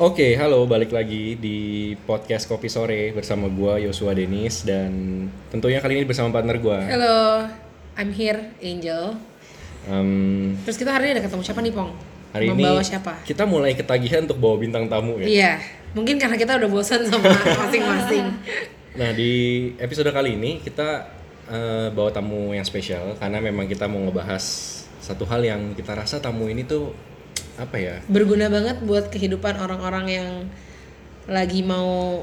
[0.00, 6.00] Oke, halo, balik lagi di podcast Kopi Sore bersama gua Yosua Denis dan tentunya kali
[6.00, 6.80] ini bersama partner gua.
[6.88, 7.44] Halo,
[8.00, 9.12] I'm here, Angel.
[9.84, 11.92] Em, Terus kita hari ini ada ketemu siapa nih, Pong?
[12.32, 13.12] hari Membawa ini siapa?
[13.28, 15.26] kita mulai ketagihan untuk bawa bintang tamu ya.
[15.28, 15.52] Iya,
[15.92, 17.28] mungkin karena kita udah bosan sama
[17.68, 18.24] masing-masing.
[18.96, 19.32] Nah, di
[19.76, 21.12] episode kali ini kita
[21.44, 24.44] eh, bawa tamu yang spesial karena memang kita mau ngebahas
[25.04, 26.88] satu hal yang kita rasa tamu ini tuh
[27.56, 27.96] apa ya?
[28.06, 30.28] Berguna banget buat kehidupan orang-orang yang
[31.26, 32.22] lagi mau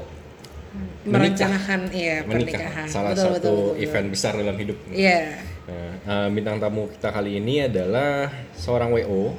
[0.68, 1.08] Menikah.
[1.08, 2.28] merencanakan iya Menikah,
[2.60, 2.86] pernikahan.
[2.86, 3.84] salah Betul, satu betul, betul, betul.
[3.84, 4.78] event besar dalam hidup.
[4.92, 5.20] Iya.
[5.68, 9.32] Nah, eh, bintang tamu kita kali ini adalah seorang WO.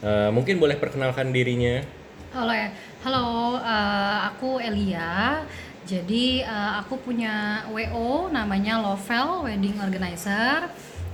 [0.00, 1.84] Eh, mungkin boleh perkenalkan dirinya.
[2.30, 2.68] Halo ya,
[3.02, 5.42] halo, eh, aku Elia.
[5.84, 10.68] Jadi eh, aku punya WO namanya Lovel Wedding Organizer.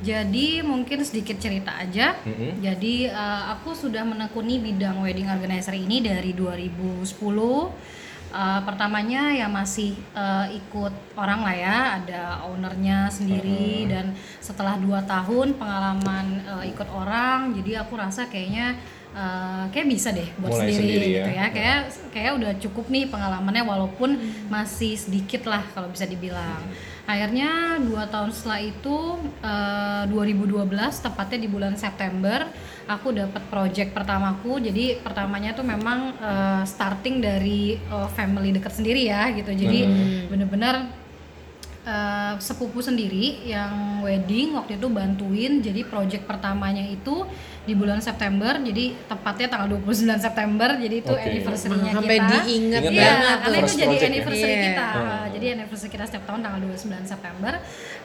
[0.05, 2.17] Jadi mungkin sedikit cerita aja.
[2.25, 2.61] Mm-mm.
[2.61, 7.05] Jadi eh, aku sudah menekuni bidang wedding organizer ini dari 2010.
[8.37, 15.01] Eh, pertamanya ya masih eh, ikut orang lah ya, ada ownernya sendiri dan setelah dua
[15.07, 18.77] tahun pengalaman eh, ikut orang, jadi aku rasa kayaknya
[19.17, 21.17] eh, kayak bisa deh buat Mulai sendiri, sendiri ya.
[21.17, 21.47] gitu ya.
[21.55, 21.79] Kayak
[22.13, 24.11] kayak udah cukup nih pengalamannya walaupun
[24.53, 26.61] masih sedikit lah kalau bisa dibilang.
[27.07, 28.97] Akhirnya dua tahun setelah itu
[29.39, 30.67] eh, 2012
[31.07, 32.51] tepatnya di bulan September
[32.91, 34.59] aku dapat project pertamaku.
[34.59, 39.55] Jadi pertamanya tuh memang eh, starting dari eh, family dekat sendiri ya gitu.
[39.55, 39.81] Jadi
[40.27, 41.06] bener-bener
[41.87, 45.63] eh, sepupu sendiri yang wedding waktu itu bantuin.
[45.63, 47.23] Jadi project pertamanya itu
[47.63, 48.59] di bulan September.
[48.59, 50.75] Jadi tepatnya tanggal 29 September.
[50.75, 51.23] Jadi itu Oke.
[51.25, 52.27] anniversary-nya Sampai kita.
[52.43, 53.07] diingat Ingat Iya, ya?
[53.09, 54.05] banget karena itu First jadi ya?
[54.05, 54.65] anniversary Iya.
[54.67, 54.87] kita.
[54.87, 55.25] Hmm.
[55.31, 57.53] Jadi anniversary kita setiap tahun tanggal 29 September.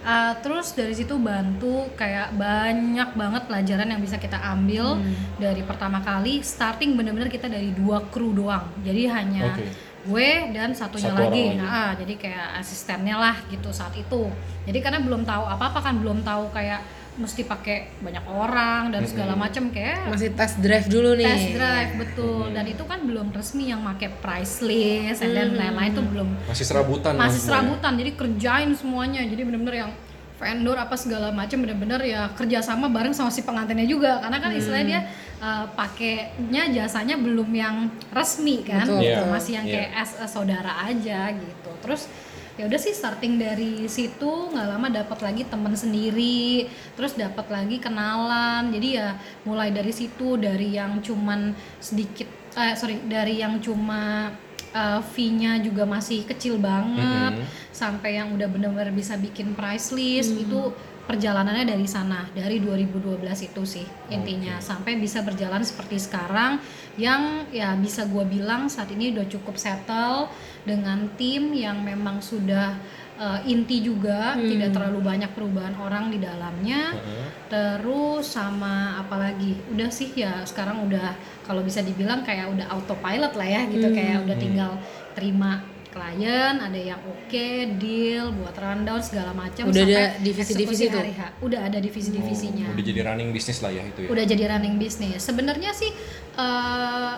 [0.01, 5.13] Uh, terus dari situ bantu kayak banyak banget pelajaran yang bisa kita ambil Hmm.
[5.37, 8.65] dari pertama kali starting bener-bener kita dari dua kru doang.
[8.81, 9.65] Jadi hanya Oke.
[10.03, 11.45] Gue dan satunya Satu lagi.
[11.51, 11.59] lagi.
[11.59, 14.27] Nah, ah, jadi kayak asistennya lah gitu saat itu.
[14.65, 16.81] Jadi karena belum tahu apa-apa kan belum tahu kayak
[17.11, 21.27] mesti pakai banyak orang dan segala macam kayak Masih test drive dulu nih.
[21.27, 25.91] test drive betul dan itu kan belum resmi yang pakai price list and then lain-lain
[25.91, 27.19] itu belum Masih serabutan.
[27.19, 29.91] masih serabutan jadi kerjain semuanya jadi bener-bener yang
[30.39, 34.87] vendor apa segala macam bener-bener ya kerjasama bareng sama si pengantinnya juga karena kan istilahnya
[34.87, 35.01] dia
[35.41, 37.75] uh, pakainya jasanya belum yang
[38.09, 39.17] resmi kan Betul, gitu.
[39.17, 39.29] betul.
[39.29, 39.73] masih yang Iya.
[39.75, 42.05] kayak as a saudara aja gitu terus
[42.53, 47.79] ya udah sih starting dari situ nggak lama dapat lagi teman sendiri terus dapat lagi
[47.79, 49.07] kenalan jadi ya
[49.41, 54.35] mulai dari situ dari yang cuman sedikit eh sorry dari yang cuma
[54.71, 57.47] uh, fee-nya juga masih kecil banget Mhm.
[57.71, 60.75] sampai yang udah bener-bener bisa bikin price list itu
[61.05, 64.61] perjalanannya dari sana dari 2012 itu sih intinya.
[64.61, 66.61] Sampai bisa berjalan seperti sekarang
[66.99, 70.29] yang ya bisa gua bilang saat ini udah cukup settle
[70.67, 72.77] dengan tim yang memang sudah
[73.21, 76.97] uh, inti juga tidak terlalu banyak perubahan orang di dalamnya.
[76.97, 77.27] Heeh.
[77.51, 81.11] terus sama apalagi udah sih ya sekarang udah
[81.43, 83.91] kalau bisa dibilang kayak udah autopilot lah ya gitu.
[83.91, 84.71] Kayak udah tinggal
[85.11, 85.59] terima
[85.91, 87.47] klien ada yang oke
[87.77, 90.97] deal buat rundown segala macam Udah ada sampai divisi-divisi tuh?
[90.97, 91.21] hari H.
[91.39, 94.09] udah ada divisi-divisinya Oh, udah jadi running bisnis lah ya itu ya.
[94.09, 95.91] udah jadi running bisnis sebenarnya sih
[96.33, 97.13] eh,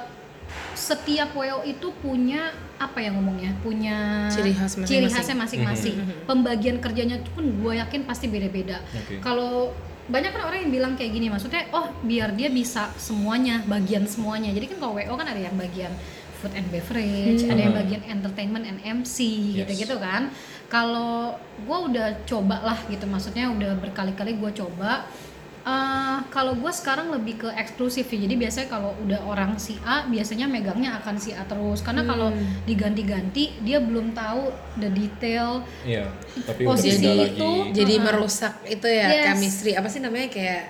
[0.73, 5.09] setiap WO itu punya apa ya ngomongnya punya Ciri khas ciri masing-masing.
[5.09, 5.95] khasnya masing-masing
[6.25, 9.21] pembagian kerjanya pun gue yakin pasti beda-beda Oke.
[9.21, 9.71] kalau
[10.03, 14.51] banyak kan orang yang bilang kayak gini maksudnya oh biar dia bisa semuanya bagian semuanya
[14.51, 15.93] jadi kan kalau WO kan ada yang bagian
[16.43, 19.23] food and beverage ada yang bagian entertainment and MC
[19.55, 19.63] Yes.
[19.63, 20.27] gitu-gitu kan
[20.67, 21.31] kalau
[21.63, 25.07] gue udah coba lah gitu maksudnya udah berkali-kali gue coba
[25.63, 30.03] Eh, kalau gue sekarang lebih ke eksklusif ya jadi biasanya kalau udah orang si A
[30.03, 32.35] biasanya megangnya akan si A terus karena kalau
[32.67, 36.11] diganti-ganti dia belum tahu the detail Iya.
[36.43, 37.79] Tapi Posisi udah itu, lagi.
[37.79, 39.23] Jadi merusak itu ya Yes.
[39.31, 40.63] chemistry apa sih namanya kayak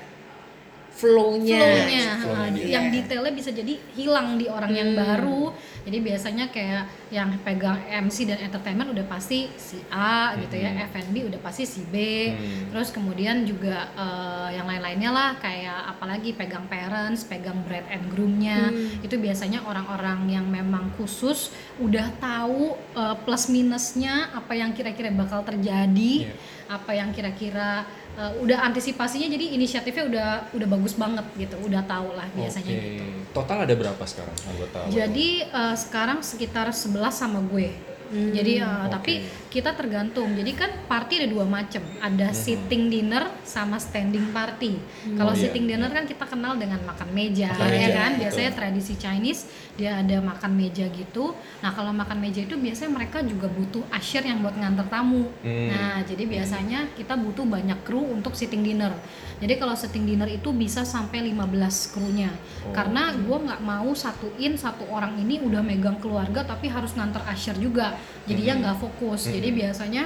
[0.94, 1.58] flow-nya.
[1.58, 2.68] flow-nya Flow-nya uh, dia.
[2.72, 5.52] yang detailnya bisa jadi hilang di orang yang baru
[5.84, 11.28] jadi biasanya kayak yang pegang MC dan entertainment udah pasti si A gitu ya F&B
[11.28, 12.72] udah pasti si B Hmm.
[12.72, 18.72] terus kemudian juga eh, yang lain-lainnya lah kayak apalagi pegang parents pegang bride and groomnya
[19.02, 25.42] itu biasanya orang-orang yang memang khusus udah tahu eh, plus minusnya apa yang kira-kira bakal
[25.42, 26.36] terjadi Iya.
[26.70, 27.84] apa yang kira-kira
[28.16, 32.86] uh, udah antisipasinya jadi inisiatifnya udah udah bagus banget gitu udah tahu lah biasanya Oke.
[32.90, 34.78] gitu Total ada berapa sekarang anggota?
[34.88, 37.74] Jadi uh, sekarang sekitar 11 sama gue
[38.14, 38.90] Jadi uh, Oke.
[38.94, 39.14] tapi
[39.50, 40.38] kita tergantung.
[40.38, 41.82] Jadi kan party ada dua macam.
[41.98, 44.78] Ada sitting dinner sama standing party.
[45.18, 45.50] Kalau Oh, iya.
[45.50, 48.12] sitting dinner kan kita kenal dengan makan meja, Makan ya meja, kan?
[48.14, 48.22] betul.
[48.22, 51.34] Biasanya tradisi Chinese dia ada makan meja gitu.
[51.66, 55.34] Nah, kalau makan meja itu biasanya mereka juga butuh usher yang buat nganter tamu.
[55.42, 55.70] Hmm.
[55.74, 58.94] Nah, jadi biasanya kita butuh banyak kru untuk sitting dinner.
[59.42, 62.30] Jadi kalau sitting dinner itu bisa sampai 15 krunya.
[62.64, 62.72] Oh.
[62.72, 67.58] Karena gue nggak mau satuin satu orang ini udah megang keluarga tapi harus nganter usher
[67.58, 67.98] juga.
[68.30, 69.26] Jadinya nggak fokus.
[69.26, 70.06] Jadi biasanya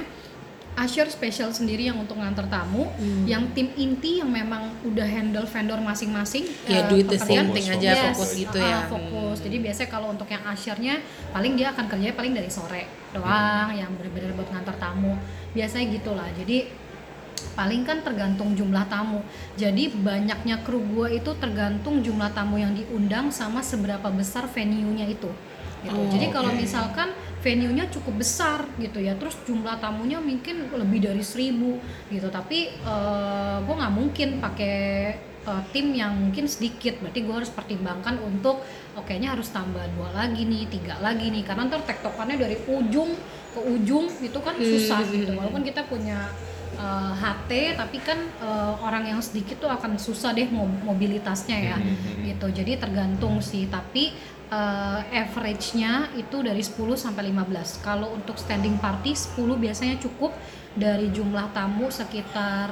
[0.76, 2.86] usher spesial sendiri yang untuk nganter tamu,
[3.26, 6.46] yang tim inti yang memang udah handle vendor masing-masing.
[6.68, 7.50] Ya, eh, do it the pekerjaan.
[7.50, 8.78] same thing aja, Yes, fokus gitu ah, ya.
[8.86, 9.36] fokus.
[9.42, 10.94] Jadi biasanya kalau untuk yang ushernya
[11.34, 15.18] paling dia akan kerjanya paling dari sore doang, yang benar-benar buat ngantar tamu.
[15.56, 16.28] Biasanya gitulah.
[16.36, 16.58] Jadi
[17.58, 19.22] paling kan tergantung jumlah tamu.
[19.58, 25.30] Jadi banyaknya kru gua itu tergantung jumlah tamu yang diundang sama seberapa besar venue-nya itu.
[25.84, 25.94] Gitu.
[25.94, 26.58] Oh, Jadi kalau oke.
[26.58, 27.08] misalkan
[27.38, 31.78] venue-nya cukup besar gitu ya, terus jumlah tamunya mungkin lebih dari seribu
[32.10, 32.28] gitu.
[32.28, 34.76] Tapi eh, gua nggak mungkin pakai
[35.46, 36.98] eh, tim yang mungkin sedikit.
[36.98, 38.62] Berarti gua harus pertimbangkan untuk
[38.98, 41.46] oke nya harus tambah dua lagi nih, tiga lagi nih.
[41.46, 43.14] Karena ntar tektokannya dari ujung
[43.54, 45.30] ke ujung itu kan susah gitu.
[45.38, 46.26] Walaupun kita punya
[46.78, 51.76] uh, HT tapi kan uh, orang yang sedikit tuh akan susah deh mo- mobilitasnya ya
[52.22, 54.14] gitu jadi tergantung sih tapi
[54.48, 60.32] uh, average-nya itu dari 10 sampai 15 kalau untuk standing party 10 biasanya cukup
[60.76, 62.70] dari jumlah tamu sekitar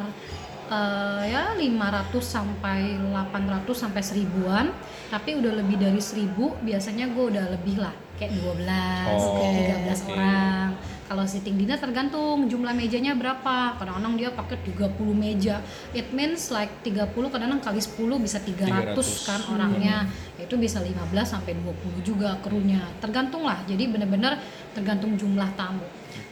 [0.70, 4.67] uh, ya 500 sampai 800 sampai seribuan.
[5.06, 9.53] Tapi udah lebih dari 1000 biasanya gue udah lebih lah kayak 12 Oh, kayak
[9.87, 10.13] 13 oke.
[10.17, 10.69] orang.
[11.07, 13.79] Kalau sitting dinner tergantung jumlah mejanya berapa.
[13.79, 15.63] Kadang-kadang dia pakai 30 meja.
[15.95, 19.23] It means like 30 kadang-kadang kali 10 bisa 300, 300.
[19.23, 20.11] kan orangnya.
[20.35, 22.83] Itu bisa 15 sampai 20 juga krunya.
[22.99, 23.63] Tergantung lah.
[23.71, 24.43] Jadi bener-bener
[24.75, 25.87] tergantung jumlah tamu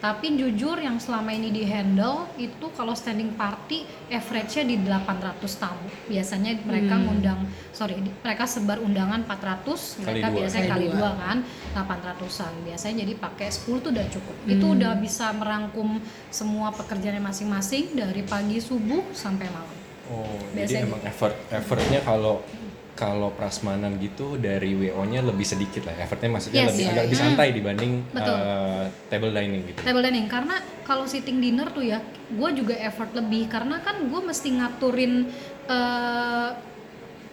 [0.05, 5.89] tapi jujur yang selama ini di handle itu kalau standing party average-nya di 800 tamu.
[6.11, 7.41] Biasanya mereka ngundang
[7.73, 10.37] sorry mereka sebar undangan 400 Kali mereka dua.
[10.37, 11.11] biasanya Kali kali dua.
[11.17, 11.39] kan
[11.73, 14.37] 800-an biasanya jadi pakai 10 tuh udah cukup.
[14.45, 15.99] Itu udah bisa merangkum
[16.29, 19.77] semua pekerjaannya masing-masing dari pagi subuh sampai malam.
[20.13, 20.69] Oh, Biasanya.
[20.69, 22.45] jadi emang effort effortnya kalau
[22.95, 25.99] kalau prasmanan gitu dari WO-nya lebih sedikit lah.
[25.99, 27.25] Effortnya maksudnya Yes, lebih iya, agak lebih iya.
[27.27, 28.37] santai dibanding Betul.
[28.39, 29.81] eh, table dining gitu.
[29.83, 31.99] table dining karena kalau sitting dinner tuh ya
[32.31, 35.27] gue juga effort lebih karena kan gue mesti ngaturin
[35.67, 36.51] eh,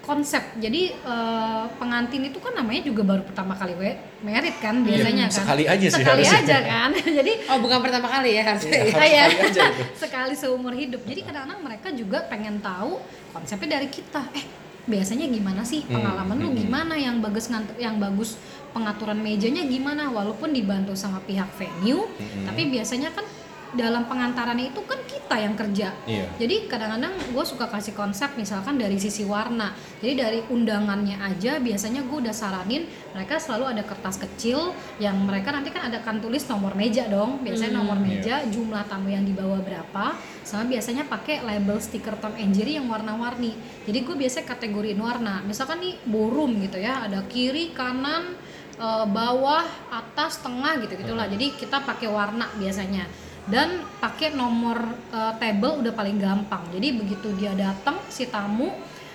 [0.02, 5.30] konsep jadi eh, pengantin itu kan namanya juga baru pertama kali we merit kan biasanya
[5.30, 6.42] kan sekali aja sih sekali harusnya.
[6.42, 6.90] aja kan
[7.22, 8.82] jadi Oh bukan pertama kali ya harusnya.
[8.82, 8.90] Iya, ya?
[8.90, 8.98] harus Iya.
[8.98, 9.14] sekali
[9.46, 9.84] aja itu.
[10.04, 12.98] sekali seumur hidup jadi kadang-kadang mereka juga pengen tahu
[13.30, 14.46] konsepnya dari kita eh
[14.90, 16.64] biasanya gimana sih Hmm, pengalaman lu hmm, hmm.
[16.66, 18.38] gimana yang bagus nganter yang bagus
[18.72, 22.46] pengaturan mejanya gimana walaupun dibantu sama pihak venue Hmm.
[22.50, 23.26] tapi biasanya kan
[23.72, 26.28] dalam pengantarannya itu kan kita yang kerja Iya.
[26.36, 29.72] jadi kadang-kadang gue suka kasih konsep misalkan dari sisi warna.
[30.04, 32.84] Jadi dari undangannya aja biasanya gue udah saranin
[33.16, 37.40] mereka selalu ada kertas kecil yang mereka nanti kan ada kan tulis nomor meja dong.
[37.42, 42.52] Biasanya nomor meja, jumlah tamu yang dibawa berapa, sama biasanya pakai label stiker Tom and
[42.52, 43.56] Jerry yang warna-warni.
[43.88, 45.42] Jadi gue biasanya kategoriin warna.
[45.48, 48.36] Misalkan nih ballroom gitu ya, ada kiri, kanan,
[48.80, 51.28] eh, bawah, atas, tengah gitu gitulah.
[51.32, 54.80] Jadi kita pakai warna biasanya dan pakai nomor
[55.12, 56.64] eh, table udah paling gampang.
[56.72, 58.72] Jadi begitu dia datang si tamu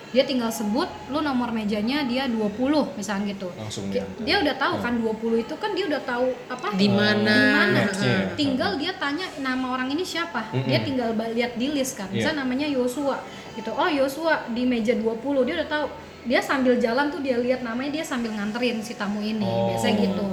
[0.07, 2.55] dia tinggal sebut lu nomor mejanya dia 20
[2.95, 3.51] misalnya gitu.
[3.59, 7.35] Langsung Dia, dia udah tahu kan 20 itu kan dia udah tahu apa Di mana?
[7.99, 8.31] ya.
[8.39, 10.47] Tinggal dia tanya nama orang ini siapa.
[10.55, 10.63] Mm-mm.
[10.63, 12.07] Dia tinggal lihat di list kan.
[12.07, 12.23] Iya.
[12.23, 13.19] Misalnya namanya Yosua
[13.59, 13.75] gitu.
[13.75, 15.19] Oh, Yosua di meja 20.
[15.43, 15.87] Dia udah tahu.
[16.27, 19.43] Dia sambil jalan tuh dia lihat namanya dia sambil nganterin si tamu ini.
[19.43, 20.27] Oh, Biasanya gitu.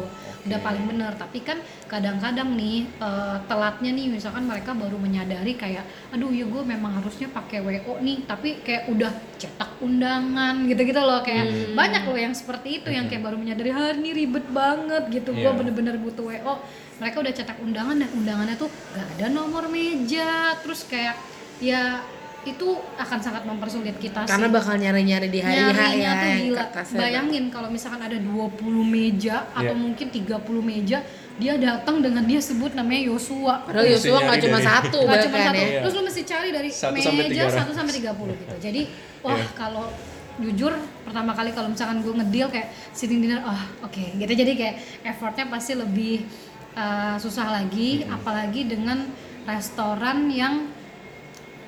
[0.44, 1.12] Udah paling bener.
[1.14, 6.62] Tapi kan kadang-kadang nih eh, telatnya nih misalkan mereka baru menyadari kayak aduh ya gue
[6.62, 11.74] memang harusnya pakai WO nih tapi kayak udah cetak undangan gitu-gitu loh kayak Hmm.
[11.74, 15.42] banyak loh yang seperti itu yang kayak baru menyadari ah ini ribet banget gitu gue
[15.42, 15.52] Iya.
[15.52, 16.54] bener-bener butuh WO
[16.94, 21.18] mereka udah cetak undangan dan undangannya tuh gak ada nomor meja terus kayak
[21.58, 22.00] ya
[22.44, 26.12] itu akan sangat mempersulit kita Karena sih bakal nyari-nyari di hari Nyarinya ya.
[26.14, 26.58] tuh yang gila.
[26.62, 26.98] kertasnya.
[27.00, 28.52] Bayangin kalau misalkan ada 20
[28.84, 29.74] meja atau Iya.
[29.74, 30.98] mungkin 30 meja,
[31.34, 33.64] dia datang dengan dia sebut namanya Yosua.
[33.64, 35.64] Padahal Yosua nggak nyari cuma dari- satu Gak bahkan cuma satu, ya.
[35.64, 35.80] Iya.
[35.80, 37.58] terus lu mesti cari dari Satu sampai meja 300.
[37.58, 38.54] 1 sampai 30 gitu.
[38.66, 38.82] Jadi,
[39.20, 39.46] wah Iya.
[39.54, 39.86] kalau
[40.34, 40.72] jujur
[41.02, 44.32] pertama kali kalau misalkan gue ngedeal kayak sitting dinner, oh oke gitu.
[44.32, 46.26] Jadi kayak effortnya pasti lebih
[46.74, 49.06] uh, susah lagi, apalagi dengan
[49.44, 50.66] restoran yang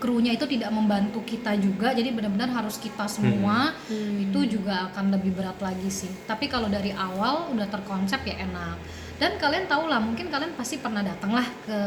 [0.06, 5.34] krunya itu tidak membantu kita juga jadi benar-benar harus kita semua itu juga akan lebih
[5.34, 6.06] berat lagi sih.
[6.22, 8.78] Tapi kalau dari awal udah terkonsep ya enak.
[9.16, 11.78] Dan kalian tahu lah mungkin kalian pasti pernah datang lah ke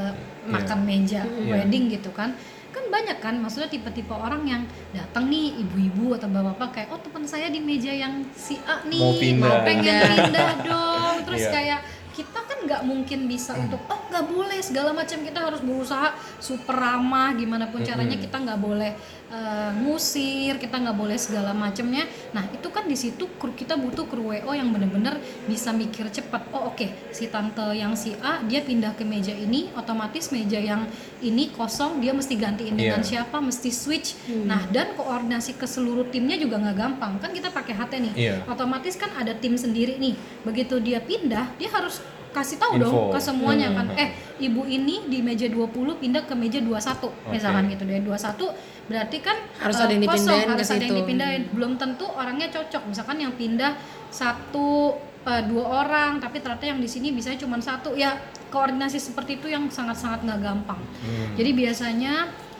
[0.47, 1.63] makan meja Iya.
[1.63, 2.35] wedding gitu kan.
[2.69, 4.61] Kan banyak kan maksudnya tipe-tipe orang yang
[4.91, 8.99] datang nih ibu-ibu atau bapak-bapak kayak oh teman saya di meja yang si A nih
[8.99, 9.63] Mau pindah.
[9.63, 11.15] pengen pindah dong.
[11.23, 11.51] Terus Iya.
[11.51, 11.79] kayak
[12.11, 14.59] kita kan nggak mungkin bisa untuk oh nggak boleh.
[14.59, 18.91] Segala macam kita harus berusaha super ramah gimana pun caranya kita nggak boleh
[19.29, 22.03] eh, ngusir kita nggak boleh segala macamnya.
[22.33, 26.49] Nah itu kan di situ kru kita butuh kru wo yang bener-bener bisa mikir cepat.
[26.49, 30.89] Oh oke si tante yang si A dia pindah ke meja ini otomatis meja yang
[31.21, 33.25] ini kosong dia mesti gantiin dengan Iya.
[33.25, 34.17] siapa mesti switch.
[34.43, 37.21] Nah dan koordinasi ke seluruh timnya juga nggak gampang.
[37.21, 38.13] Kan kita pakai HT nih.
[38.17, 38.35] Iya.
[38.49, 40.17] otomatis kan ada tim sendiri nih.
[40.41, 42.85] Begitu dia pindah dia harus kasih tahu Info.
[42.85, 43.77] dong ke semuanya Hmm.
[43.81, 43.87] kan.
[43.97, 44.09] eh
[44.39, 47.83] ibu ini di meja 20 pindah ke meja 21 misalkan gitu.
[47.83, 48.53] Deh 21
[48.85, 51.41] berarti kan Harus eh, ada yang kosong, dipindahin ke harus ada yang dipindahin.
[51.51, 52.81] Belum tentu orangnya cocok.
[52.85, 53.73] Misalkan yang pindah
[54.09, 57.93] satu eh, dua orang tapi ternyata yang di sini bisa cuma satu.
[57.93, 58.17] Ya
[58.49, 60.81] koordinasi seperti itu yang sangat-sangat nggak gampang.
[61.05, 61.37] Hmm.
[61.37, 62.13] jadi biasanya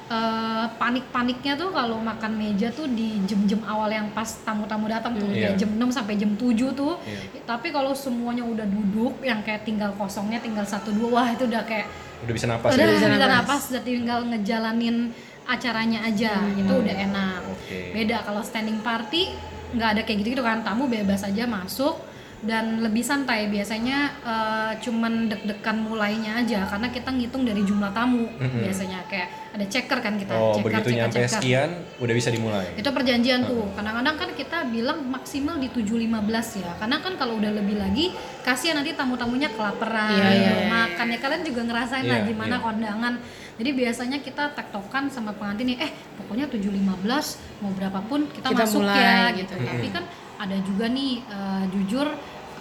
[0.10, 5.30] eh, panik-paniknya tuh kalau makan meja tuh di jam-jam awal yang pas tamu-tamu datang tuh
[5.30, 5.54] Iya.
[5.54, 6.98] kayak jam 6 sampai jam 7 tuh.
[7.06, 7.46] Iya.
[7.46, 11.62] Tapi kalau semuanya udah duduk yang kayak tinggal kosongnya tinggal satu dua wah itu udah
[11.64, 11.86] kayak
[12.26, 12.94] udah bisa napas udah ya?
[12.98, 13.30] bisa napas.
[13.32, 14.98] napas, udah tinggal ngejalanin
[15.46, 17.42] acaranya aja itu udah enak.
[17.48, 17.80] Oke.
[17.94, 19.34] Beda kalau standing party
[19.70, 22.09] nggak ada kayak gitu-gitu kan tamu bebas aja masuk
[22.40, 28.32] dan lebih santai biasanya eh, cuman deg-degan mulainya aja karena kita ngitung dari jumlah tamu
[28.32, 28.64] Mm-mm.
[28.64, 31.32] biasanya kayak ada checker kan kita oh checker, begitu checker, nyampe checker.
[31.36, 31.70] sekian
[32.00, 33.66] udah bisa dimulai Itu perjanjian tuh.
[33.74, 36.72] Kadang-kadang kan kita bilang maksimal di 7.15 ya.
[36.78, 38.14] Karena kan kalau udah lebih lagi
[38.46, 40.70] kasihan nanti tamu-tamunya kelaparan, Iya, iya, iya.
[40.70, 42.64] makan ya kalian juga ngerasain lah Iya, gimana iya.
[42.64, 43.14] kondangan.
[43.60, 48.86] Jadi biasanya kita tektokan sama pengantin nih, eh pokoknya 7.15 mau berapapun kita, Kita masuk
[48.86, 49.54] mulai, ya gitu.
[49.58, 49.66] gitu.
[49.66, 50.04] Tapi kan
[50.40, 52.08] ada juga nih eh, jujur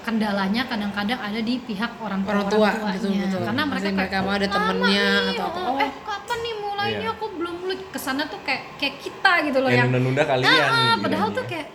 [0.00, 2.92] kendalanya kadang-kadang ada di pihak orang tua Orang tua, tuanya.
[2.92, 3.40] betul, betul.
[3.44, 6.54] Karena mereka kayak, mereka mau ada "Oh, temennya nih, atau apa." oh, eh kapan nih
[6.58, 7.10] mulainya Iya.
[7.12, 10.48] aku belum mulai ke sana tuh kayak kayak kita gitu loh yang yang nunda-nunda kalian
[10.48, 10.96] Ah, bilangnya.
[10.98, 11.66] padahal tuh kayak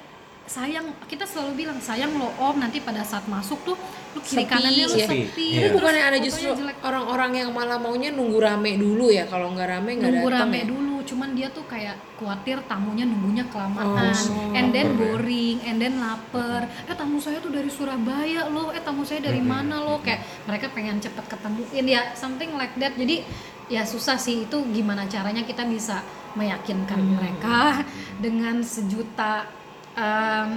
[0.44, 3.78] sayang kita selalu bilang sayang lo om nanti pada saat masuk tuh
[4.14, 5.08] lu kiri Sepi, kanannya lu iya.
[5.08, 5.16] sepi.
[5.16, 5.24] Iya.
[5.24, 6.48] Tapi terus bukannya ada justru
[6.84, 9.26] orang-orang yang malah maunya nunggu rame dulu ya?
[9.26, 10.66] Kalau nggak rame nggak nunggu datang rame ya?
[10.68, 14.12] dulu cuman dia tuh kayak khawatir tamunya nunggunya kelamaan.
[14.12, 14.56] Oh.
[14.56, 15.00] and then ya.
[15.00, 16.68] boring and then lapar.
[16.92, 18.76] Eh tamu saya tuh dari Surabaya loh.
[18.76, 20.04] Eh tamu saya dari mana loh?
[20.04, 22.94] Kayak mereka pengen cepet ketemuin ya something like that.
[23.00, 23.24] Jadi
[23.72, 24.44] ya susah sih.
[24.44, 26.04] Itu gimana caranya kita bisa
[26.36, 27.86] meyakinkan mereka
[28.20, 29.63] dengan sejuta
[29.96, 30.50] em,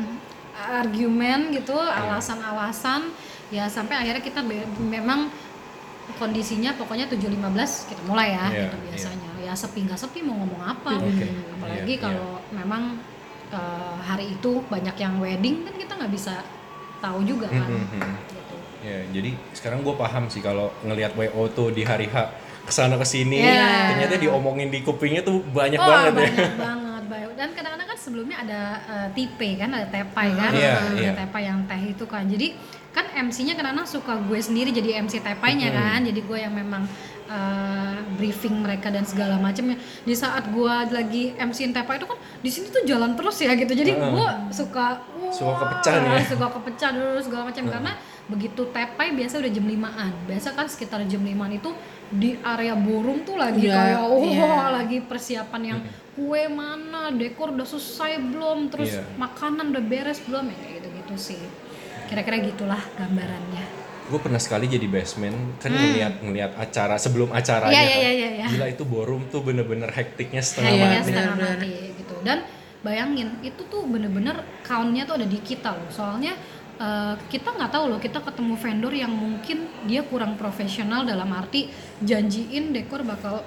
[0.57, 3.12] argumen gitu alasan-alasan
[3.49, 5.28] ya sampai akhirnya kita be- memang
[6.16, 7.37] kondisinya pokoknya 7.15
[7.87, 11.93] kita mulai ya Iya, gitu biasanya ya sepi nggak sepi mau ngomong apa Oke, apalagi
[11.93, 12.99] iya, kalau memang
[13.49, 16.35] eh, hari itu banyak yang wedding kan kita nggak bisa
[16.99, 18.57] tahu juga kan gitu.
[18.81, 22.16] Ya, jadi sekarang gue paham sih kalau ngelihat WO tuh di hari H
[22.62, 23.95] ke sana ke sini, Iya.
[23.95, 26.19] ternyata diomongin di kupingnya tuh banyak oh, banget ya.
[26.23, 27.31] banyak banget banyak.
[27.35, 31.12] dan kadang-kadang sebelumnya ada eh, tipe kan ada tepai kan Iya, ada iya.
[31.18, 32.54] tepai yang teh itu kan jadi
[32.94, 35.82] kan MC-nya kadang-kadang suka gue sendiri jadi MC tepainya Mm-mm.
[35.82, 36.86] kan jadi gue yang memang
[37.28, 42.48] eh, briefing mereka dan segala macamnya di saat gue lagi MC tepai itu kan di
[42.48, 44.10] sini tuh jalan terus ya gitu jadi Heeh.
[44.14, 46.22] gue suka Suka wah, kepecah ya.
[46.32, 47.92] suka kepecah dulu segala macam karena
[48.26, 51.70] begitu tepai biasa udah jam 5an biasa kan sekitar jam 5an itu
[52.06, 54.66] di area ballroom tuh lagi Udah, kayak wah iya.
[54.82, 55.80] lagi persiapan yang
[56.16, 59.04] kue mana dekor udah selesai belum terus Iya.
[59.14, 61.40] makanan udah beres belum ya kayak gitu gitu sih
[62.06, 67.82] kira-kira gitulah gambarannya Gue pernah sekali jadi basement, kan ngeliat ngeliat acara sebelum acaranya Iya,
[67.82, 67.99] kan.
[67.99, 68.46] iya, iya, iya.
[68.46, 71.08] Gila itu ballroom tuh bener-bener hektiknya setengah Kayaknya mati.
[71.11, 72.38] setengah mati gitu dan
[72.80, 76.38] bayangin itu tuh bener-bener countnya tuh ada di kita loh soalnya
[76.76, 81.66] eh, kita nggak tahu loh kita ketemu vendor yang mungkin dia kurang profesional dalam arti
[81.99, 83.42] janjiin dekor bakal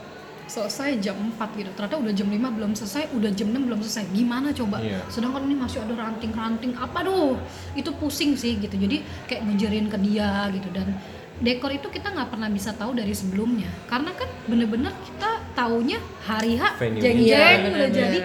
[0.50, 1.70] selesai jam 4 gitu.
[1.78, 4.06] Ternyata udah jam 5 belum selesai udah jam 6 belum selesai.
[4.10, 4.82] Gimana coba?
[4.82, 5.06] Iya.
[5.08, 6.74] sedangkan ini masih ada ranting-ranting.
[6.76, 7.38] Apa doh
[7.78, 8.74] itu pusing sih gitu.
[8.74, 10.68] Jadi kayak ngejerin ke dia gitu.
[10.74, 10.98] Dan
[11.40, 13.70] dekor itu kita nggak pernah bisa tahu dari sebelumnya.
[13.88, 17.00] Karena kan bener-bener kita taunya hari H Venue.
[17.00, 18.20] jeng Iya, jeng udah jadi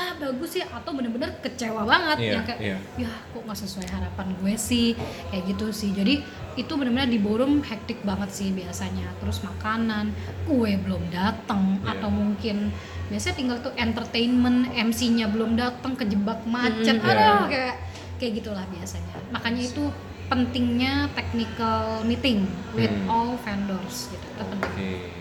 [0.00, 2.76] wah bagus ya atau bener-bener kecewa banget Iya, yang kayak iya.
[2.96, 4.96] ya kok nggak sesuai harapan gue sih
[5.28, 6.24] kayak gitu sih jadi
[6.56, 11.92] itu bener-bener di ballroom hektik banget sih biasanya terus makanan kue belum datang Iya.
[11.94, 12.72] atau mungkin
[13.06, 17.36] biasanya tinggal tuh entertainment MC-nya belum datang kejebak macet Hmm, aduh iya.
[17.46, 17.74] kayak
[18.16, 19.84] kayak gitulah biasanya makanya itu
[20.30, 23.10] pentingnya technical meeting with Hmm.
[23.10, 25.19] all vendors gitu itu penting oke.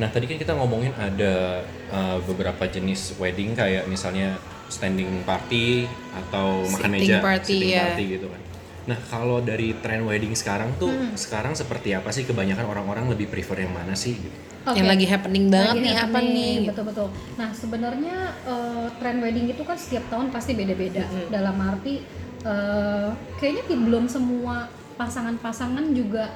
[0.00, 1.60] Nah tadi kan kita ngomongin ada
[1.92, 4.40] uh, beberapa jenis wedding kayak misalnya
[4.72, 5.84] standing party
[6.16, 7.84] atau makan Sitting meja, party, sitting ya.
[7.84, 8.40] party gitu kan.
[8.88, 11.12] Nah kalau dari tren wedding sekarang tuh Hmm.
[11.14, 14.16] sekarang seperti apa sih kebanyakan orang-orang lebih prefer yang mana sih?
[14.16, 14.36] Gitu?
[14.60, 16.52] Yang lagi happening banget Lagi nih apa happening, nih?
[16.54, 16.70] gitu.
[16.72, 17.08] Betul-betul.
[17.36, 18.16] Nah sebenarnya
[18.46, 21.04] eh, tren wedding itu kan setiap tahun pasti beda-beda.
[21.28, 22.00] Dalam arti
[22.40, 24.64] eh, kayaknya belum semua
[24.96, 26.28] pasangan-pasangan juga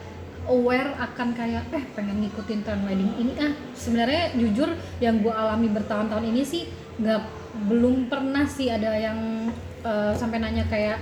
[0.48, 3.32] aware akan kayak eh pengen ngikutin tren wedding ini.
[3.40, 4.70] Ah sebenarnya jujur
[5.00, 6.64] yang gue alami bertahun-tahun ini sih
[7.00, 7.22] nggak
[7.70, 9.50] belum pernah sih ada yang
[9.82, 10.98] eh, sampai nanya kayak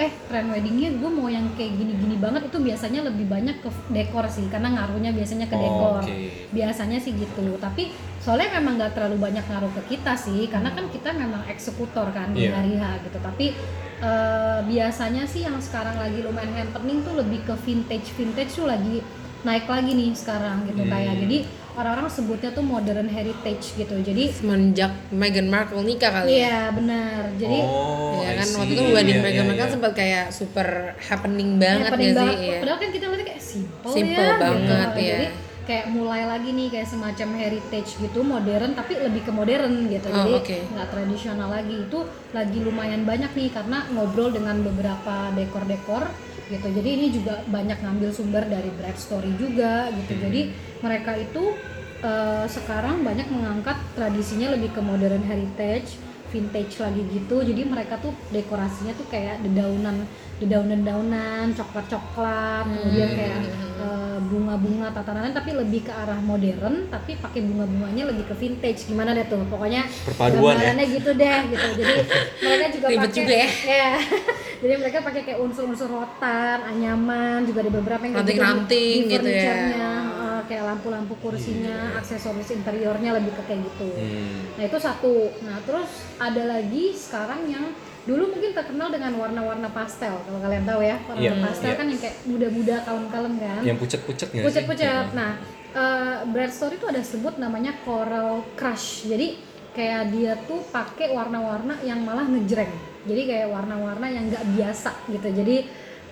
[0.00, 4.24] eh tren weddingnya gue mau yang kayak gini-gini banget itu biasanya lebih banyak ke dekor
[4.26, 6.16] sih karena ngaruhnya biasanya ke Oh, dekor oke.
[6.50, 10.88] biasanya sih gitu tapi soalnya memang nggak terlalu banyak ngaruh ke kita sih karena kan
[10.88, 12.52] kita memang eksekutor kan di Iya.
[12.54, 13.52] hari H gitu tapi
[14.00, 19.04] eh, biasanya sih yang sekarang lagi lumayan happening tuh lebih ke vintage vintage tuh lagi
[19.40, 20.90] naik lagi nih sekarang gitu Hmm.
[20.90, 21.38] kayak jadi
[21.72, 26.36] orang-orang sebutnya tuh modern heritage gitu jadi Semenjak Meghan Markle nikah kali ya.
[26.36, 29.74] iya benar jadi oh, ya kan waktu itu wedding Iya, Meghan iya, Markle iya.
[29.74, 32.18] sempat kayak super happening banget happening ya sih.
[32.18, 32.36] banget.
[32.40, 32.58] Iya.
[32.60, 35.00] Padahal kan kita lihat kayak simple, Simple ya, banget, gitu.
[35.00, 35.10] ya.
[35.10, 35.26] Jadi
[35.60, 40.08] kayak mulai lagi nih kayak semacam heritage gitu, modern tapi lebih ke modern gitu.
[40.10, 40.56] Oh, Jadi oke.
[40.74, 41.76] nggak tradisional lagi.
[41.86, 41.98] Itu
[42.30, 46.10] lagi lumayan banyak nih karena ngobrol dengan beberapa dekor-dekor
[46.50, 46.66] gitu.
[46.66, 50.12] Jadi ini juga banyak ngambil sumber dari Bright Story juga gitu.
[50.18, 50.22] Hmm.
[50.28, 50.40] Jadi
[50.82, 51.54] mereka itu
[52.02, 58.14] eh, sekarang banyak mengangkat tradisinya lebih ke modern heritage vintage lagi gitu jadi mereka tuh
[58.30, 60.06] dekorasinya tuh kayak dedaunan
[60.38, 63.38] dedaunan-daunan coklat-coklat kemudian kayak
[63.82, 69.12] eh, bunga-bunga tatanan tapi lebih ke arah modern tapi pakai bunga-bunganya lebih ke vintage gimana
[69.12, 70.86] deh tuh pokoknya Perpaduan ya?
[70.86, 71.94] gitu deh gitu jadi
[72.46, 73.34] mereka juga pakai juga
[73.66, 73.92] ya.
[74.60, 79.40] jadi mereka pakai kayak unsur-unsur rotan anyaman juga ada beberapa yang Ranting-ranting gitu ya.
[79.40, 79.90] furniture-nya,
[80.20, 84.40] eh, kayak lampu-lampu kursinya aksesoris interiornya lebih ke kayak gitu Hmm.
[84.54, 85.14] Nah itu satu.
[85.40, 87.64] Nah terus ada lagi sekarang yang
[88.00, 91.76] dulu mungkin terkenal dengan warna-warna pastel kalau kalian tahu ya warna Iya, pastel iya.
[91.76, 93.60] kan yang kayak muda-muda kalem-kalem kan.
[93.62, 94.40] Yang pucet-pucet sih?
[94.42, 95.06] Pucet-pucet.
[95.08, 95.16] Hmm.
[95.16, 95.32] Nah
[95.70, 99.06] eh Brad Story itu ada sebut namanya coral crush.
[99.06, 99.38] Jadi
[99.70, 102.89] kayak dia tuh pakai warna-warna yang malah ngejreng.
[103.08, 105.28] Jadi kayak warna-warna yang nggak biasa gitu.
[105.32, 105.56] Jadi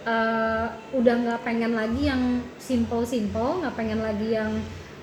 [0.08, 2.22] eh, udah nggak pengen lagi yang
[2.56, 4.52] simple-simple, nggak pengen lagi yang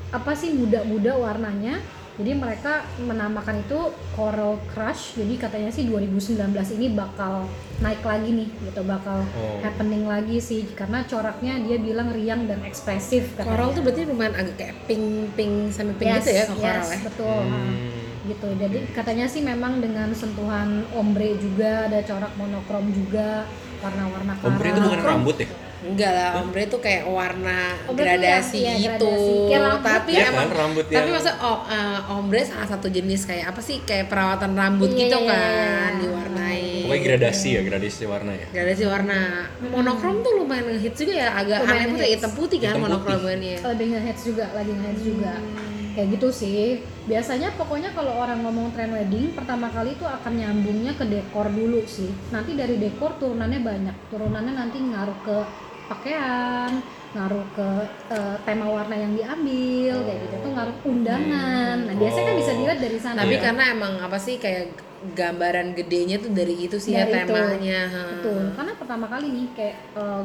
[0.10, 1.82] apa sih muda-muda warnanya.
[2.16, 5.20] Jadi mereka menamakan itu Coral Crush.
[5.20, 6.48] Jadi katanya sih 2019
[6.80, 7.44] ini bakal
[7.84, 9.60] naik lagi nih gitu, bakal Oh.
[9.60, 13.52] happening lagi sih karena coraknya dia bilang riang dan ekspresif katanya.
[13.52, 16.72] Coral tuh berarti lumayan agak kayak pink pink sampai pink yes, gitu ya ke coral
[16.80, 17.00] yes, ya.
[17.04, 17.40] betul.
[17.44, 18.05] Hmm.
[18.26, 18.48] Gitu.
[18.58, 23.46] Jadi katanya sih memang dengan sentuhan ombre juga, ada corak monokrom juga,
[23.80, 24.34] warna-warna.
[24.42, 25.50] Ombre itu bukan rambut ya?
[25.86, 29.06] Enggak lah, ombre itu kayak warna Ombre gradasi iya, gitu.
[29.06, 29.38] gradasi.
[29.46, 32.88] Kayak rambut tapi ya emang kan, rambut tapi yang- masa oh, eh, ombre salah satu
[32.90, 35.46] jenis kayak apa sih kayak perawatan rambut Iya, gitu iya, kan
[35.94, 36.02] iya.
[36.02, 36.66] diwarnai.
[36.82, 38.48] Pokoknya gradasi ya, gradasi warna ya.
[38.50, 39.20] Gradasi warna.
[39.62, 42.82] Monokrom tuh lumayan ngehits juga ya, agak Lumayan aneh putih hitam putih kan putih.
[42.82, 43.56] monokromannya.
[43.62, 45.34] lagi nge-hits juga, lagi nge-hits juga.
[45.38, 45.85] Hmm.
[45.96, 46.62] Kayak gitu sih.
[47.08, 51.80] Biasanya pokoknya kalau orang ngomong trend wedding, pertama kali itu akan nyambungnya ke dekor dulu
[51.88, 52.12] sih.
[52.30, 53.96] Nanti dari dekor turunannya banyak.
[54.12, 55.38] Turunannya nanti ngaruh ke
[55.86, 56.82] pakaian,
[57.14, 57.70] ngaruh ke
[58.12, 60.36] eh, tema warna yang diambil, kayak gitu.
[60.44, 61.78] Itu ngaruh undangan.
[61.88, 63.18] Nah, biasanya kan bisa dilihat dari sana.
[63.24, 67.30] Tapi karena emang apa sih kayak gambaran gedenya tuh dari itu sih ya Dari itu.
[67.30, 67.80] temanya.
[67.88, 68.02] ha.
[68.18, 69.76] Betul, karena pertama kali nih kayak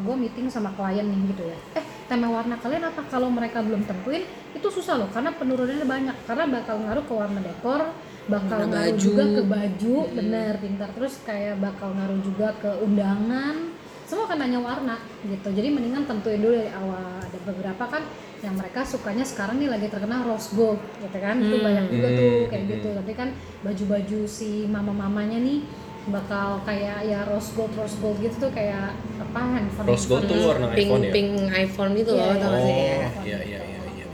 [0.01, 1.59] gue meeting sama klien nih gitu ya.
[1.77, 3.07] Eh, tema warna kalian apa?
[3.07, 6.17] Kalau mereka belum tentuin, itu susah loh karena penurunannya banyak.
[6.27, 7.95] Karena bakal ngaruh ke warna dekor,
[8.27, 8.99] bakal Warna ngaruh baju.
[8.99, 10.91] juga ke baju, bener pintar.
[10.91, 13.71] Terus kayak bakal ngaruh juga ke undangan.
[14.05, 15.55] Semua akan nanya warna gitu.
[15.55, 17.23] Jadi mendingan tentuin dulu dari awal.
[17.23, 18.03] Ada beberapa kan
[18.43, 21.39] yang mereka sukanya sekarang nih lagi terkenal rose gold gitu kan.
[21.39, 21.63] Itu Hmm.
[21.63, 22.73] banyak juga tuh Hmm, kayak hmm.
[22.75, 22.89] gitu.
[22.91, 23.29] Tapi kan
[23.63, 25.63] baju-baju si mama-mamanya nih
[26.09, 30.41] bakal kayak ya rose gold rose gold gitu tuh kayak apa handphone Rose gold tuh
[30.49, 31.13] warna pink iPhone ya?
[31.13, 32.41] pink iPhone gitu Iya, loh, iya.
[32.41, 32.73] tau gak sih?
[32.73, 32.89] Oh, ya?
[32.89, 33.81] iya iya iya iya.
[34.01, 34.07] iya.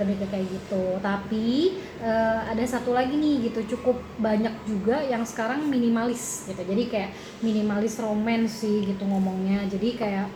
[0.00, 1.46] lebih ke kayak gitu tapi
[2.00, 7.10] eh, ada satu lagi nih gitu cukup banyak juga yang sekarang minimalis gitu jadi kayak
[7.40, 10.26] minimalis romance sih gitu ngomongnya jadi kayak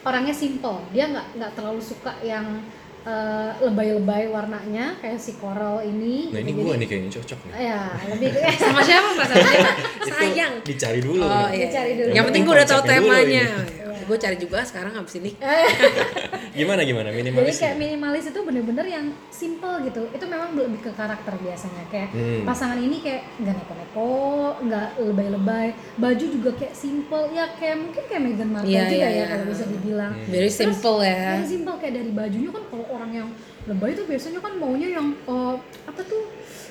[0.00, 2.64] orangnya simple dia nggak nggak terlalu suka yang
[3.02, 6.60] eh, lebay-lebay warnanya kayak si coral ini Nah ini gitu.
[6.60, 7.52] gua Jadi, nih kayaknya cocok nih.
[7.62, 9.26] ya lebih ke Sama siapa Pak?
[9.26, 9.70] Sama siapa?
[9.98, 10.52] Itu Sayang.
[10.62, 11.22] Dicari dulu.
[11.22, 11.66] Oh iya.
[11.66, 12.10] Dicari dulu.
[12.10, 13.44] Yang penting gue udah tahu temanya.
[13.46, 13.78] ini.
[13.80, 15.30] Ya, gue cari juga sekarang habis ini
[16.52, 17.56] Gimana gimana Jadi minimalis?
[17.56, 20.02] kayak minimalis itu bener-bener yang simple gitu.
[20.10, 21.84] Itu memang lebih ke karakter biasanya.
[21.86, 22.42] Kayak Hmm.
[22.42, 24.10] pasangan ini kayak nggak neko-neko,
[24.60, 25.68] nggak lebay-lebay.
[25.96, 27.30] Baju juga kayak simple.
[27.30, 29.24] Ya kayak mungkin kayak Meghan Markle Iya, juga iya, ya iya.
[29.28, 30.12] kalau bisa dibilang.
[30.26, 33.28] very simple ya Yang simple kayak dari bajunya kan kalau orang yang
[33.64, 35.54] lebay tuh biasanya kan maunya yang eh,
[35.86, 36.22] apa tuh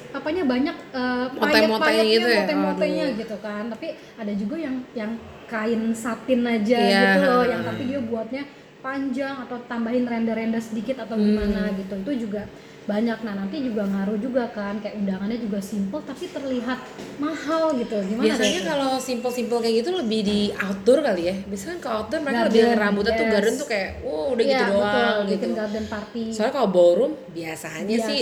[0.10, 2.41] apanya banyak uh, Mote-motenya gitu ya?
[2.41, 5.12] mote-motenya gitu kan tapi ada juga yang yang
[5.45, 6.97] kain satin aja Iya.
[7.13, 8.43] gitu loh yang tapi dia buatnya
[8.79, 11.25] panjang atau tambahin renda-renda sedikit atau Hmm.
[11.29, 12.49] gimana gitu itu juga
[12.89, 16.80] banyak nah nanti juga ngaruh juga kan kayak undangannya juga simple tapi terlihat
[17.21, 21.80] mahal gitu gimana biasanya kalau simple-simple kayak gitu lebih di outdoor kali ya biasanya kan
[21.80, 23.34] kalau outdoor mereka Garden, lebih rambutnya tuh yes.
[23.38, 26.69] garden tuh kayak wow udah Iya, gitu doang betul, gitu bikin garden party soalnya kalau
[26.69, 28.10] ballroom biasanya Biasa.
[28.10, 28.19] sih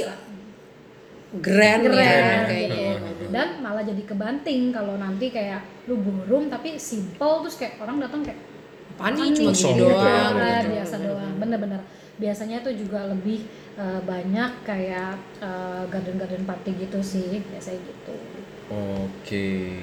[1.27, 2.47] grand, Keren, ya gitu.
[2.47, 2.91] kayaknya
[3.27, 8.23] dan malah jadi kebanting kalau nanti kayak lu ballroom tapi simple terus kayak orang datang
[8.23, 8.39] kayak
[8.95, 10.69] "Apaan cuma nih?" Kosong gini gitu doang ya, Ah, gitu.
[10.73, 11.82] biasa doang bener-bener
[12.17, 13.39] biasanya itu juga lebih
[13.77, 18.15] eh, banyak kayak eh, garden-garden party gitu sih biasanya gitu.
[18.67, 19.79] Oke,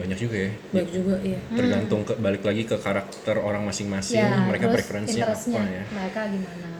[0.00, 0.50] banyak juga ya.
[0.72, 1.40] banyak juga iya.
[1.52, 5.84] Tergantung ke balik lagi ke karakter orang masing-masing, mereka terus preferensinya interestnya apa ya.
[5.92, 6.70] mereka gimana.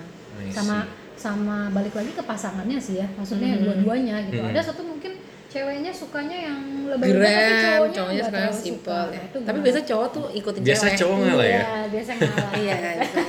[0.53, 0.77] Sama
[1.23, 4.43] sama balik lagi ke pasangannya sih ya maksudnya dua-duanya gitu.
[4.43, 4.51] Hmm.
[4.51, 5.22] ada satu mungkin
[5.53, 9.13] ceweknya sukanya yang lebih grand cowoknya suka nggak terlalu simple suka.
[9.13, 9.13] ya.
[9.13, 11.53] Nah, itu tapi biasa cowok tuh ikutin Biasa cewek cowok ngalah ya.
[11.53, 12.51] Iya, biasa ngalah.
[12.65, 13.21] iya gitu.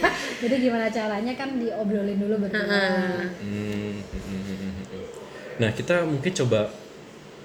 [0.48, 2.64] Jadi gimana caranya kan diobrolin dulu berdua.
[2.64, 3.28] Heeh.
[3.44, 4.72] Hmm, hmm, hmm.
[5.60, 6.60] Nah kita mungkin coba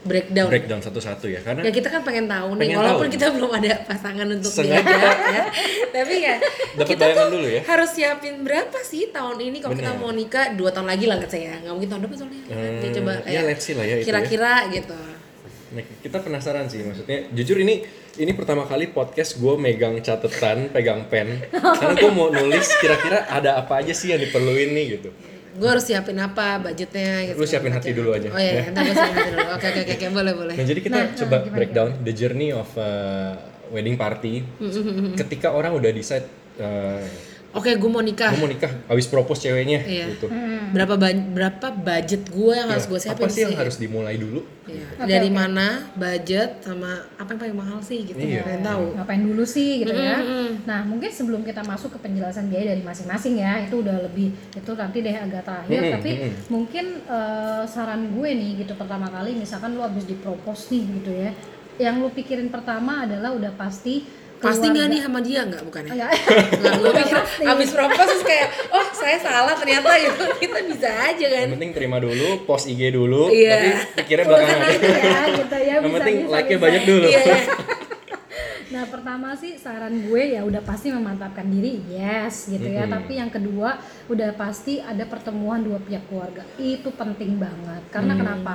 [0.08, 3.14] breakdown breakdown satu-satu ya karena Ya kita kan pengen tahu nih, Pengen walaupun tahu.
[3.14, 4.80] kita belum ada pasangan untuk Sengaja.
[4.80, 5.42] diajak ya.
[5.90, 6.36] Tapi ya
[6.74, 7.60] Dapat kita tuh dulu ya.
[7.62, 11.60] harus siapin berapa sih tahun ini kalau kita mau nikah dua tahun lagi lah saya
[11.60, 12.40] nggak mungkin tahun depan soalnya.
[12.48, 14.04] Hmm, Jadi coba ya, kayak see lah ya ya.
[14.04, 14.96] kira-kira gitu.
[15.68, 17.84] Nah, kita penasaran sih maksudnya jujur ini
[18.16, 21.44] ini pertama kali podcast gue megang catatan pegang pen
[21.78, 25.12] karena gue mau nulis kira-kira ada apa aja sih yang diperluin nih gitu
[25.58, 27.36] Gue harus siapin apa budgetnya gitu.
[27.36, 28.70] Lu siapin hati dulu aja, Oh iya, ya.
[28.70, 29.46] entar gue siapin hati dulu.
[29.52, 30.54] Oke oke oke, boleh boleh.
[30.54, 33.34] nah jadi kita Nah, coba nah, gimana, breakdown the journey of uh,
[33.68, 34.46] wedding party
[35.14, 36.24] ketika orang udah decide
[36.56, 37.02] uh,
[37.48, 38.28] Oke, gue mau nikah.
[38.28, 40.04] gue mau nikah habis propose ceweknya Iya.
[40.12, 40.28] gitu
[40.68, 44.16] Berapa ban- berapa budget gue yang harus Iya, gue siapin apa sih yang harus dimulai
[44.16, 44.84] dulu Iya.
[44.94, 45.34] Oke, Dari oke.
[45.34, 48.20] mana, budget, sama apa yang paling mahal sih gitu.
[48.20, 48.44] Iya.
[48.44, 48.84] Pengen tahu.
[48.94, 50.20] Ngapain dulu sih gitu ya.
[50.20, 50.48] Mm-mm.
[50.62, 54.70] Nah, mungkin sebelum kita masuk ke penjelasan biaya dari masing-masing ya, itu udah lebih itu
[54.74, 56.32] nanti deh agak terakhir, Mm-mm, tapi mm-mm.
[56.46, 61.30] mungkin eh, saran gue nih gitu pertama kali misalkan lu habis dipropose nih gitu ya.
[61.80, 64.04] Yang lu pikirin pertama adalah udah pasti
[64.38, 65.92] Pasti nggak nih sama dia nggak bukan ya?
[65.98, 66.08] Ya.
[66.52, 70.22] Nggak, gue pikir abis propose terus kayak, oh saya salah ternyata gitu.
[70.42, 71.42] Kita bisa aja kan.
[71.42, 73.50] yang penting terima dulu post IG dulu Iya.
[73.52, 75.74] tapi pikirnya belakangan ya gitu ya.
[75.74, 77.22] yang penting bisa, like-nya banyak dulu Iya.
[78.68, 82.94] Nah pertama sih saran gue ya udah pasti memantapkan diri yes gitu ya Mm-mm.
[82.94, 88.20] tapi yang kedua udah pasti ada pertemuan dua pihak keluarga itu penting banget karena Hmm.
[88.20, 88.52] kenapa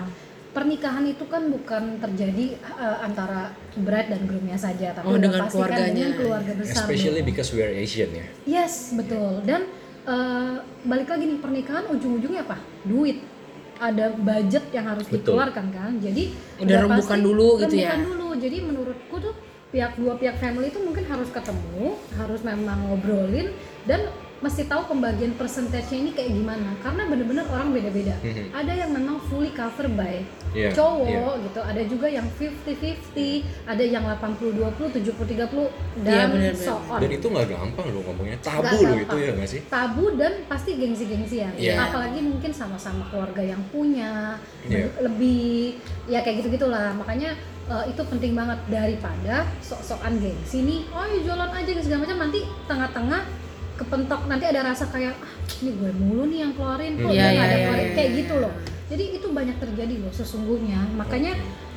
[0.53, 5.41] pernikahan itu kan bukan terjadi eh, antara bride dan groomnya saja tapi Oh, udah dengan
[5.45, 5.89] keluarganya.
[5.89, 7.27] dengan keluarga besar especially dong.
[7.27, 9.65] because we are Asian ya yes betul dan
[10.03, 13.25] eh, balik lagi nih pernikahan ujung-ujungnya apa duit
[13.75, 15.33] ada budget yang harus Betul.
[15.33, 16.23] dikeluarkan kan jadi
[16.55, 17.91] Udah rembukan dulu gitu ya.
[17.91, 19.33] rembukan dulu jadi menurutku tuh
[19.69, 23.49] pihak dua pihak family itu mungkin harus ketemu harus memang ngobrolin
[23.83, 24.05] dan
[24.43, 28.51] mesti tahu pembagian persentasenya ini kayak gimana karena bener-bener orang beda-beda Mhm.
[28.51, 30.19] ada yang memang fully cover by
[30.53, 31.43] Iya, cowok iya.
[31.47, 35.71] gitu ada juga yang 50-50 ada yang 80-20 70-30
[36.03, 36.59] dan Iya, bener-bener.
[36.59, 40.05] so on dan itu nggak gampang loh ngomongnya tabu loh itu ya nggak sih tabu
[40.13, 41.79] dan pasti gengsi-gengsian Iya.
[41.81, 44.35] apalagi mungkin sama-sama keluarga yang punya
[44.67, 44.91] Iya.
[44.99, 47.31] lebih ya kayak gitu gitulah makanya
[47.63, 52.39] eh, itu penting banget daripada sok-sokan gengsi nih oh ya jalan aja segala macam nanti
[52.67, 53.23] tengah-tengah
[53.73, 57.25] kepentok nanti ada rasa kayak ah ini gue mulu nih yang keluarin kok Iya, dia
[57.25, 57.83] nggak iya, ada iya, keluarin?
[57.83, 58.19] iya, kayak iya.
[58.19, 58.53] gitu loh.
[58.83, 60.79] Jadi itu banyak terjadi loh sesungguhnya.
[60.93, 61.31] Makanya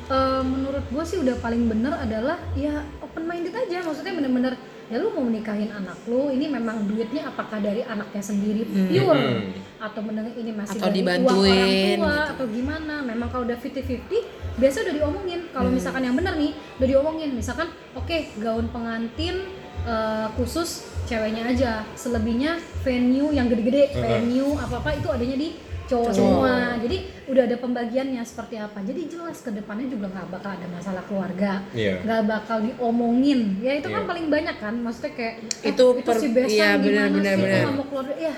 [0.07, 3.81] eh, menurut gue sih udah paling bener adalah ya open minded aja.
[3.81, 4.53] Maksudnya bener-bener
[4.87, 9.19] ya lu mau menikahin anak lu ini memang duitnya apakah dari anaknya sendiri pure?
[9.19, 9.51] Hmm.
[9.83, 12.07] atau mendengar ini masih Atau dari uang orang tua gitu.
[12.31, 12.95] atau gimana?
[13.03, 14.23] Memang kalau udah 50-50
[14.55, 15.39] biasa udah diomongin.
[15.51, 15.75] Kalau Hmm.
[15.75, 17.29] misalkan yang benar nih udah diomongin.
[17.33, 19.35] Misalkan oke gaun pengantin
[19.83, 21.71] eh, khusus ceweknya aja.
[21.95, 22.51] Selebihnya
[22.83, 24.03] venue yang gede-gede Heeh.
[24.03, 25.49] venue apa-apa itu adanya di
[25.87, 26.53] cowok semua.
[26.77, 28.83] Jadi udah ada pembagiannya seperti apa.
[28.83, 31.63] Jadi jelas ke depannya juga nggak bakal ada masalah keluarga.
[31.71, 32.03] Iya.
[32.03, 33.63] nggak bakal diomongin.
[33.63, 34.09] Ya itu kan Iya.
[34.11, 34.75] paling banyak kan.
[34.77, 37.85] Maksudnya kayak "Ah, Itu itu per- si besan iya, benar, gimana benar, sih nggak mau
[37.87, 38.35] keluar ya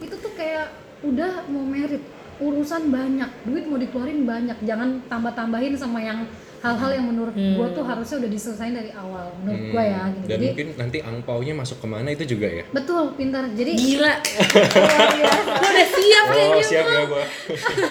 [0.00, 0.66] itu tuh kayak
[1.00, 2.02] udah mau merit.
[2.40, 3.30] Urusan banyak.
[3.44, 4.58] Duit mau dikeluarin banyak.
[4.64, 6.24] Jangan tambah-tambahin sama yang
[6.60, 10.30] hal-hal yang menurut gua tuh harusnya udah diselesain dari awal menurut gua ya gitu Dan
[10.30, 12.64] jadi mungkin nanti angpaunya masuk ke mana itu juga ya?
[12.68, 14.12] betul pintar jadi Gila.
[14.12, 15.40] luar biasa.
[15.50, 16.62] Lu udah siap Oh kayaknya.
[16.62, 17.24] siap ya gua.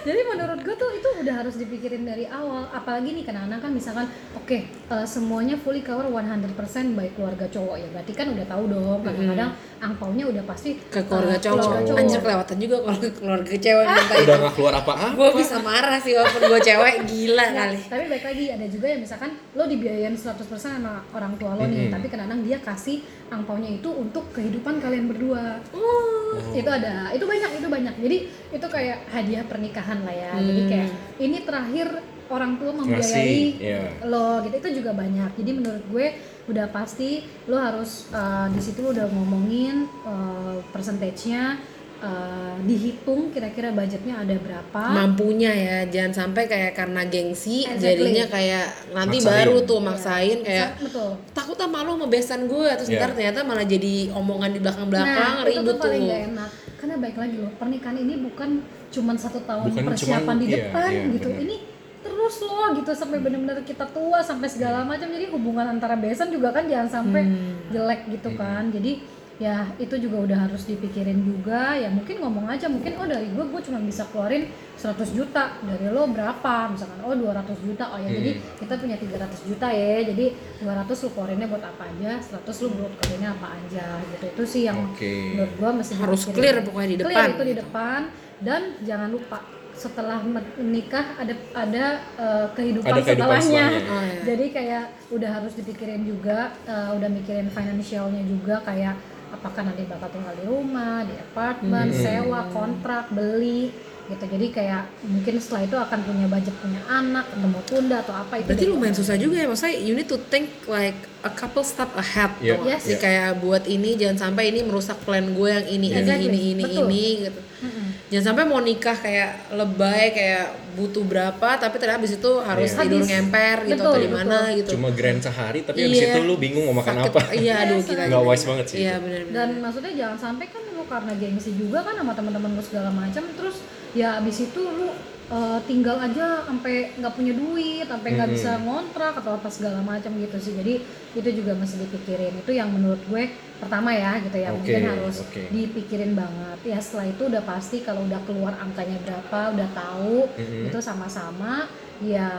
[0.00, 4.06] jadi menurut gue tuh itu udah harus dipikirin dari awal apalagi nih kadang-kadang kan misalkan
[4.32, 6.56] oke eh, semuanya fully cover 100%
[6.90, 11.36] baik keluarga cowok ya berarti kan udah tahu dong kadang-kadang angpaunya udah pasti Ke keluarga
[11.36, 11.60] eh, cowok.
[11.60, 12.00] keluarga cowok.
[12.00, 15.06] Anjir kelewatan juga kalau ke keluarga cewek minta Udah nggak keluar apa-apa.
[15.12, 17.78] Gue bisa marah sih walaupun gue cewek gila Nggak, kali.
[18.00, 21.86] Tapi baik lagi ada juga yang misalkan lo dibiayain 100% sama orang tua lo nih
[21.86, 21.92] Mhm.
[21.92, 26.40] tapi kadang-kadang dia kasih angpaunya itu untuk kehidupan kalian berdua Oh.
[26.56, 28.16] itu ada itu banyak itu banyak jadi
[28.56, 30.70] itu kayak hadiah pernikahan lah ya jadi Hmm.
[30.72, 30.88] kayak
[31.20, 31.86] ini terakhir
[32.30, 33.80] orang tua membiayai iya.
[34.08, 36.06] lo gitu itu juga banyak jadi menurut gue
[36.48, 37.20] udah pasti
[37.52, 41.60] lo harus uh, di situ lo udah ngomongin uh, persentage-nya
[42.00, 44.82] uh, dihitung kira-kira budgetnya ada berapa?
[44.90, 47.80] Mampunya ya jangan sampai kayak karena gengsi Exactly.
[48.02, 49.30] jadinya kayak nanti Maksain.
[49.30, 51.10] baru tuh maksain kayak Sa- betul.
[51.30, 52.98] takut ah malu sama besan gue terus Iya.
[52.98, 55.84] ntar ternyata malah jadi omongan di belakang belakang nah, itu ribut tuh tuh.
[55.86, 56.50] paling gak enak.
[56.74, 58.50] Karena baik lagi loh pernikahan ini bukan
[58.90, 61.28] cuman satu tahun Bukan persiapan cuman- di iya, depan iya, gitu.
[61.28, 61.42] benar.
[61.42, 61.56] ini
[62.00, 65.04] terus loh gitu sampai benar-benar kita tua sampai segala macam.
[65.06, 67.60] Jadi hubungan antara besan juga kan jangan sampai Hmm.
[67.68, 68.68] jelek gitu kan.
[68.68, 69.04] Jadi
[69.40, 73.40] ya itu juga udah harus dipikirin juga ya mungkin ngomong aja mungkin oh dari gue
[73.42, 74.44] gue cuma bisa keluarin
[74.76, 78.60] 100 juta dari lo berapa misalkan oh 200 juta oh ya jadi Hmm.
[78.60, 80.26] kita punya 300 juta ya jadi
[80.60, 80.68] 200
[81.00, 84.78] lu keluarinnya buat apa aja 100 lu buat keluarinnya apa aja gitu itu sih yang
[84.86, 85.12] Oke.
[85.32, 86.36] menurut gua mesti Harus dipikirin.
[86.36, 87.28] clear pokoknya di Clear depan.
[87.32, 88.00] itu di depan
[88.38, 89.38] dan jangan lupa
[89.72, 93.64] setelah menikah ada ada eh, kehidupan, Ada kehidupan setelahnya.
[93.70, 93.88] setelahnya.
[93.88, 94.20] Oh, iya.
[94.26, 98.92] Jadi kayak udah harus dipikirin juga, eh, udah mikirin financialnya juga kayak
[99.30, 101.96] apakah nanti bakal tinggal di rumah, di apartemen, Hmm.
[101.96, 103.70] sewa, kontrak, beli
[104.06, 104.26] gitu.
[104.26, 108.46] Jadi kayak mungkin setelah itu akan punya budget punya anak mau tunda atau apa itu.
[108.48, 112.34] berarti lumayan susah juga ya maksudnya you need to think like a couple step ahead
[112.38, 112.66] Iya, tuh.
[112.66, 112.82] Yes.
[112.84, 116.40] Jadi kayak buat ini jangan sampai ini merusak plan gue yang ini ini Exactly, ini
[116.50, 116.84] ini betul.
[116.84, 117.86] ini gitu Mm-mm.
[118.10, 122.78] Jangan sampai mau nikah kayak lebay kayak butuh berapa tapi ternyata habis itu harus Iya.
[122.80, 123.08] tidur Habis.
[123.08, 124.56] ngemper gitu Betul, atau di mana betul.
[124.56, 126.08] gitu Cuma grand sehari tapi habis Iya.
[126.08, 127.10] itu lu bingung mau makan Sakit.
[127.12, 127.20] apa.
[127.32, 129.04] iya aduh gila Nggak wise banget sih iya itu.
[129.04, 132.90] benar dan maksudnya jangan sampai kan lu karena gengsi juga kan sama teman-teman lu segala
[132.90, 133.56] macam terus
[133.92, 134.90] ya abis itu lu
[135.30, 138.34] uh, tinggal aja sampai nggak punya duit sampai nggak Mhm.
[138.34, 142.68] bisa ngontrak atau apa segala macam gitu sih jadi itu juga mesti dipikirin itu yang
[142.68, 145.42] menurut gue pertama ya gitu ya Oke, mungkin harus oke.
[145.48, 150.68] dipikirin banget ya setelah itu udah pasti kalau udah keluar angkanya berapa udah tahu Mhm.
[150.68, 151.66] itu sama-sama
[152.00, 152.30] ya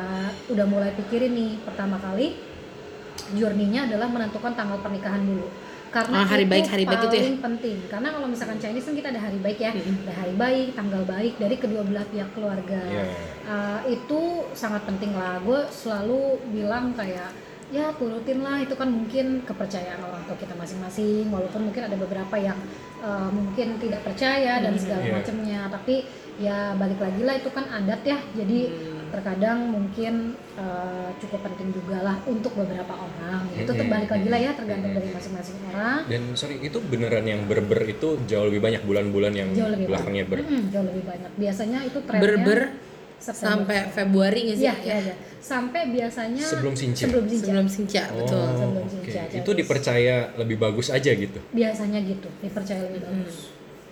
[0.48, 2.34] udah mulai pikirin nih pertama kali
[3.32, 5.48] journey-nya adalah menentukan tanggal pernikahan dulu
[5.92, 7.22] karena Ah, hari itu baik, hari baik itu ya?
[7.22, 7.78] paling penting.
[7.86, 9.72] Karena kalau misalkan Chinese kan kita ada hari baik ya.
[9.76, 12.82] Ada hari baik tanggal baik dari kedua belah pihak keluarga.
[12.82, 13.06] Iya.
[13.44, 14.20] Uh, itu
[14.54, 15.44] sangat penting lah.
[15.44, 17.30] Gue selalu bilang kayak
[17.70, 18.60] ya turutin lah.
[18.60, 22.56] Itu kan mungkin kepercayaan orang tua kita masing-masing walaupun mungkin ada beberapa yang
[23.00, 25.14] uh, mungkin tidak percaya dan segala Iya.
[25.20, 25.62] macamnya.
[25.68, 25.96] Tapi
[26.42, 28.60] ya balik lagi lah itu kan adat ya jadi
[29.08, 30.14] terkadang mungkin
[30.56, 33.76] uh, cukup penting juga lah untuk beberapa orang itu Mm-mm.
[33.78, 38.16] terbalik lagi lah ya tergantung dari masing-masing orang Dan sorry itu beneran yang berber itu
[38.24, 40.40] jauh lebih banyak bulan-bulan yang jauh lebih belakangnya ber.
[40.40, 42.60] banyak Mm-mm, jauh lebih banyak biasanya itu trennya berber
[43.22, 43.44] September.
[43.68, 45.16] sampai Februari nggak sih Iya, iya, iya.
[45.38, 47.04] Sampai biasanya Sebelum cincin.
[47.06, 47.46] Sebelum cincin.
[47.46, 48.92] sebelum sinca betul Oh, Sebelum oke.
[48.96, 51.38] cincin aja, Itu dipercaya lebih bagus aja gitu.
[51.52, 53.52] Biasanya gitu, dipercaya lebih bagus.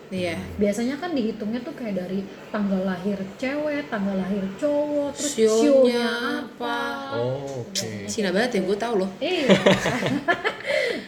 [0.09, 2.19] Iya Biasanya kan dihitungnya tuh kayak dari
[2.49, 6.09] tanggal lahir cewek, tanggal lahir cowok, terus Sionya
[6.41, 6.77] apa.
[7.13, 7.89] Oh, oke.
[8.05, 9.47] Cina banget ya gue tau loh Iya.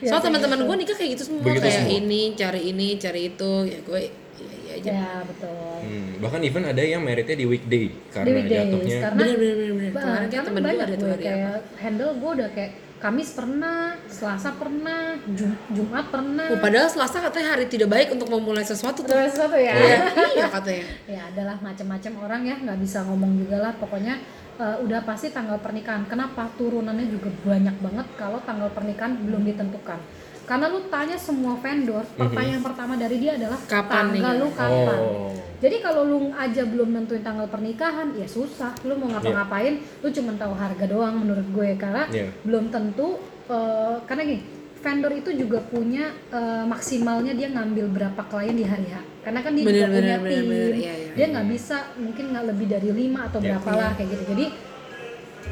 [0.04, 0.66] soal teman-teman gitu.
[0.66, 1.94] gue nikah kayak gitu semua Begitu kayak semua?
[1.96, 5.74] ini cari ini cari itu ya gue iya iya aja Ya, betul.
[5.82, 9.56] Hmm, bahkan even ada yang meritnya di weekday karena Di weekdays, jatuhnya karena bener bener
[9.56, 12.32] bener bener kemarin kayak karena temen gue banyak ada tuh hari kayak apa handle gue
[12.32, 16.54] udah kayak Kamis pernah, Selasa pernah, Jum- Jumat pernah.
[16.54, 19.10] Oh, padahal Selasa katanya hari tidak baik untuk memulai sesuatu tuh.
[19.10, 19.74] Terus satu ya.
[19.74, 19.98] iya.
[20.38, 20.86] Iya katanya.
[21.10, 23.74] Ya adalah macam-macam orang ya nggak bisa ngomong juga lah.
[23.74, 24.22] Pokoknya
[24.62, 26.06] eh, udah pasti tanggal pernikahan.
[26.06, 26.54] Kenapa?
[26.62, 29.98] Turunannya juga banyak banget kalau tanggal pernikahan belum ditentukan
[30.44, 34.20] karena lu tanya semua vendor pertanyaan pertama dari dia adalah Kapan nih?
[34.20, 35.32] tanggal lu kapan Oh.
[35.58, 40.34] jadi kalau lu aja belum nentuin tanggal pernikahan ya susah lu mau ngapa-ngapain lu cuma
[40.34, 42.28] tahu harga doang menurut gue karena Iya.
[42.42, 44.42] belum tentu eh, karena gini
[44.78, 49.52] vendor itu juga punya eh, maksimalnya dia ngambil berapa klien di hari H karena kan
[49.54, 50.74] dia Bener, juga punya bener, bener, tim bener.
[50.74, 51.12] Iya, iya.
[51.14, 53.46] dia nggak bisa mungkin nggak lebih dari lima atau Iya.
[53.54, 54.46] berapa lah kayak gitu jadi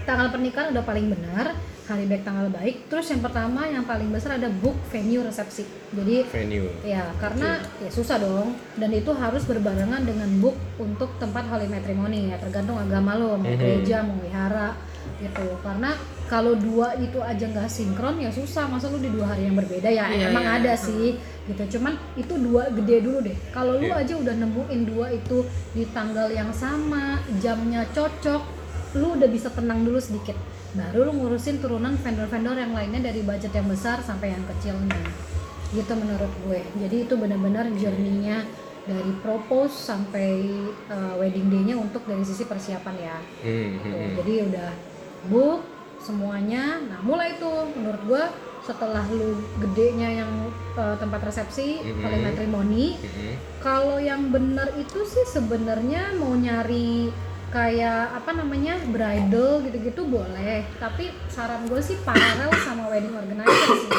[0.03, 1.47] tanggal pernikahan udah paling benar
[1.89, 2.85] hari baik tanggal baik.
[2.85, 5.65] Terus yang pertama yang paling besar ada book venue resepsi.
[5.89, 6.69] Jadi venue.
[6.85, 8.53] ya karena ya susah dong.
[8.77, 13.43] Dan itu harus berbarengan dengan book untuk tempat holy matrimony ya tergantung agama lo mau
[13.43, 13.57] Mhm.
[13.57, 14.77] gereja mau wihara
[15.17, 15.57] gitu.
[15.59, 15.97] Karena
[16.29, 18.69] kalau dua itu aja nggak sinkron ya susah.
[18.69, 19.89] Masa lu di dua hari yang berbeda?
[19.89, 20.61] Ya Iya, emang iya.
[20.61, 21.17] ada sih
[21.49, 21.81] gitu.
[21.81, 23.33] Cuman itu dua gede dulu deh.
[23.49, 24.05] Kalau lu Iya.
[24.05, 25.41] aja udah nemuin dua itu
[25.73, 30.33] di tanggal yang sama jamnya cocok lu udah bisa tenang dulu sedikit
[30.77, 35.01] baru lu ngurusin turunan vendor-vendor yang lainnya dari budget yang besar sampai yang kecilnya
[35.69, 36.61] gitu menurut gue.
[36.81, 38.45] Jadi itu benar-benar journey-nya
[38.89, 40.49] dari propose sampai
[40.89, 43.17] uh, wedding day-nya untuk dari sisi persiapan ya.
[43.45, 44.13] Hmm, hmm, Tuh, hmm.
[44.21, 44.69] jadi udah
[45.29, 45.61] book
[46.01, 46.81] semuanya.
[46.85, 48.23] Nah mulai tuh menurut gua
[48.59, 50.31] setelah lu gedenya yang
[50.77, 52.01] uh, tempat resepsi Mhm.
[52.03, 57.09] holy matrimony Hmm, kalau yang benar itu sih sebenarnya mau nyari
[57.49, 60.65] kayak apa namanya bridal gitu-gitu boleh.
[60.77, 63.91] Tapi saran gue sih paralel sama wedding organizer sih.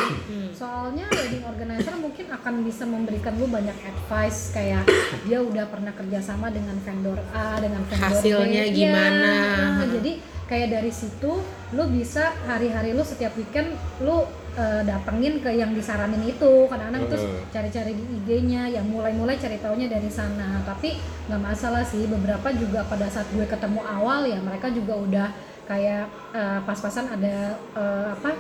[0.55, 4.87] Soalnya wedding organizer mungkin akan bisa memberikan lu banyak advice kayak
[5.27, 9.35] dia udah pernah kerjasama dengan vendor A dengan vendor Hasilnya B gimana.
[9.83, 10.13] Ya, jadi
[10.51, 11.33] kayak dari situ
[11.75, 17.25] lu bisa hari-hari lu setiap weekend lu eh, datengin ke yang disaranin itu kadang-kadang terus
[17.27, 17.45] Heeh.
[17.55, 20.99] cari-cari di IG-nya yang mulai-mulai cari taunya dari sana tapi
[21.31, 25.29] nggak masalah sih beberapa juga pada saat gue ketemu awal ya mereka juga udah
[25.71, 28.35] kayak eh, pas-pasan ada eh, apa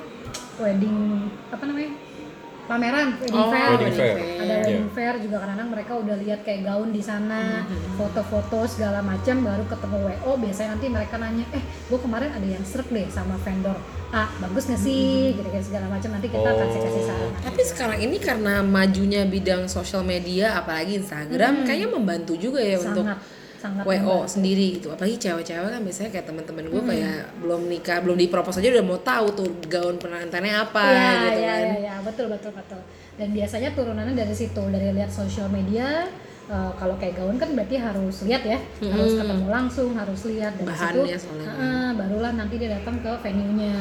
[0.58, 2.09] wedding apa namanya
[2.70, 3.68] pameran wedding Oh, fair.
[3.74, 4.16] Wedding fair.
[4.38, 7.66] ada wedding fair juga kadang-kadang mereka udah lihat kayak gaun di sana
[7.98, 12.62] foto-foto segala macam baru ketemu WO biasanya nanti mereka nanya eh gue kemarin ada yang
[12.62, 13.74] serp deh sama vendor
[14.10, 15.38] A bagus nggak sih?
[15.38, 19.70] Gitu segala macam nanti kita akan kasih kasih saran Tapi sekarang ini karena majunya bidang
[19.70, 23.06] sosial media, apalagi Instagram, kayaknya membantu juga ya untuk
[23.60, 24.32] sangat WO membantu.
[24.32, 24.88] sendiri gitu.
[24.88, 28.98] Apalagi cewek-cewek kan biasanya kayak teman-teman gue kayak belum nikah, belum dipropos aja udah mau
[28.98, 31.60] tahu tuh gaun pengantinnya apa Iya, gitu iya, kan.
[31.60, 32.80] iya, iya, betul, betul, betul.
[33.14, 36.08] Dan biasanya turunannya dari situ, dari lihat sosial media.
[36.48, 40.66] eh, kalau kayak gaun kan berarti harus lihat ya, harus ketemu langsung, harus lihat dari
[40.66, 41.30] Bahannya situ.
[41.30, 41.46] soalnya.
[41.54, 43.76] eh, barulah nanti dia datang ke venue-nya,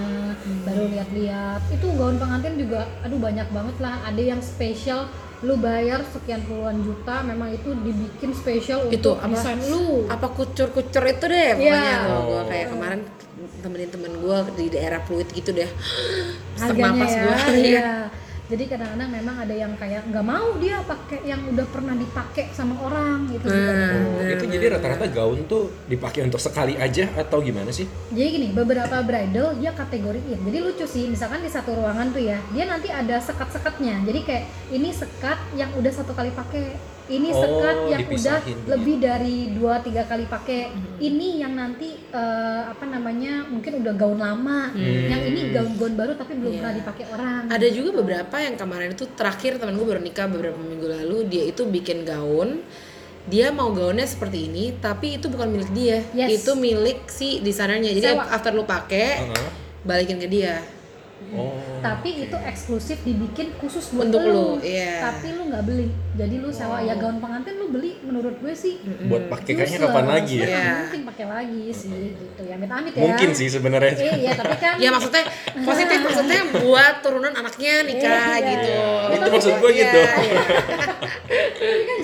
[0.64, 1.66] baru lihat-lihat.
[1.72, 4.06] Itu gaun pengantin juga, aduh banyak banget lah.
[4.06, 5.10] Ada yang spesial,
[5.40, 9.32] lu bayar sekian puluhan juta, memang itu dibikin spesial Itu untuk apa?
[9.34, 10.04] desain lu.
[10.06, 11.98] Apa kucur-kucur itu deh pokoknya Iya.
[12.04, 12.44] Gue Oh.
[12.44, 13.00] kayak kemarin
[13.60, 15.70] temenin temen gue di daerah Pluit gitu deh.
[16.60, 17.38] Sesak napas ya gue.
[17.56, 17.90] iya
[18.50, 22.82] jadi kadang-kadang memang ada yang kayak nggak mau dia pakai yang udah pernah dipakai sama
[22.82, 23.46] orang gitu.
[23.46, 24.02] Juga ada.
[24.10, 27.86] Oh, itu jadi rata-rata gaun tuh dipakai untuk sekali aja atau gimana sih?
[28.10, 30.42] jadi gini beberapa bridal dia kategoriin.
[30.42, 34.02] Jadi lucu sih misalkan di satu ruangan tuh ya dia nanti ada sekat-sekatnya.
[34.10, 36.74] Jadi kayak ini sekat yang udah satu kali pakai
[37.10, 38.62] ini Oh, sekat yang udah gitu.
[38.68, 40.96] lebih dari dua tiga kali pakai Hmm.
[41.00, 45.06] ini yang nanti eh, apa namanya mungkin udah gaun lama Hmm.
[45.08, 46.60] yang ini gaun-gaun baru tapi belum Iya.
[46.60, 50.58] pernah dipakai orang Ada juga beberapa yang kemarin itu terakhir temen gue baru nikah beberapa
[50.58, 52.62] minggu lalu dia itu bikin gaun
[53.26, 56.40] dia mau gaunnya seperti ini tapi itu bukan milik dia Yes.
[56.40, 58.26] itu milik si desainernya jadi Sewa.
[58.28, 59.50] after lu pakai Heeh.
[59.82, 60.62] balikin ke dia
[61.30, 61.54] Oh.
[61.80, 64.98] tapi itu eksklusif dibikin khusus buat Untuk lu, lu, iya.
[65.04, 68.82] tapi lu nggak beli jadi lu sewa ya gaun pengantin lu beli menurut gue sih
[69.06, 70.42] buat pakai kayaknya kapan lagi ya?
[70.42, 70.74] Ya, Iya.
[70.82, 73.94] mungkin pakai lagi sih gitu ya amit amit ya Mungkin sih sebenarnya.
[73.94, 75.24] eh, iya tapi kan ya maksudnya
[75.62, 78.50] positif maksudnya buat turunan anaknya nikah Iya.
[78.50, 80.00] gitu Ya, Itu maksud gue Iya, gitu.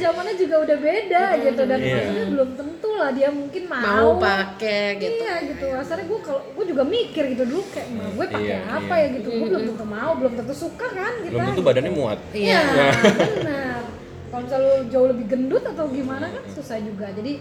[0.06, 1.96] kan zamannya juga udah beda gitu dan Iya.
[1.96, 5.66] maksudnya belum tentu lah dia mungkin mau, mau pakai gitu Iya gitu.
[5.74, 9.04] Asalnya gue kalau gue juga mikir gitu dulu kayak "Ma, gue pakai Iya, apa iya.
[9.04, 9.28] ya gitu.
[9.32, 11.32] Gue belum tentu mau, belum tentu suka kan kita.
[11.32, 11.68] Belum tentu gitu.
[11.68, 12.20] badannya muat.
[12.32, 12.88] iya Iya,
[13.34, 13.82] benar.
[14.26, 17.08] Kalau misalnya lu jauh lebih gendut atau gimana kan susah juga.
[17.10, 17.34] Jadi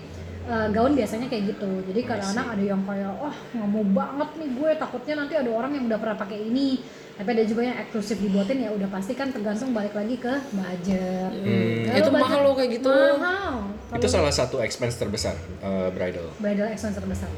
[0.45, 1.71] eh, gaun biasanya kayak gitu.
[1.89, 5.73] Jadi kadang-kadang ada yang kayak, oh nggak mau banget nih gue takutnya nanti ada orang
[5.77, 6.69] yang udah pernah pakai ini.
[7.15, 11.31] Tapi ada juga yang eksklusif dibuatin ya udah pasti kan tergantung balik lagi ke budget.
[11.31, 11.87] Hmm.
[11.87, 12.91] Kalau Itu budget mahal loh kayak gitu.
[12.91, 13.55] Mahal.
[13.95, 16.27] Itu salah satu expense terbesar eh, bridal.
[16.43, 17.31] Bridal expense terbesar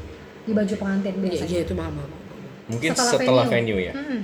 [0.47, 1.51] di baju pengantin iya biasanya.
[1.51, 2.09] iya, itu mahal mahal
[2.67, 3.75] Mungkin Setelah setelah, venue.
[3.75, 3.87] venue.
[3.87, 3.93] ya.
[3.95, 4.21] Mm-mm.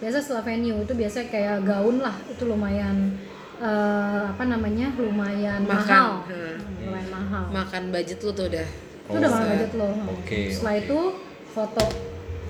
[0.00, 2.96] Biasa setelah venue itu biasa kayak gaun lah itu lumayan
[3.62, 5.70] eh, apa namanya lumayan Makan.
[5.70, 6.34] mahal, Hmm.
[6.34, 7.44] Hmm, lumayan mahal.
[7.48, 8.66] makan budget lu tuh udah
[9.02, 9.32] itu udah Oh.
[9.32, 9.92] mahal budget loh.
[10.12, 10.82] Oke, Setelah oke.
[10.82, 10.98] itu
[11.48, 11.84] foto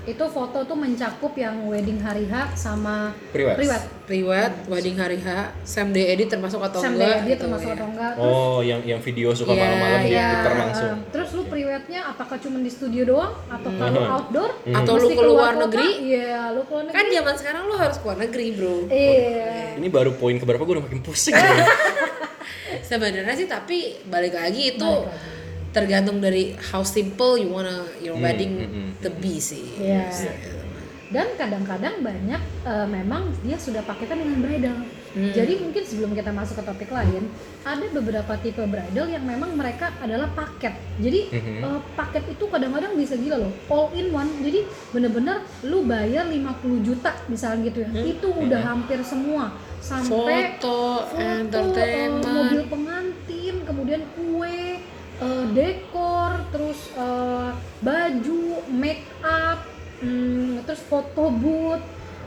[0.05, 3.55] itu foto tuh mencakup yang wedding hari H sama Priwet.
[3.55, 3.83] priwet.
[4.03, 5.29] priwet wedding hari H
[5.63, 7.75] Sam day edit termasuk atau Sam enggak dia gitu termasuk ya.
[7.75, 8.13] atau enggak.
[8.13, 10.27] Terus Oh, yang yang video suka Iya, malam-malam iya.
[10.29, 10.91] diputar langsung.
[10.91, 14.11] eh, terus lu priwetnya apakah cuma di studio doang atau kalau Mhm.
[14.13, 15.63] outdoor Atau lu keluar kota?
[15.65, 15.89] negeri?
[16.05, 16.97] Iya, lu keluar negeri.
[16.97, 19.79] kan zaman sekarang lu harus keluar negeri bro Iya.
[19.79, 21.39] Ini baru poin keberapa gue udah makin pusing.
[22.83, 25.41] sebenarnya sih tapi balik lagi itu Balik lagi.
[25.73, 30.09] Tergantung dari how simple you wanna your Hmm, wedding hmm, hmm, to be sih Iya.
[30.09, 30.61] Gitu.
[31.11, 34.79] dan kadang-kadang banyak eh, memang dia sudah paketan dengan bridal
[35.13, 35.29] Hmm.
[35.29, 37.29] jadi mungkin sebelum kita masuk ke topik lain
[37.61, 41.57] ada beberapa tipe bridal yang memang mereka adalah paket jadi Mhm.
[41.61, 46.81] eh, paket itu kadang-kadang bisa gila loh all in one jadi bener-bener lu bayar 50
[46.81, 49.53] juta misalnya gitu ya itu udah hampir semua
[49.85, 52.25] sampai foto, foto, eh, entertainment.
[52.25, 54.81] mobil pengantin, kemudian kue,
[55.23, 58.43] eh, dekor, terus eh, baju,
[58.75, 59.63] make up,
[60.03, 61.83] hmm, terus foto booth,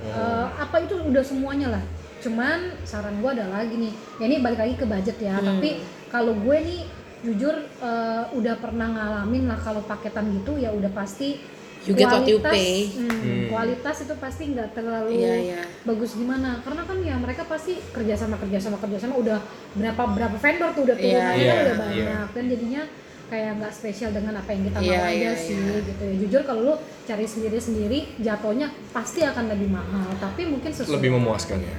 [0.07, 1.83] eh, apa itu udah semuanya lah.
[2.23, 5.35] Cuman saran gue adalah gini, ya ini balik lagi ke budget ya.
[5.37, 5.59] Hmm.
[5.59, 6.81] Tapi kalau gue nih
[7.25, 11.41] jujur eh, udah pernah ngalamin lah kalau paketan gitu ya udah pasti
[11.86, 12.73] You get what you kualitas- pay.
[12.91, 13.45] hmm, Hmm.
[13.47, 15.61] kualitas itu pasti nggak terlalu Iya, iya.
[15.81, 19.38] bagus gimana karena kan ya mereka pasti kerjasama kerjasama kerjasama udah
[19.73, 21.79] berapa berapa vendor tuh udah Iya, turunannya iya, kan udah iya.
[21.79, 22.81] banyak dan jadinya
[23.25, 25.77] kayak nggak spesial dengan apa yang kita Iya, mau aja iya, sih iya.
[25.79, 26.73] gitu ya jujur kalau lu
[27.03, 31.77] cari sendiri sendiri jatuhnya pasti akan lebih mahal tapi mungkin sesuai lebih memuaskan ya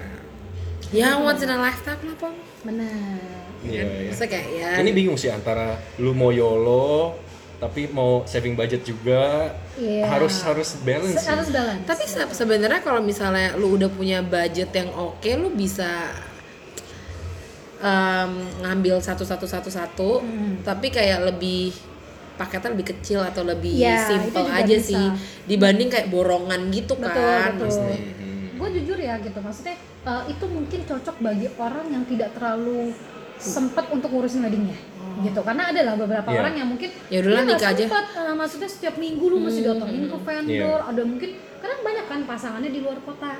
[0.88, 2.30] Ya once in a lifetime lah pom.
[2.62, 3.18] benar
[3.60, 4.70] iya iya Maksudnya kayak ya.
[4.80, 7.18] ini bingung sih antara lu mau YOLO
[7.56, 10.04] tapi mau saving budget juga Iya.
[10.06, 14.68] harus harus balance Se- harus balance Tapi se- sebenarnya kalau misalnya lu udah punya budget
[14.70, 16.12] yang oke, lu bisa
[17.78, 20.60] em, ngambil satu satu satu satu, Hmm.
[20.62, 21.76] tapi kayak lebih
[22.34, 24.88] paketnya lebih kecil atau lebih Ya, simple aja bisa.
[24.90, 25.06] sih
[25.46, 27.52] dibanding kayak borongan gitu Betul, kan.
[27.54, 27.68] betul.
[27.68, 28.00] maksudnya.
[28.00, 28.24] Mhm.
[28.56, 32.92] gue jujur ya gitu maksudnya eh, itu mungkin cocok bagi orang yang tidak terlalu
[33.36, 34.76] sempat untuk ngurusin weddingnya
[35.18, 36.38] gitu karena ada lah beberapa Iya.
[36.38, 37.84] orang yang mungkin Ya nggak nikah aja.
[37.84, 42.20] sempet, eh, maksudnya setiap minggu lu mesti datengin ke vendor ada mungkin kadang banyak kan
[42.22, 43.32] pasangannya di luar kota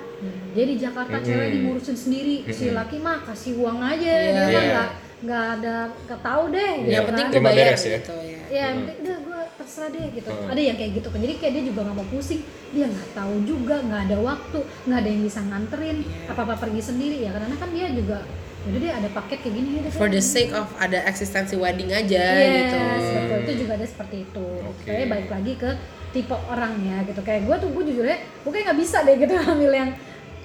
[0.51, 1.27] jadi di Jakarta Mm-mm.
[1.27, 2.77] cewek diurusin sendiri si Mm-mm.
[2.77, 4.31] laki mah kasih uang aja Iya.
[4.31, 4.63] dia mah Iya.
[4.67, 6.77] nggak nggak ada nggak tahu deh Iya.
[6.79, 7.27] gitu Yang penting kan.
[7.27, 7.91] gue Terima bayar beres ya.
[7.95, 8.41] gitu ya.
[8.49, 10.51] ya penting udah gue terserah deh gitu Hmm.
[10.51, 13.35] ada yang kayak gitu kan jadi kayak dia juga nggak mau pusing dia nggak tahu
[13.43, 16.31] juga nggak ada waktu nggak ada yang bisa nganterin Iya.
[16.31, 18.19] apa apa pergi sendiri ya karena kan dia juga
[18.67, 22.25] udah deh ada paket kayak gini udah For the sake of ada eksistensi wedding aja
[22.35, 22.79] yes, gitu.
[23.15, 24.91] betul itu juga ada seperti itu Oke.
[24.91, 25.71] kayak balik lagi ke
[26.11, 29.35] tipe orangnya gitu kayak gue tuh gue jujur ya gue kayak nggak bisa deh gitu
[29.55, 29.91] ambil yang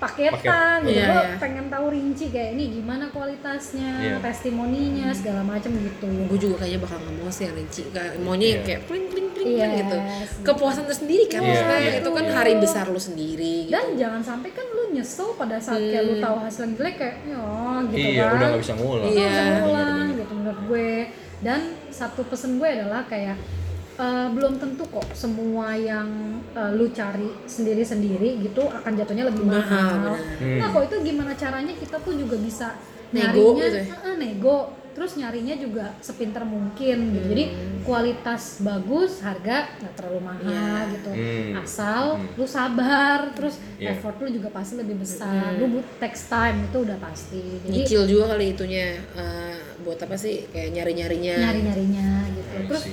[0.01, 1.37] paketan gitu Iya, gue iya.
[1.37, 4.17] pengen tahu rinci kayak ini gimana kualitasnya Iya.
[4.19, 8.55] testimoninya segala macam gitu Gue juga kayaknya bakal nggak mau sih rinci, kayak maunya yang
[8.57, 8.67] Iya.
[8.67, 9.73] kayak pling pling pling Yes.
[9.79, 9.97] gitu.
[10.43, 11.91] Kepuasan tersendiri kan, Iya, maksudnya iya.
[11.97, 13.53] itu kan hari besar lu sendiri.
[13.61, 13.71] Gitu.
[13.71, 17.15] dan jangan sampai kan lu nyesel pada saat kayak lu tahu hasil yang jelek kayak
[17.23, 17.41] ya
[17.87, 19.29] gitu iya kan udah nggak bisa ngulang Iya.
[19.29, 20.89] bisa ngulang gitu menurut gue
[21.39, 23.35] dan satu pesen gue adalah kayak
[23.93, 26.07] eh, belum tentu kok semua yang
[26.51, 29.89] eh, lu cari sendiri-sendiri gitu akan jatuhnya lebih Mahal, mahal.
[29.97, 30.19] benar.
[30.57, 32.75] Nah, kok itu gimana caranya kita tuh juga bisa
[33.11, 33.95] Nego nyarinya gitu ya?
[34.07, 34.57] eh, nego
[34.91, 37.27] terus nyarinya juga sepinter mungkin gitu.
[37.27, 37.43] Jadi
[37.81, 40.51] kualitas bagus, harga nggak terlalu mahal
[40.83, 40.91] Iya.
[40.91, 41.11] gitu.
[41.11, 41.51] Hmm.
[41.57, 42.03] Asal
[42.35, 43.95] lu sabar, terus Iya.
[43.95, 45.55] effort lu juga pasti lebih besar.
[45.55, 47.39] Lu but text time itu udah pasti.
[47.63, 51.35] Jadi Nyicil juga kali itunya eh, buat apa sih kayak nyari-nyarinya.
[51.39, 52.51] nyari-nyarinya gitu.
[52.53, 52.83] I Terus.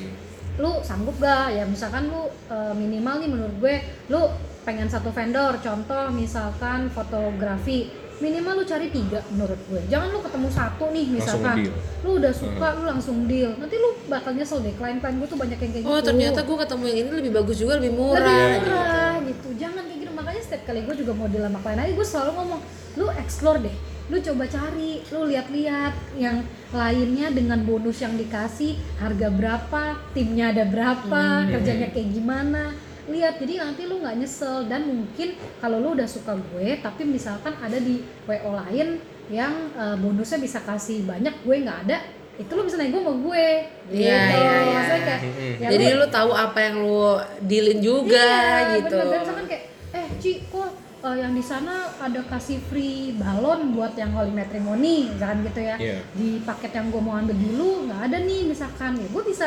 [0.59, 1.55] Lu sanggup gak?
[1.55, 3.75] Ya misalkan lu eh, minimal nih menurut gue
[4.11, 4.21] lu
[4.67, 7.89] pengen satu vendor contoh misalkan fotografi
[8.19, 9.81] minimal lu cari tiga menurut gue.
[9.87, 11.57] Jangan lu ketemu satu nih misalkan.
[12.03, 13.55] lu udah suka lu langsung deal.
[13.55, 16.07] Nanti lu bakal nyesel deh klien-klien gue tuh banyak yang kayak Oh gitu.
[16.11, 18.19] ternyata gue ketemu yang ini lebih bagus juga lebih murah.
[18.19, 19.49] lebih Iya, murah gitu.
[19.55, 20.13] Jangan kayak gitu.
[20.13, 22.61] Makanya setiap kali gue juga mau deal sama klien aja gue selalu ngomong
[22.99, 23.77] lu explore deh
[24.09, 26.41] lu coba cari lu lihat-lihat yang
[26.71, 32.73] lainnya dengan bonus yang dikasih harga berapa timnya ada berapa kerjanya kayak gimana
[33.05, 37.57] lihat jadi nanti lu nggak nyesel dan mungkin kalau lu udah suka gue tapi misalkan
[37.57, 41.99] ada di wo lain yang eh, bonusnya bisa kasih banyak gue nggak ada
[42.37, 43.47] itu lu bisa nego sama gue
[43.89, 44.39] Iya, gitu.
[44.39, 44.71] iya, iya.
[44.71, 45.53] Maksudnya kayak, Mm-mm.
[45.59, 47.01] ya Jadi lu- lu tahu apa yang lu
[47.43, 48.29] dealin juga
[48.63, 48.95] iya, gitu.
[48.95, 49.19] bener.
[49.19, 54.13] Misalkan kayak, eh Ci, kok eh, yang di sana ada kasih free balon buat yang
[54.13, 55.77] holy matrimony, misalkan gitu ya.
[55.79, 55.99] Iya.
[56.13, 59.47] Di paket yang gue mau ambil dulu nggak ada nih, misalkan ya gue bisa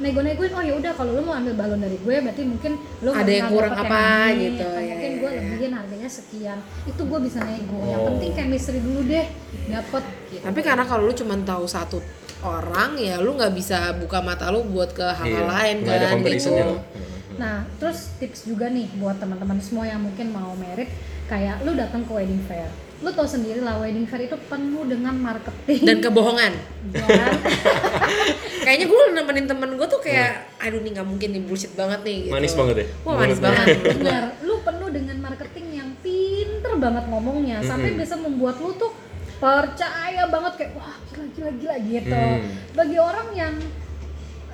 [0.00, 2.72] nego-negoin oh ya udah kalau lu mau ambil balon dari gue berarti mungkin
[3.04, 5.36] lu Ada yang kurang dapet apa yang ini, gitu, atau ya, mungkin ya, gue ya.
[5.44, 8.06] lebihin harganya sekian itu gue bisa nego yang Oh.
[8.08, 9.26] penting chemistry dulu deh
[9.68, 10.40] dapet gitu.
[10.40, 11.98] Tapi karena kalau lu cuma tahu satu
[12.40, 16.18] orang ya lu nggak bisa buka mata lu buat ke hal-hal Iya, lain ada kan
[16.24, 16.64] gitu.
[17.40, 20.92] Nah, terus tips juga nih buat teman-teman semua yang mungkin mau merit,
[21.24, 22.68] kayak lu datang ke wedding fair.
[23.00, 26.52] Lu tau sendiri lah wedding fair itu penuh dengan marketing Dan kebohongan.
[26.92, 27.32] dan
[28.68, 32.28] Kayaknya gue nemenin temen gue tuh kayak, aduh nih nggak mungkin nih bullshit banget nih.
[32.28, 32.32] Gitu.
[32.36, 32.86] Manis banget ya?
[33.08, 33.66] Wah manis banget.
[33.88, 38.04] benar, lu penuh dengan marketing yang pinter banget ngomongnya sampai Mm-mm.
[38.04, 38.92] bisa membuat lu tuh
[39.40, 42.20] percaya banget kayak wah gila gila gila gitu.
[42.20, 42.52] Hmm.
[42.76, 43.54] Bagi orang yang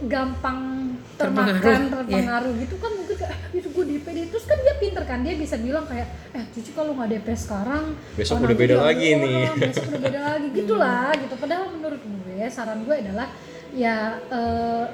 [0.05, 1.93] gampang termakan iya.
[1.97, 4.25] terpengaruh gitu kan mungkin kayak "Ah, itu gue DP deh.
[4.29, 7.97] Terus kan dia pinter kan dia bisa bilang kayak eh Cici kalau nggak DP sekarang
[8.13, 10.47] Besok udah beda lagi nih." orang, besok udah beda lagi.
[10.53, 11.35] Gitulah gitu.
[11.41, 13.29] Padahal menurut gue saran gue adalah
[13.73, 14.85] ya eh,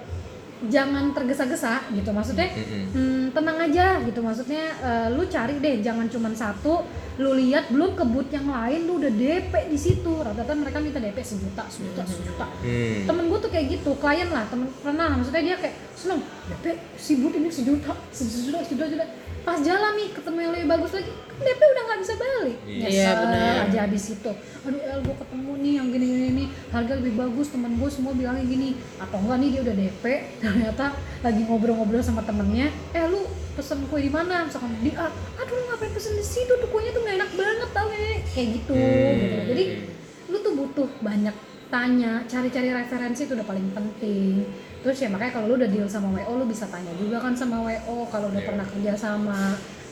[0.69, 2.11] jangan tergesa-gesa gitu.
[2.13, 2.49] Maksudnya
[2.95, 4.21] hmm, tenang aja gitu.
[4.23, 6.85] Maksudnya eh, lu cari deh jangan cuman satu.
[7.21, 10.13] Lu lihat belum kebut yang lain lu udah DP di situ.
[10.23, 12.47] Rata-rata mereka minta DP sejuta sejuta sejuta.
[12.63, 13.05] Hmm.
[13.09, 15.17] temen gue tuh kayak gitu klien lah temen pernah.
[15.17, 16.65] Maksudnya dia kayak seneng DP
[16.99, 19.07] si but ini sejuta sejuta sejuta sejuta
[19.43, 22.59] pas jalan nih ketemu yang lebih bagus lagi kan DP udah nggak bisa balik.
[22.63, 22.87] Iya.
[22.87, 23.55] Iya, Nyesel benar.
[23.65, 24.31] aja habis itu.
[24.63, 28.13] Aduh El gue ketemu nih yang gini gini nih harga lebih bagus temen gue semua
[28.13, 30.05] bilangnya gini atau enggak nih dia udah DP
[30.43, 30.87] ternyata
[31.21, 34.47] lagi ngobrol-ngobrol sama temennya eh lu pesen kue di mana?
[34.47, 35.11] Misalkan di A.
[35.37, 36.53] Aduh lu ngapain pesen di situ?
[36.53, 39.19] Tuh kuenya tuh gak enak banget tau gak kayak gitu Hmm.
[39.19, 39.39] gitu.
[39.51, 39.65] jadi
[40.27, 41.37] lu tuh butuh banyak
[41.69, 44.45] tanya cari-cari referensi itu udah paling penting
[44.83, 47.63] terus ya makanya kalau lu udah deal sama WO lu bisa tanya juga kan sama
[47.63, 48.49] WO kalau udah Iya.
[48.49, 49.39] pernah kerja sama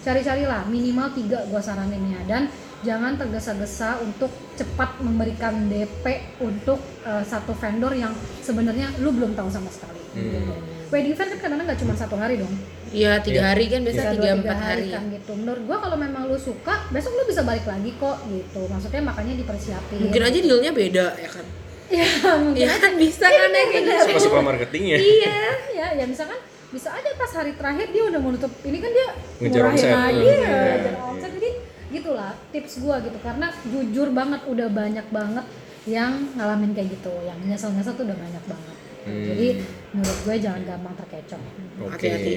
[0.01, 2.43] cari-carilah minimal tiga gua saranin ya dan
[2.81, 6.05] jangan tergesa-gesa untuk cepat memberikan DP
[6.41, 8.11] untuk eh, satu vendor yang
[8.41, 10.27] sebenarnya lu belum tahu sama sekali Hmm.
[10.27, 10.55] gitu.
[10.91, 12.51] wedding fair kan kadang-kadang nggak cuma satu hari dong
[12.91, 13.47] Iya tiga Iya.
[13.47, 14.89] hari kan biasa tiga empat hari, hari.
[14.91, 18.67] kan gitu menurut gua kalau memang lu suka besok lu bisa balik lagi kok gitu
[18.67, 21.47] maksudnya makanya dipersiapin Mungkin aja dealnya beda ya kan?
[21.91, 22.07] Ya
[22.39, 23.91] mungkin Iya kan bisa kan ya kayak gitu.
[24.07, 24.97] Suka-suka marketingnya.
[24.97, 25.39] iya
[25.71, 26.39] ya ya misalkan
[26.71, 29.91] bisa aja pas hari terakhir dia udah mau nutup ini kan dia Ngejar omset.
[29.91, 30.51] lagi ya Iya.
[30.71, 31.51] ngejar omset jadi
[31.91, 35.47] gitulah tips gua gitu karena jujur banget udah banyak banget
[35.85, 39.25] yang ngalamin kayak gitu yang nyesel-nyesel tuh udah banyak banget Hmm.
[39.25, 39.49] jadi
[39.91, 41.41] menurut gue jangan gampang terkecoh
[41.81, 42.05] Oke.
[42.05, 42.33] Hati-hati.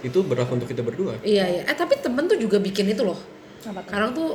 [0.00, 1.18] Itu berlaku untuk kita berdua.
[1.20, 1.62] Iya iya.
[1.64, 3.18] Eh tapi temen tuh juga bikin itu loh.
[3.60, 3.90] apa tuh?
[3.90, 4.30] Kadang tuh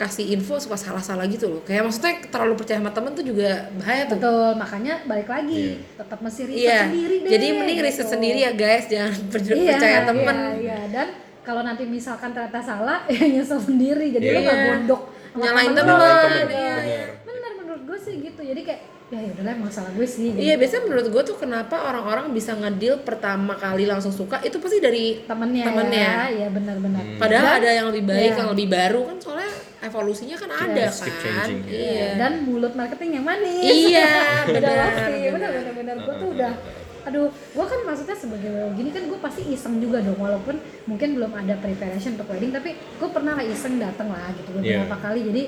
[0.00, 1.60] kasih info suka salah-salah gitu loh.
[1.60, 4.16] Kayak maksudnya terlalu percaya sama temen tuh juga bahaya tuh.
[4.16, 6.78] betul makanya balik lagi tetap mesti riset Iya.
[6.86, 8.10] sendiri deh Jadi mending riset gitu.
[8.10, 10.36] sendiri ya guys, jangan per- Iya, percaya temen.
[10.40, 10.78] Iya, iya.
[10.88, 11.08] dan
[11.40, 14.08] kalau nanti misalkan ternyata salah, ya nyesel sendiri.
[14.10, 14.48] Jadi lo Iya.
[14.48, 15.94] gak gondok Nyalain temen temen.
[15.94, 16.46] lo, gitu.
[16.48, 17.06] bener.
[17.22, 18.40] Bener menurut gue sih gitu.
[18.40, 18.80] Jadi kayak
[19.10, 20.30] ya ya udahlah emang salah gue sih.
[20.30, 20.60] Iya gitu.
[20.62, 25.18] biasanya menurut gue tuh kenapa orang-orang bisa ngedeal pertama kali langsung suka itu pasti dari
[25.20, 25.66] temennya.
[25.66, 26.10] temennya.
[26.30, 27.02] Ya, ya benar-benar.
[27.18, 28.38] Padahal Dan- ada yang lebih baik, Iya.
[28.38, 29.50] yang lebih baru kan soalnya
[29.80, 31.26] evolusinya kan ada Yes, keep kan.
[31.42, 31.60] changing.
[31.66, 32.08] Iya.
[32.16, 33.58] Dan mulut marketing yang manis.
[33.60, 34.10] Iya,
[34.46, 35.14] udah benar, pasti.
[35.26, 35.50] benar.
[35.50, 35.96] Bener bener.
[36.00, 36.52] Gue tuh udah
[37.00, 40.52] aduh gue kan maksudnya sebagai WO gini kan gue pasti iseng juga dong walaupun
[40.84, 44.84] mungkin belum ada preparation untuk wedding tapi gue pernah lah iseng dateng lah gitu beberapa
[44.86, 45.00] Iya.
[45.00, 45.42] kali jadi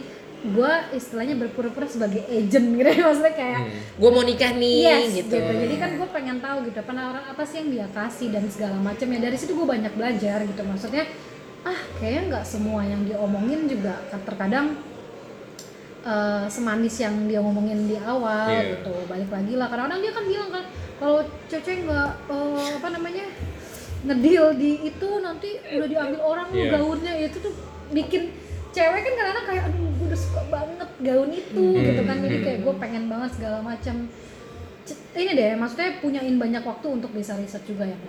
[0.44, 3.70] gue istilahnya berpura-pura sebagai agent gitu ya maksudnya kayak Hmm.
[3.94, 5.30] Gue mau nikah nih yes gitu.
[5.32, 5.52] gitu.
[5.56, 9.06] jadi kan gue pengen tahu gitu penawaran apa sih yang dia kasih dan segala macam
[9.06, 11.04] ya dari situ gue banyak belajar gitu maksudnya
[11.62, 14.74] ah kayaknya nggak semua yang diomongin juga terkadang
[16.02, 18.76] eh, semanis yang dia ngomongin di awal Iya.
[18.76, 20.64] gitu balik lagi lah kadang-kadang dia kan bilang kan
[20.98, 23.24] kalau cece nggak eh, apa namanya
[24.02, 26.70] ngedeal di itu nanti udah diambil orang Iya.
[26.74, 27.54] gaunnya itu tuh
[27.92, 28.34] bikin
[28.72, 31.84] cewek kan kadang-kadang kayak aduh gue udah suka banget gaun itu Hmm.
[31.84, 32.16] gitu kan.
[32.20, 33.96] Jadi kayak gue pengen banget segala macam
[35.12, 38.00] ini deh maksudnya punyain banyak waktu untuk bisa riset juga banyak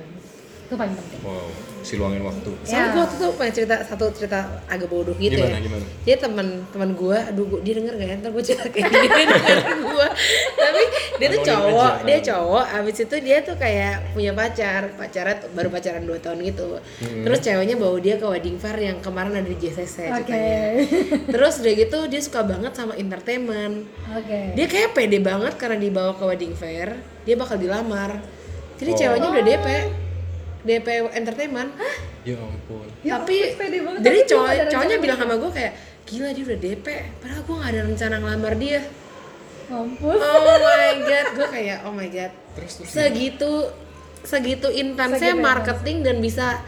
[0.74, 1.48] itu paling penting Wow,
[1.80, 2.52] si luangin waktu.
[2.60, 2.90] Soalnya Ya.
[2.90, 5.62] gue waktu itu pengen cerita satu cerita agak bodoh gitu Gimana, ya.
[5.62, 5.86] gimana?
[6.02, 8.16] Jadi teman teman gue, aduh gua, dia denger gak ya?
[8.18, 10.08] Ntar gue cerita kayak gini dia denger gue.
[10.56, 12.26] Tapi dia tuh cowok, dia kan?
[12.26, 12.66] cowok.
[12.74, 16.68] Abis itu dia tuh kayak punya pacar, pacarnya tuh baru pacaran 2 tahun gitu.
[17.00, 17.24] Hmm.
[17.24, 20.84] Terus ceweknya bawa dia ke wedding fair yang kemarin ada di JCC oke ceritanya.
[21.30, 23.86] Terus udah gitu dia suka banget sama entertainment.
[24.10, 28.20] oke Dia kayak pede banget karena dibawa ke wedding fair, dia bakal dilamar.
[28.74, 28.98] Jadi Oh.
[28.98, 29.68] ceweknya udah DP.
[30.64, 31.72] DP entertainment.
[32.24, 32.88] Ya ampun.
[33.04, 33.52] Ya tapi
[34.00, 36.88] jadi cowok cowoknya bilang sama gue kayak gila dia udah DP
[37.24, 38.82] padahal gue gak ada rencana ngelamar dia
[39.72, 42.90] ampun oh my god gue kayak oh my god Terus terus.
[42.92, 43.52] segitu
[44.24, 46.60] segitu intensnya Segitu marketing dan bisa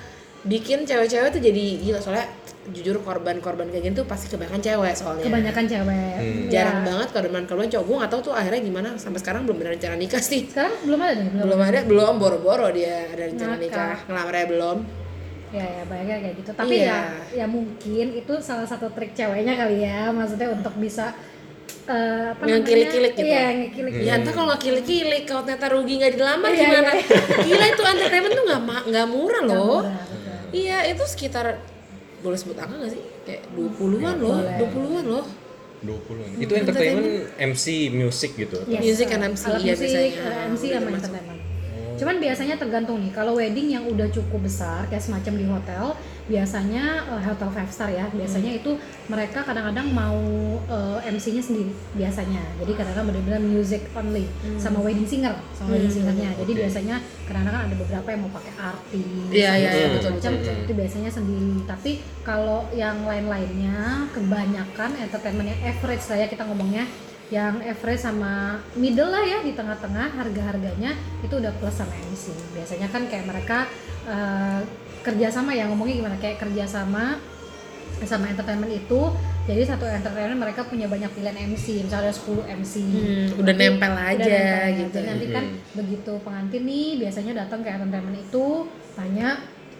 [0.46, 2.30] bikin cewek-cewek tuh jadi gila soalnya
[2.68, 6.48] jujur korban-korban kayak gini tuh pasti kebanyakan cewek soalnya kebanyakan cewek Hmm.
[6.48, 6.86] jarang Ya.
[6.88, 10.18] banget korban-korban cowok gue gak tahu tuh akhirnya gimana sampai sekarang belum ada rencana nikah
[10.20, 13.64] sih sekarang belum ada nih belum belum ada belum boro-boro dia ada rencana Ngakak.
[13.64, 14.78] nikah ngelamarnya belum
[15.48, 16.86] ya ya banyaknya kayak gitu tapi Iya.
[16.86, 17.00] ya
[17.36, 21.14] ya mungkin itu salah satu trik ceweknya kali ya maksudnya untuk bisa
[21.86, 21.94] eh,
[22.28, 23.26] apa namanya Ngekilik-kilik gitu.
[23.26, 26.92] iya ngekilik Ya entah kalau nggak kilik-kilik, kalau ternyata rugi nggak dilamar Iya, gimana?
[26.92, 27.20] iya.
[27.46, 29.82] Gila itu entertainment tuh nggak nggak murah loh.
[29.82, 30.25] murah, betul.
[30.56, 31.60] Iya itu sekitar
[32.24, 33.04] boleh sebut angka nggak sih?
[33.28, 34.56] Kayak 20-an loh, Boleh.
[34.64, 35.26] 20-an loh.
[35.86, 36.30] 20-an.
[36.40, 38.56] Itu entertainment MC music gitu.
[38.58, 38.72] atau?
[38.72, 38.82] Yes.
[38.82, 40.32] Music and MC, Alat iya musik, biasanya.
[40.50, 40.96] MC sama masuk.
[40.96, 41.35] entertainment.
[41.96, 43.10] Cuman biasanya tergantung nih.
[43.10, 45.86] Kalau wedding yang udah cukup besar kayak semacam di hotel,
[46.26, 48.06] biasanya eh, hotel five star ya.
[48.10, 48.60] Biasanya Hmm.
[48.60, 48.72] itu
[49.08, 50.20] mereka kadang-kadang mau
[50.66, 52.42] eh, MC-nya sendiri biasanya.
[52.60, 54.58] Jadi kadang-kadang benar-benar music only Hmm.
[54.58, 56.36] sama wedding singer, sama wedding singernya.
[56.36, 56.60] Jadi Oke.
[56.66, 59.08] biasanya kadang-kadang ada beberapa yang mau pakai artis.
[59.32, 61.54] Iya, iya, iya, macam betul, macam itu biasanya sendiri.
[61.64, 61.92] Tapi
[62.22, 63.78] kalau yang lain-lainnya
[64.12, 66.84] kebanyakan entertainment yang average lah ya kita ngomongnya
[67.28, 68.34] yang average sama
[68.74, 73.66] middle lah ya di tengah-tengah harga-harganya itu udah plus sama MC biasanya kan kayak mereka
[74.06, 74.62] eh,
[75.02, 77.18] kerjasama ya ngomongnya gimana kayak kerjasama
[78.04, 79.02] sama entertainment itu
[79.46, 83.62] jadi satu entertainment mereka punya banyak pilihan MC misalnya ada 10 MC Hmm, udah Tapi
[83.64, 84.98] nempel udah aja nempel gitu.
[84.98, 85.58] Jadi nanti kan Hmm.
[85.78, 88.46] begitu pengantin nih biasanya datang ke entertainment itu
[88.94, 89.28] tanya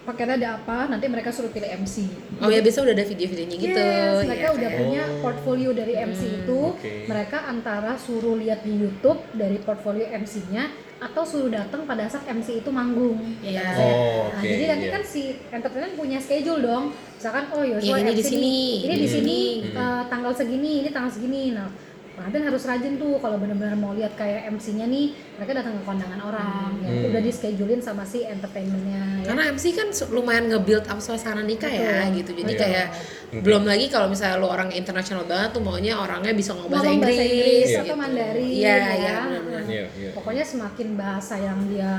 [0.06, 1.96] paketnya ada apa nanti mereka suruh pilih MC
[2.38, 3.74] Oh ya biasa udah ada video-videonya gitu.
[3.76, 4.80] Yes, mereka ya udah kan?
[4.80, 6.60] punya portfolio dari MC Hmm, itu.
[6.72, 6.92] oke.
[7.06, 12.60] Mereka antara suruh lihat di YouTube dari portfolio MC-nya atau suruh datang pada saat MC
[12.60, 13.18] itu manggung.
[13.40, 13.66] Iya.
[13.76, 14.94] Oh, Nah, jadi nanti iya.
[14.94, 16.86] kan si entertainment punya schedule dong.
[17.16, 18.56] Misalkan oh Yosua Yang ini di sini.
[18.82, 19.16] ini di Hmm.
[19.16, 19.76] sini Hmm.
[19.76, 21.44] eh, tanggal segini, ini tanggal segini.
[21.52, 21.68] Nah,
[22.16, 26.20] pengantin harus rajin tuh kalau benar-benar mau lihat kayak MC-nya nih, mereka datang ke kondangan
[26.24, 26.72] orang.
[26.80, 27.10] Ya, Hmm.
[27.12, 29.04] udah di schedulein sama si entertainmentnya.
[29.22, 29.28] Ya.
[29.28, 32.16] Karena MC kan lumayan nge-build up suasana nikah ya Betul.
[32.18, 32.32] gitu.
[32.40, 32.62] Jadi Iya.
[32.64, 32.88] kayak
[33.36, 37.18] belum lagi kalau misalnya lo orang internasional banget tuh maunya orangnya bisa ngomong bahasa Inggris,
[37.20, 37.80] bahasa Inggris Iya.
[37.84, 38.96] atau Mandarin Iya, ya.
[38.96, 39.64] iya, benar-benar.
[39.68, 40.10] Iya, iya.
[40.16, 41.92] Pokoknya semakin bahasa yang dia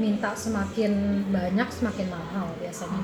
[0.00, 0.92] minta semakin
[1.28, 3.00] banyak semakin mahal biasanya.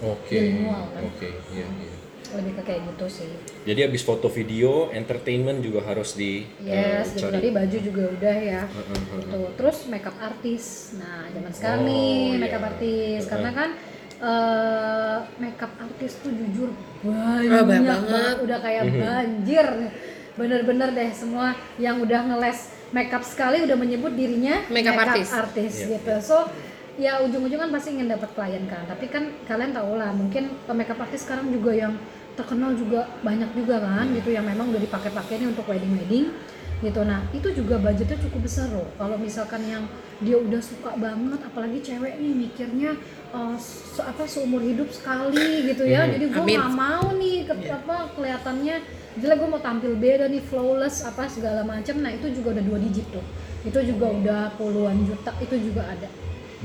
[0.00, 0.38] Oke.
[0.64, 1.02] Kan.
[1.04, 1.95] Oke, iya, iya.
[2.34, 3.30] Lebih ke kayak gitu sih.
[3.62, 7.20] Jadi habis foto video, entertainment juga harus di Yes, eh, gitu.
[7.22, 7.34] cari.
[7.38, 8.62] Tadi baju juga udah ya.
[8.66, 9.20] Heeh, heeh.
[9.22, 9.40] Gitu.
[9.54, 10.64] Terus makeup artis.
[10.96, 12.38] Nah, zaman sekarang Oh, nih iya.
[12.40, 13.70] makeup artis karena kan
[14.16, 16.72] eh makeup artis tuh jujur
[17.04, 18.00] banyak, Ah, banyak banget.
[18.00, 18.36] banget.
[18.48, 18.98] udah kayak Mhm.
[18.98, 19.66] banjir
[20.36, 21.46] bener-bener deh semua
[21.76, 22.58] yang udah ngeles
[22.92, 25.32] makeup sekali udah menyebut dirinya Makeup artist.
[25.76, 26.48] Iya, gitu so
[26.96, 28.84] ya ujung-ujung kan pasti ingin dapat klien kan.
[28.88, 31.92] Tapi kan kalian tahu lah mungkin makeup artist sekarang juga yang
[32.36, 36.32] terkenal juga banyak juga kan gitu yang memang udah dipakai-pakai nih untuk wedding-wedding
[36.84, 37.00] gitu.
[37.08, 38.88] Nah itu juga budgetnya cukup besar loh.
[39.00, 39.84] Kalau misalkan yang
[40.20, 42.96] dia udah suka banget apalagi cewek nih mikirnya
[43.32, 46.04] uh, se- apa seumur hidup sekali gitu ya.
[46.04, 48.76] Hmm, jadi gue nggak mau nih ke- apa kelihatannya
[49.16, 52.78] jelas gue mau tampil beda nih flawless apa segala macam nah itu juga udah dua
[52.80, 53.24] digit tuh.
[53.64, 56.08] Itu juga udah puluhan juta itu juga ada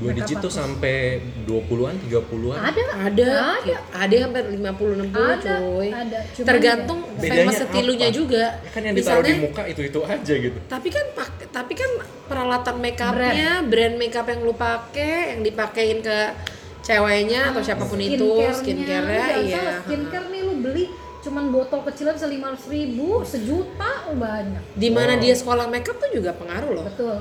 [0.02, 0.94] Dua digit tuh sampai
[1.42, 2.58] 20-an, 30-an.
[2.58, 3.28] ada Ada,
[3.62, 3.76] Ada.
[3.94, 5.88] ada yang sampai 50 60 ada cuy.
[5.88, 8.14] ada Cuman Tergantung ya, famous setilunya apa?
[8.14, 8.44] juga.
[8.58, 10.58] Ya kan yang ditaruh di Misalnya, muka itu-itu aja gitu.
[10.66, 11.06] tapi kan
[11.48, 11.90] tapi kan
[12.26, 16.18] peralatan makeupnya, brand makeup yang lu pakai, yang dipakein ke
[16.80, 19.64] ceweknya atau siapa pun itu, skincare-nya, jangan iya.
[19.80, 20.84] skincare nih lu beli
[21.22, 25.22] cuman botol kecilnya bisa lima ribu sejuta oh banyak Di mana Wow.
[25.22, 26.82] dia sekolah makeup tuh juga pengaruh loh.
[26.82, 27.14] betul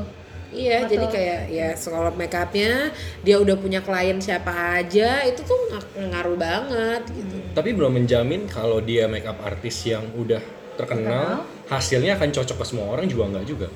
[0.52, 0.91] Iya, Betul.
[0.91, 2.91] jadi kayak ya sekolah makeupnya
[3.22, 7.36] dia udah punya klien siapa aja itu tuh ng- ngaruh banget gitu.
[7.52, 10.43] Tapi belum menjamin kalau dia makeup artis yang udah
[10.76, 13.68] terkenal, hasilnya akan cocok ke semua orang juga nggak juga.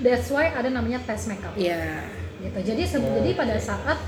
[0.00, 2.02] that's why ada namanya tes makeup Iya.
[2.40, 3.62] gitu jadi Oh, jadi pada oke.
[3.62, 3.98] saat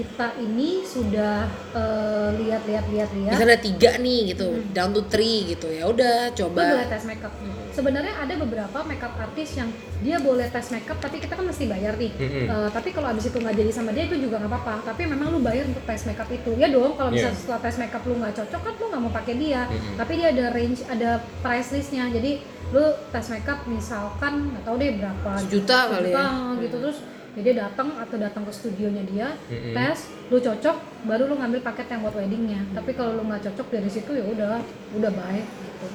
[0.00, 1.44] kita ini sudah
[1.76, 5.68] eh, lihat-lihat lihat-lihat Misalnya ada tiga nih gitu, down to three gitu.
[5.68, 6.64] Ya udah coba.
[6.72, 7.32] boleh tes makeup
[7.70, 9.70] sebenarnya ada beberapa makeup artis yang
[10.00, 12.12] dia boleh tes makeup tapi kita kan mesti bayar nih.
[12.16, 12.46] Mm-mm.
[12.48, 14.74] Eh, tapi kalau abis itu nggak jadi sama dia itu juga nggak apa-apa.
[14.88, 16.50] Tapi memang lu bayar untuk tes makeup itu.
[16.56, 17.40] Ya dong kalau misalnya Iya.
[17.44, 19.62] setelah tes makeup lu nggak cocok kan lu nggak mau pakai dia.
[19.68, 19.94] Mm-mm.
[20.00, 21.10] tapi dia ada range ada
[21.44, 22.08] price listnya.
[22.08, 22.40] Jadi
[22.70, 25.30] lu tes makeup misalkan nggak tahu deh berapa.
[25.44, 26.26] Sejuta kali ya.
[26.64, 26.76] gitu.
[26.80, 26.98] Terus
[27.32, 29.72] jadi dia datang atau datang ke studionya dia Mm-mm.
[29.72, 33.66] tes lu cocok baru lu ngambil paket yang buat weddingnya tapi kalau lu nggak cocok
[33.70, 34.58] dari situ ya udah
[34.94, 35.86] udah baik gitu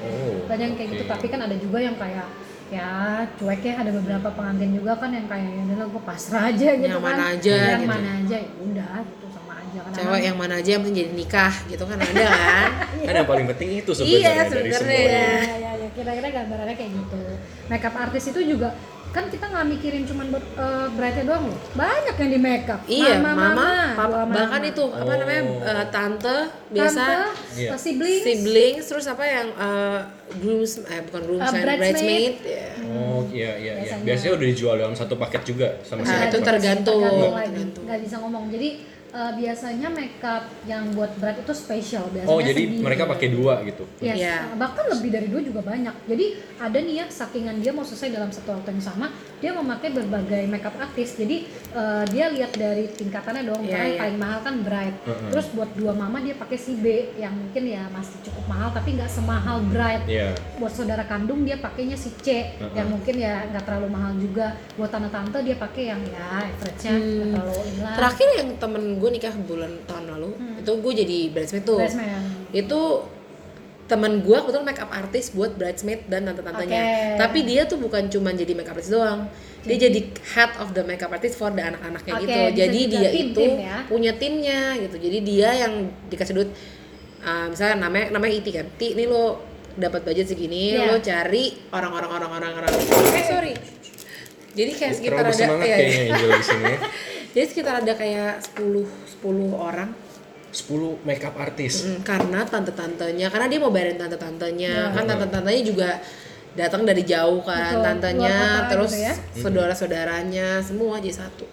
[0.00, 0.48] Oh.
[0.48, 2.24] banyak yang kayak gitu tapi kan ada juga yang kayak
[2.68, 2.88] ya
[3.36, 6.88] cuek ya ada beberapa pengantin juga kan yang kayak ya udah gue pasrah aja gitu
[6.88, 7.92] Yang kan mana aja yang gitu.
[7.92, 11.12] mana aja ya udah gitu sama aja kan Cewek yang mana aja yang penting jadi
[11.12, 12.68] nikah gitu kan ada kan.
[13.04, 14.72] Kan yang paling penting itu Iya, sebenarnya dari sebenarnya.
[14.72, 15.20] semuanya.
[15.44, 17.20] ya, ya, ya kira-kira gambarannya kayak gitu
[17.66, 18.68] makeup artis itu juga
[19.10, 23.18] kan kita nggak mikirin cuman buat uh, bride doang loh banyak yang di makeup iya,
[23.18, 24.32] mama, mama, mama, papa, mama.
[24.32, 25.16] bahkan itu apa Oh.
[25.16, 26.36] namanya eh, tante
[26.70, 27.70] biasa Tante, Iya.
[27.74, 29.98] siblings, siblings terus apa yang eh,
[30.36, 31.78] grooms eh bukan grooms Uh, bridesmaid.
[31.80, 32.66] bridesmaid ya.
[32.88, 33.72] Oh iya iya iya.
[33.82, 34.04] Biasanya.
[34.06, 37.02] Biasanya udah dijual dalam satu paket juga sama si Ah, itu tergantung.
[37.02, 37.82] Tergantung.
[37.84, 38.68] nggak bisa ngomong jadi
[39.10, 42.80] eh, biasanya makeup yang buat bride itu spesial biasanya Oh, jadi sendiri.
[42.80, 43.84] mereka pakai dua gitu.
[43.98, 44.54] Yes, Iya.
[44.54, 45.94] bahkan lebih dari dua juga banyak.
[46.06, 49.06] Jadi ada nih ya sakingan dia mau selesai dalam satu waktu yang sama,
[49.38, 51.16] dia memakai berbagai makeup artist.
[51.16, 51.36] Jadi
[51.70, 53.62] eh, dia lihat dari tingkatannya dong.
[53.62, 53.98] Yang iya.
[53.98, 54.96] paling mahal kan bride.
[55.02, 55.30] Heeh.
[55.30, 58.94] Terus buat dua mama dia pakai si B yang mungkin ya masih cukup mahal tapi
[58.94, 60.06] nggak semahal bride.
[60.06, 60.34] Iya.
[60.56, 62.74] Buat saudara kandung dia pakainya si C Heeh.
[62.74, 64.54] yang mungkin ya nggak terlalu mahal juga.
[64.74, 67.32] Buat tante-tante dia pakai yang ya average-nya Hmm.
[67.34, 67.94] terlalu inilah.
[67.96, 70.60] Terakhir yang temen gue nikah bulan tahun lalu, Hmm.
[70.60, 71.80] itu gue jadi bridesmaid tuh.
[71.80, 72.52] Bridesmaid.
[72.52, 72.80] Itu
[73.86, 76.78] temen gue kebetulan makeup artist buat bridesmaid dan tante-tantenya.
[76.78, 76.94] Oke.
[77.18, 79.26] Tapi dia tuh bukan cuman jadi makeup artist doang.
[79.60, 82.40] Dia jadi head of the makeup artist for the anak-anaknya Oke, gitu.
[82.54, 83.76] Jadi dia tim- itu tim ya.
[83.90, 84.96] punya timnya gitu.
[84.96, 85.72] Jadi dia yang
[86.06, 86.50] dikasih duit
[87.20, 88.66] uh, misalnya namanya namanya Iti kan.
[88.78, 89.42] Ti ini lo
[89.74, 90.86] dapat budget segini, Iya.
[90.86, 92.70] lo cari orang-orang orang-orang orang.
[93.10, 93.52] Eh sorry.
[94.50, 95.46] Jadi kayak sekitar ada iya.
[95.58, 96.64] kayaknya Angel di sini.
[96.64, 96.78] ya.
[97.30, 98.84] Jadi sekitar ada kayak 10
[99.22, 99.90] 10 orang
[100.50, 101.86] 10 makeup artis.
[101.86, 104.90] Mm, karena tante-tantenya, karena dia mau bayarin tante-tantenya, Ya.
[104.90, 105.90] kan tante-tantenya juga
[106.58, 109.14] datang dari jauh kan, Betul, tantenya, terus gitu ya.
[109.38, 111.46] saudara-saudaranya, semua jadi satu.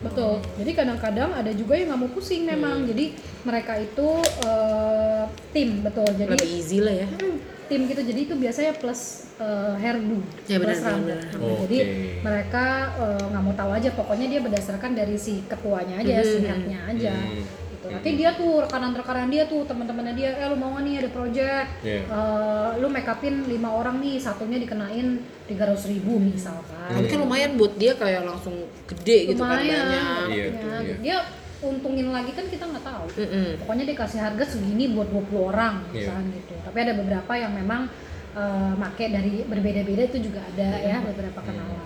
[0.00, 0.32] Betul.
[0.56, 2.50] Jadi kadang-kadang ada juga yang nggak mau pusing Hmm.
[2.50, 2.76] memang.
[2.84, 3.04] Jadi
[3.42, 4.08] mereka itu
[4.42, 6.08] eh, tim betul.
[6.10, 7.06] Jadi Lebih easy lah ya.
[7.06, 7.36] hmm,
[7.66, 8.00] tim gitu.
[8.00, 9.00] Jadi itu biasanya plus
[9.36, 11.08] eh, hairdo, Ya, benar, plus benar, rambut.
[11.10, 11.36] benar.
[11.36, 11.94] Nah, Jadi Oke.
[12.20, 12.64] mereka
[12.96, 13.88] eh, nggak mau tahu aja.
[13.92, 16.46] Pokoknya dia berdasarkan dari si ketuanya aja, si Hmm.
[16.46, 17.14] headnya aja.
[17.14, 17.44] Hmm.
[17.80, 17.88] Gitu.
[17.88, 21.68] Nanti dia tuh rekanan-rekanan dia tuh teman-temannya dia, eh lu mau nggak nih ada project,
[21.80, 22.00] Iya.
[22.04, 25.16] Eh, lu make upin lima orang nih, satunya dikenain
[25.48, 26.92] tiga ratus ribu misalkan.
[26.92, 30.26] Tapi kan lumayan buat dia kayak langsung gede gitu kan lumayan banyak.
[30.28, 30.78] Iya, ya.
[30.84, 30.96] iya.
[31.00, 31.16] dia
[31.60, 33.60] untungin lagi kan kita nggak tahu Mm-mm.
[33.60, 36.08] pokoknya dia kasih harga segini buat 20 orang Iya.
[36.08, 37.84] misalnya gitu tapi ada beberapa yang memang
[38.32, 40.96] eh, make dari berbeda-beda itu juga ada Iya.
[40.96, 41.84] ya beberapa kenalan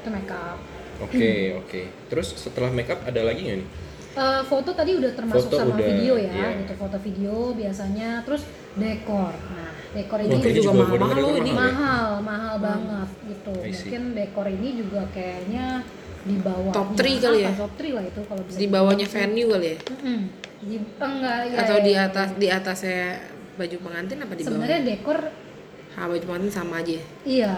[0.00, 0.56] itu makeup
[1.02, 1.80] Oke, oke.
[2.06, 3.68] Terus setelah makeup ada lagi nggak nih?
[4.14, 6.48] Eh, foto tadi udah termasuk Foto sama udah, video ya iya.
[6.62, 8.46] gitu foto video biasanya terus
[8.78, 11.50] dekor nah dekor ini juga juga mahal-mahal bener-bener loh ini.
[11.50, 11.74] mahal ya.
[11.74, 15.66] mahal mahal banget gitu mungkin dekor ini juga kayaknya
[16.24, 17.50] di bawah Top three kali ya?
[17.52, 19.78] top 3 lah itu kalau bisa Di bawahnya venue kali ya?
[19.82, 20.20] Mm-mm.
[20.64, 22.02] Di, enggak ya Atau ya, di ya.
[22.08, 23.02] atas di atasnya
[23.54, 24.46] baju pengantin apa di bawah?
[24.46, 25.18] sebenarnya dekor
[25.94, 26.98] Ha, baju pengantin sama aja.
[27.26, 27.54] iya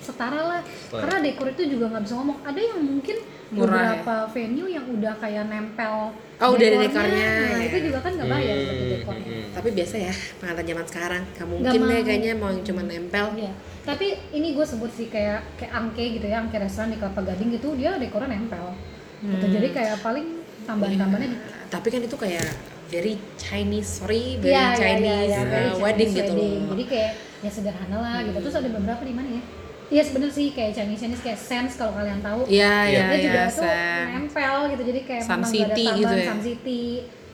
[0.00, 1.00] setara lah Setara.
[1.00, 3.16] karena dekor itu juga nggak bisa ngomong ada yang mungkin
[3.50, 3.66] Murah
[3.98, 7.28] beberapa venue yang udah kayak nempel Oh, udah ada dekornya.
[7.36, 7.68] nah ya.
[7.68, 11.22] itu juga kan nggak bayar Hmm, berarti dekornya hmm, Tapi biasa ya pengantin zaman sekarang.
[11.22, 12.00] Gak Nggak mungkin deh mau.
[12.02, 13.26] kayaknya mau yang cuma nempel.
[13.36, 13.52] Iya.
[13.82, 17.50] Tapi ini gue sebut sih kayak kayak angke gitu ya, angke restoran di Kelapa Gading
[17.52, 18.72] gitu dia dekornya nempel.
[19.20, 19.36] Gitu.
[19.42, 19.52] Hmm.
[19.52, 20.26] Jadi kayak paling
[20.64, 21.36] tambahan-tambahannya di
[21.68, 22.48] Tapi kan itu kayak
[22.88, 26.56] very Chinese, sorry, very Iya, iya, Chinese iya, iya, uh, very Chinese wedding gitu wedding.
[26.56, 26.70] loh.
[26.72, 28.38] Jadi kayak ya sederhana lah gitu.
[28.40, 29.42] Terus ada beberapa di mana ya?
[29.90, 32.46] Iya sebenarnya sih kayak Chinese Chinese kayak Sense kalau kalian tahu.
[32.46, 33.74] Iya, iya, dia juga iya, tuh
[34.14, 34.82] nempel gitu.
[34.86, 36.30] Jadi kayak Sun memang City gak ada gitu tambahan ya?
[36.30, 36.82] Sun City.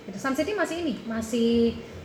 [0.07, 0.17] Gitu.
[0.17, 1.53] Sun City masih ini, masih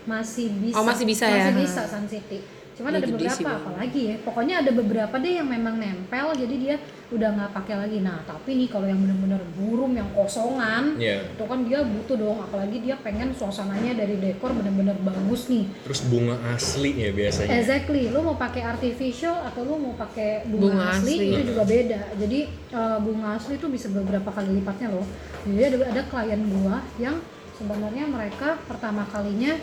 [0.03, 0.75] masih bisa.
[0.75, 1.35] Oh, masih bisa ya?
[1.39, 2.37] Masih bisa Sun City.
[2.81, 4.15] Cuman Iya, ada beberapa apalagi ya.
[4.25, 6.75] Pokoknya ada beberapa deh yang memang nempel jadi dia
[7.07, 7.97] udah nggak pakai lagi.
[8.01, 11.29] Nah, tapi nih kalau yang bener-bener burum yang kosongan Iya.
[11.29, 16.01] itu kan dia butuh dong apalagi dia pengen suasananya dari dekor bener-bener bagus nih Terus
[16.07, 17.51] bunga asli ya biasanya.
[17.53, 21.27] exactly lu mau pakai artificial atau lu mau pakai bunga, Bunga asli, asli.
[21.29, 25.05] itu juga beda jadi eh, bunga asli itu bisa beberapa kali lipatnya loh
[25.43, 27.19] jadi ada, ada klien gua yang
[27.53, 29.53] sebenarnya mereka pertama kalinya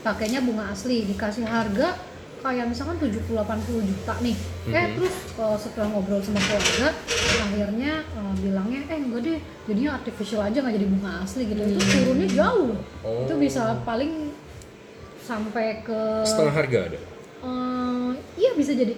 [0.00, 1.94] pakainya bunga asli dikasih harga
[2.38, 3.32] kayak misalkan 70-80
[3.82, 4.94] juta nih eh Mhm.
[4.94, 6.88] terus eh, setelah ngobrol sama keluarga
[7.42, 11.76] akhirnya eh, bilangnya eh enggak deh jadinya artificial aja nggak jadi bunga asli gitu itu
[11.76, 11.92] Hmm.
[12.02, 13.22] turunnya jauh Oh.
[13.22, 14.30] itu bisa paling
[15.18, 16.98] sampai ke Setengah harga ada.
[17.42, 18.94] eh, iya bisa jadi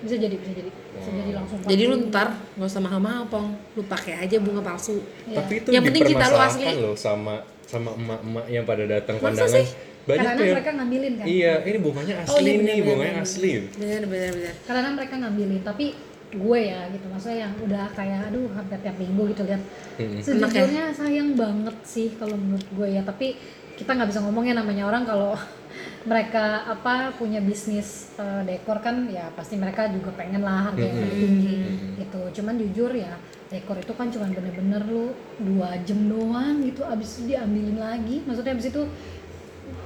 [0.00, 2.08] bisa jadi bisa jadi bisa jadi langsung Jadi lu 40.
[2.08, 5.00] ntar nggak usah mahal-mahal pong, lu pakai aja bunga palsu.
[5.24, 5.40] Iya.
[5.40, 6.64] Tapi itu Yang penting kita lu asli.
[6.76, 9.56] loh sama sama emak-emak yang pada datang Masa kondangan.
[9.56, 9.66] sih?
[10.04, 11.24] Banyak karena mereka ngambilin kan?
[11.24, 13.50] Iya, ini bunganya asli Oh, iya, nih, bener, bunganya bener, asli.
[13.80, 14.54] Bener bener bener.
[14.68, 15.86] karena mereka ngambilin tapi
[16.34, 17.06] gue ya gitu.
[17.08, 19.62] Maksudnya yang udah kayak aduh hampir tiap minggu gitu lihat.
[19.94, 20.20] Mm-mm.
[20.20, 23.38] sejujurnya sayang banget sih kalau menurut gue ya tapi
[23.74, 25.34] kita nggak bisa ngomongnya namanya orang kalau
[26.10, 30.98] mereka apa punya bisnis eh, dekor kan ya pasti mereka juga pengen lah harga yang
[31.00, 31.56] lebih tinggi
[32.02, 32.20] gitu.
[32.42, 33.14] Cuman jujur ya
[33.48, 38.20] dekor itu kan cuman bener-bener lu dua jam doang gitu abis itu diambilin lagi.
[38.26, 38.82] Maksudnya abis itu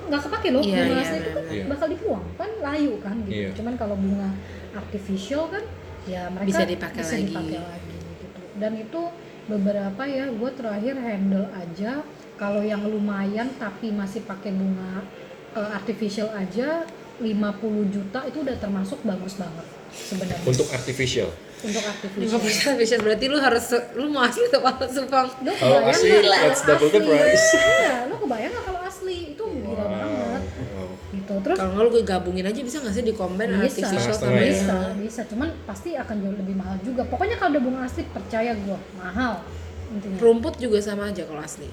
[0.08, 1.66] nggak kepake loh Iya, bunga iya, asli itu kan benar.
[1.68, 3.50] bakal dibuang kan layu kan gitu Iya.
[3.54, 4.28] cuman kalau bunga
[4.72, 5.64] artificial kan
[6.04, 7.24] ya mereka Bisa dipakai bisa lagi.
[7.26, 9.02] dipakai lagi gitu dan itu
[9.46, 11.92] beberapa ya gue terakhir handle aja
[12.34, 15.04] kalau yang lumayan tapi masih pakai bunga
[15.52, 16.84] eh, artificial aja
[17.18, 17.34] 50
[17.88, 21.28] juta itu udah termasuk bagus banget sebenarnya Untuk artificial.
[21.58, 23.66] Untuk artificial bisa, bisa berarti lu harus
[23.98, 25.28] lu mau asli atau palsu bang?
[25.42, 26.30] Lu Kalau kebayang asli, nggak?
[26.30, 27.48] let's double the price.
[27.58, 29.16] Iya, lu kebayang nggak kalau asli?
[29.34, 30.42] Itu gila banget.
[30.78, 30.90] Wow.
[31.08, 31.34] gitu.
[31.42, 34.38] Terus Kalau nggak lu gue gabungin aja bisa nggak sih di combine bisa artificial sama
[34.38, 34.44] ya.
[34.54, 35.20] bisa yang bisa.
[35.26, 37.02] Cuman pasti akan jauh lebih mahal juga.
[37.08, 39.32] Pokoknya kalau udah bunga asli percaya gua mahal.
[39.88, 40.18] Intinya.
[40.20, 41.68] Rumput juga sama aja kalau asli.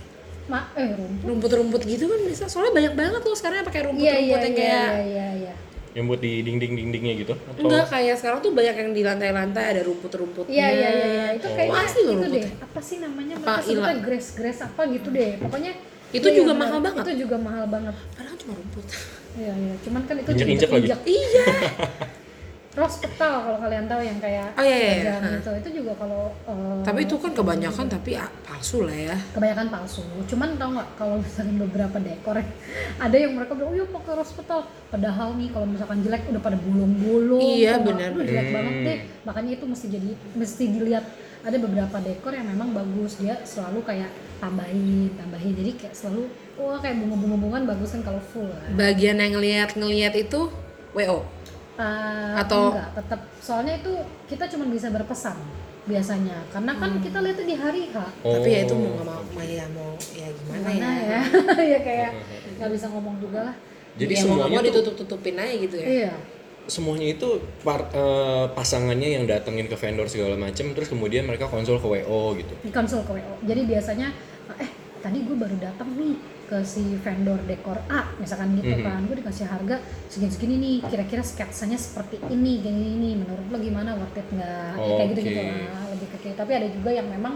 [0.46, 1.26] Ma eh rumput.
[1.26, 2.44] Rumput-rumput gitu kan bisa.
[2.50, 5.28] Soalnya banyak banget tuh sekarang yang pakai iya rumput-rumput iya yang iya kayak iya iya
[5.46, 5.54] iya
[5.96, 7.34] Yang buat di dinding-dindingnya gitu?
[7.34, 10.52] Atau enggak kayak sekarang tuh banyak yang di lantai-lantai ada rumput-rumputnya.
[10.52, 11.26] Iya iya iya iya.
[11.34, 11.56] itu Oh.
[11.56, 12.32] kayak Asli loh rumput.
[12.36, 12.46] deh.
[12.62, 14.00] Apa sih namanya Apa, mereka sebutnya ilang?
[14.04, 15.32] grass grass apa gitu deh.
[15.40, 15.72] Pokoknya
[16.12, 16.62] Itu iya, juga benar.
[16.62, 17.02] mahal banget.
[17.02, 17.96] Itu juga mahal banget.
[18.14, 18.86] Padahal cuma rumput.
[19.36, 19.74] Iya iya.
[19.82, 20.84] Cuman kan itu Injak-injak lagi.
[20.86, 21.00] injak.
[21.06, 21.46] iya.
[22.76, 24.96] Rose petal kalau kalian tahu yang kayak Oh, iya, iya, iya.
[25.00, 25.32] gajah Hah.
[25.34, 25.50] gitu.
[25.56, 29.16] Itu juga kalau eh, Tapi itu kan kebanyakan tapi ah, palsu lah ya.
[29.32, 30.04] kebanyakan palsu.
[30.26, 32.36] Cuman tau nggak kalau misalkan beberapa dekor
[33.06, 34.60] ada yang mereka bilang, oh iya pakai rose petal.
[34.86, 37.40] Padahal nih kalau misalkan jelek udah pada bulung-bulung.
[37.40, 38.12] Iya, benar.
[38.14, 38.54] Jelek Hmm.
[38.54, 38.98] banget deh.
[39.24, 41.06] Makanya itu mesti jadi mesti dilihat.
[41.46, 44.10] Ada beberapa dekor yang memang bagus dia selalu kayak
[44.40, 45.54] tambahin, tambahin.
[45.54, 48.50] Jadi kayak selalu wah kayak bunga-bunga-bungan bagus kan kalau full.
[48.50, 48.74] Kan?
[48.74, 50.50] Bagian yang ngeliat-ngeliat itu
[50.92, 51.22] WO.
[51.76, 53.92] Eh, Atau- enggak, tetap soalnya itu
[54.26, 55.36] kita cuma bisa berpesan
[55.86, 57.04] biasanya karena kan Hmm.
[57.04, 57.96] kita lihatnya di hari H.
[58.18, 58.80] Tapi ya itu Oh.
[58.80, 61.04] mau nggak mau, mau ya mau ya gimana, Gimana ya.
[61.04, 61.22] ya?
[61.76, 62.10] ya kayak
[62.58, 63.56] nggak bisa ngomong juga lah.
[63.96, 65.88] Jadi ya, semuanya mau tuh ditutup-tutupin aja gitu ya.
[65.88, 66.14] Iya.
[66.66, 67.30] semuanya itu
[67.62, 72.34] par- eh, pasangannya yang datengin ke vendor segala macam terus kemudian mereka konsul ke WO
[72.34, 72.58] gitu.
[72.58, 73.38] di konsul ke WO.
[73.44, 74.10] Jadi biasanya
[74.58, 78.84] eh tadi gue baru datang nih ke si vendor dekor A misalkan gitu Mhm.
[78.84, 79.00] kan.
[79.06, 79.76] Gue dikasih harga
[80.08, 83.94] segini-segini nih kira-kira sketsanya seperti ini gini ini menurut lo gimana?
[83.94, 84.74] Worth it nggak?
[84.78, 87.34] Ya, kayak gitu gitu lah lebih ke kayak tapi ada juga yang memang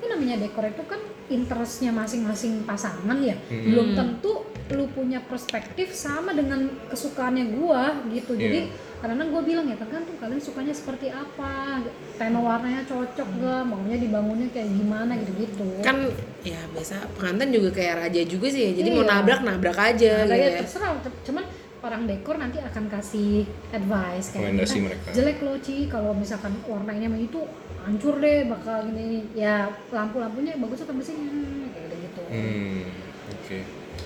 [0.00, 3.64] ini namanya dekor itu kan interestnya masing-masing pasangan ya Mhm.
[3.66, 4.32] belum tentu
[4.70, 8.72] lu punya perspektif sama dengan kesukaannya gua gitu jadi Iya.
[9.00, 11.82] karena gue bilang ya tergantung kalian sukanya seperti apa
[12.14, 16.06] tema warnanya cocok gak maunya dibangunnya kayak gimana gitu-gitu Kan
[16.40, 18.72] ya biasa pengantin juga kayak raja juga sih ya.
[18.74, 19.10] Jadi mau Iya.
[19.12, 20.60] nabrak nabrak aja Nah, gitu ya.
[20.60, 20.90] terserah
[21.24, 21.44] cuman
[21.80, 26.52] orang dekor nanti akan kasih advice kayak Rekomendasi "Eh, mereka." jelek loh Ci kalau misalkan
[26.62, 27.40] warna ini sama itu
[27.84, 29.24] hancur deh bakal gini.
[29.32, 31.30] Ya lampu-lampunya bagus atau mesinnya
[31.72, 32.22] kayak gitu.
[32.28, 32.82] Hmm,
[33.30, 33.58] oke.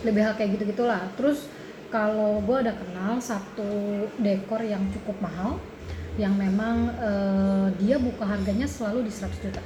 [0.04, 1.48] lebih hal kayak gitu gitulah terus
[1.88, 3.64] kalau gue ada kenal satu
[4.20, 5.56] dekor yang cukup mahal
[6.20, 9.62] yang memang eh, dia buka harganya selalu di 100 juta.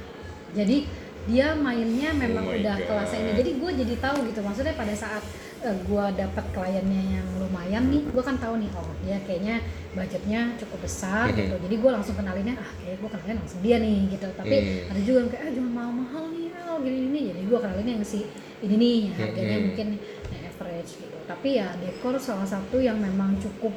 [0.55, 0.87] Jadi
[1.27, 2.87] dia mainnya memang Oh udah God.
[2.87, 3.31] kelas ini.
[3.37, 4.39] Jadi gue jadi tahu gitu.
[4.41, 5.21] Maksudnya pada saat
[5.59, 8.03] gue dapat kliennya yang lumayan nih.
[8.07, 9.59] Gue kan tahu nih oh dia kayaknya
[9.91, 11.55] budgetnya cukup besar gitu.
[11.59, 14.27] Jadi gue langsung kenalinnya ah kayak gue kenalin langsung dia nih gitu.
[14.33, 14.91] Tapi Hmm.
[14.95, 17.87] ada juga yang kayak ah jangan mahal mahal nih Mel gini gini jadi gue kenalin
[17.89, 18.19] yang si
[18.59, 19.87] ini nih yang harganya mungkin
[20.31, 21.17] yang average gitu.
[21.27, 23.75] Tapi ya dekor salah satu yang memang cukup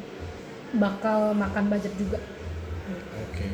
[0.72, 2.18] bakal makan budget juga.
[3.28, 3.46] Oke.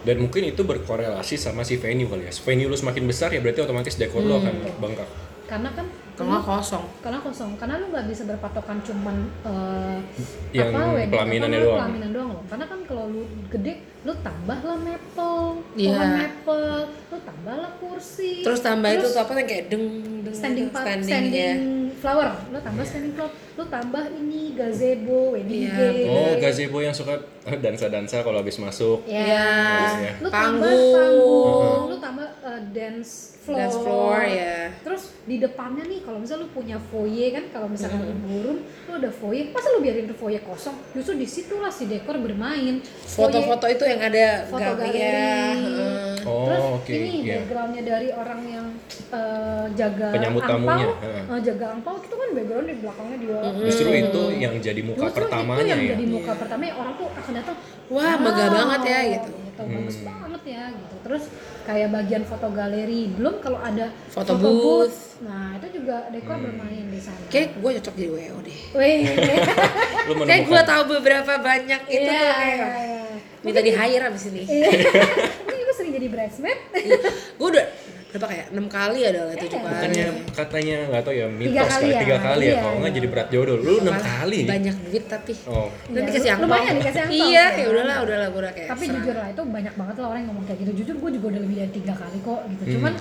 [0.00, 2.32] Dan mungkin itu berkorelasi sama si venue kali ya.
[2.32, 5.08] Venue lu semakin besar ya berarti otomatis dekor lu akan bengkak.
[5.44, 5.82] karena kan
[6.22, 6.84] Nggak kosong.
[7.00, 9.98] karena kosong karena lu nggak bisa berpatokan cuman eh,
[10.50, 11.78] Yang wedding, pelaminannya apa, doang.
[11.80, 15.40] pelaminan doang loh karena kan kalau lu gede lu tambah lah maple
[15.72, 15.88] Iya.
[15.88, 16.68] pohon maple
[17.06, 19.84] lu tambah lah kursi Terus tambah itu Terus tuh apa yang kayak deng
[20.20, 21.54] deng standing pa- standing, standing, ya.
[21.96, 26.92] flower lu tambah standing flower lu tambah ini gazebo wedding Iya, cake Oh, gazebo yang
[26.92, 29.04] suka eh, dansa-dansa kalau habis masuk.
[29.04, 29.52] Ya.
[29.70, 30.12] Terus ya.
[30.18, 30.94] Lu tambah Panggung.
[30.94, 33.58] panggung, lu tambah uh, dance floor.
[33.58, 34.56] Dance floor ya.
[34.80, 38.92] Terus di depannya nih kalau misalnya lu punya foyer kan kalau misalkan lu burun, lu
[38.94, 40.78] ada foyer, masa lu biarin tuh foyer kosong?
[40.94, 42.78] Justru di situlah si dekor bermain.
[43.04, 45.10] Foto-foto itu yang ada foto galeri ya.
[45.52, 45.98] heeh.
[46.20, 47.40] Oh, Terus oke, ini iya.
[47.40, 48.66] backgroundnya dari orang yang
[49.08, 51.22] uh, jaga Penyambut angpau, tamunya, heeh.
[51.32, 53.38] uh, jaga angpau itu kan background di belakangnya dia.
[53.64, 55.88] Justru itu yang jadi muka Justru pertamanya itu yang ya.
[55.96, 57.56] jadi muka pertama ya orang tuh akan datang
[57.88, 59.30] Wah, megah banget ya, gitu.
[59.60, 60.08] bagus Hmm.
[60.08, 61.22] banget ya gitu terus
[61.62, 65.20] kayak bagian foto galeri belum kalau ada Foto booth.
[65.20, 66.44] nah itu juga dekor Hmm.
[66.48, 68.58] bermain di sana Kayak gue cocok jadi WO deh.
[70.26, 73.02] Kayak gue tahu beberapa banyak itu Iya, tuh kayak iya, iya.
[73.40, 74.42] minta di hire abis ini.
[74.42, 74.68] Iya.
[75.44, 76.58] Mungkin gue sering jadi bridesmaid
[77.36, 77.66] gue udah
[78.10, 79.60] berapa kayak enam kali ada lah tujuh Iya.
[79.60, 79.72] kali.
[79.72, 82.76] Bukannya katanya nggak tahu ya mitos Tiga kali kali ya, tiga kali ya iya, kalau
[82.76, 85.32] nggak jadi berat jodoh lu enam kali Banyak duit tapi.
[85.46, 86.44] oh Dan Iya, dikasih angpau.
[86.44, 88.68] lumayan dikasih angpau, Iya, ya udahlah, udahlah gue udah kayak.
[88.68, 88.94] tapi serah.
[88.96, 91.40] jujur lah itu banyak banget lah orang yang ngomong kayak gitu jujur gue juga udah
[91.40, 92.74] lebih dari tiga kali kok gitu Hmm.
[92.74, 92.92] cuman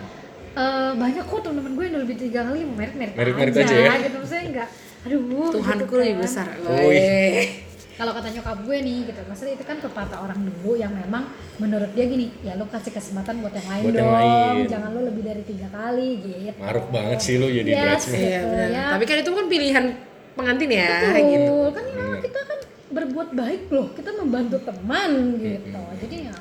[0.52, 3.94] eh, banyak kok temen-temen gue yang udah lebih tiga kali merit-merit Merit-merit aja, aja ya.
[4.04, 6.22] gitu maksudnya enggak aduh Tuhanku gitu lebih kan.
[6.22, 6.48] besar.
[6.62, 7.69] Oh, Weh.
[8.00, 11.28] Kalau kata nyokap gue nih gitu maksudnya itu kan pepatah orang dulu yang memang
[11.58, 14.64] menurut dia gini ya lo kasih kesempatan buat yang lain Buat yang dong lain.
[14.66, 18.16] jangan lo lebih dari tiga kali gitu Maruk banget sih lu jadi Yes, bridesmaid.
[18.18, 18.70] Iya gitu, benar.
[18.72, 18.84] ya.
[18.90, 19.86] Tapi kan itu kan pilihan
[20.32, 21.56] pengantin ya Betul, gitu.
[21.70, 25.68] kan ya kita kan berbuat baik loh kita membantu teman gitu
[26.00, 26.36] jadi ya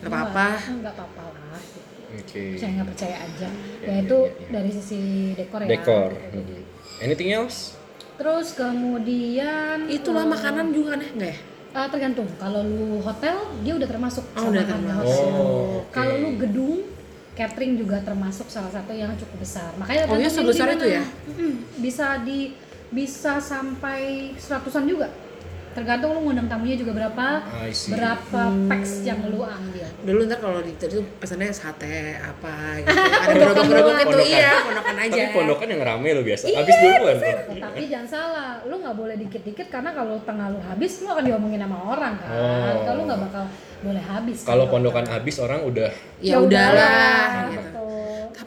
[0.00, 0.46] Nggak apa-apa.
[0.74, 1.90] nggak- apa-apa lah gitu.
[2.10, 2.42] Oke.
[2.52, 4.48] percaya nggak percaya aja Ya, ya ya, itu ya, ya.
[4.50, 5.00] dari sisi
[5.32, 6.10] dekor ya Dekor.
[6.34, 6.40] gitu.
[6.98, 7.79] Anything else?
[8.20, 11.38] Terus kemudian Itulah eh, makanan juga aneh nggak ya?
[11.72, 15.24] eh, tergantung kalau lu hotel dia udah termasuk Oh, sama udah harga termasuk.
[15.24, 15.40] hotel.
[15.40, 15.88] Oh, oke.
[15.90, 16.78] kalau lu gedung
[17.32, 21.02] catering juga termasuk salah satu yang cukup besar makanya Oh, iya, sebesar di itu ya?
[21.80, 22.52] Bisa di
[22.90, 25.08] bisa sampai seratusan juga
[25.70, 27.26] tergantung lu ngundang tamunya juga berapa
[27.88, 28.66] berapa Hmm.
[28.66, 32.88] packs yang lu ambil Dulu ntar kalau di itu pesannya sate apa gitu.
[33.22, 34.26] Ada gerobak-gerobak itu Pondokan.
[34.26, 35.12] iya, pondokan aja.
[35.12, 36.44] Tapi pondokan yang rame lo biasa.
[36.46, 37.16] Iya, Habis duluan.
[37.60, 41.60] tapi jangan salah lu nggak boleh dikit-dikit karena kalau tengah lu habis lu akan diomongin
[41.60, 42.80] sama orang kan Oh.
[42.82, 43.44] kalau lu nggak bakal
[43.80, 47.79] boleh habis Kalau kan, pondokan habis orang udah Ya udahlah gitu.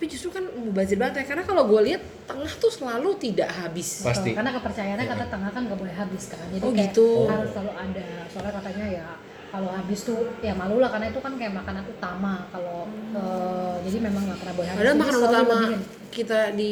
[0.04, 4.04] Tapi justru kan mubazir banget ya karena kalau gue lihat tengah tuh selalu tidak habis.
[4.04, 4.36] Pasti.
[4.36, 6.44] Karena kepercayaannya kata tengah kan nggak boleh habis kan.
[6.52, 7.08] Jadi Oh, kayak gitu.
[7.32, 8.08] harus selalu ada.
[8.28, 9.08] Soalnya katanya ya
[9.48, 13.98] kalau habis tuh ya malu lah karena itu kan kayak makanan utama kalau eh, jadi
[14.04, 14.80] memang nggak pernah boleh habis.
[14.84, 15.58] Padahal makanan utama
[16.12, 16.70] kita di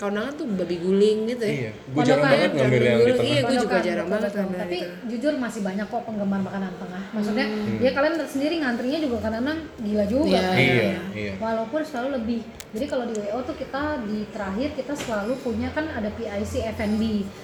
[0.00, 1.52] kaunangan tuh babi guling gitu ya.
[1.52, 3.44] Iya, gue jarang banget ngambil yang di Iya, tengah.
[3.44, 4.88] gue juga jarang banget ngambil Tapi itu.
[5.12, 7.02] jujur masih banyak kok penggemar makanan tengah.
[7.12, 7.76] Maksudnya Hmm.
[7.78, 10.32] ya kalian sendiri ngantrinya juga kadang-kadang gila juga.
[10.32, 10.40] Iya.
[10.40, 10.56] kan.
[10.56, 11.32] Iya, iya.
[11.36, 12.40] Walaupun selalu lebih.
[12.70, 17.02] Jadi kalau di WO tuh kita di terakhir kita selalu punya kan ada PIC F&B.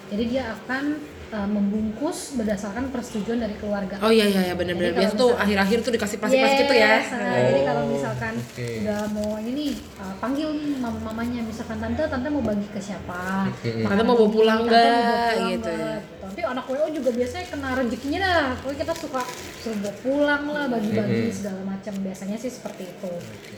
[0.09, 0.84] Jadi dia akan
[1.33, 3.99] uh, membungkus berdasarkan persetujuan dari keluarga.
[4.03, 4.95] Oh iya iya iya benar-benar.
[4.95, 6.93] Biasa tuh akhir-akhir tuh dikasih plastik-plastik gitu ya.
[7.01, 8.68] Yes, nah, Jadi kalau Oh, misalkan oke.
[8.83, 12.81] udah mau ini nih uh, panggil nih mam mamanya misalkan tante tante mau bagi ke
[12.83, 13.47] siapa?
[13.62, 15.31] Tante mau bawa pulang Tante mau bawa nggak?
[15.31, 15.95] pulang Gitu ya.
[16.27, 18.47] Tapi anak WO juga biasanya kena rezekinya dah.
[18.61, 19.22] Pokoknya kita suka
[19.62, 21.95] suruh pulang lah, bagi-bagi segala macam.
[22.03, 23.12] Biasanya sih seperti itu.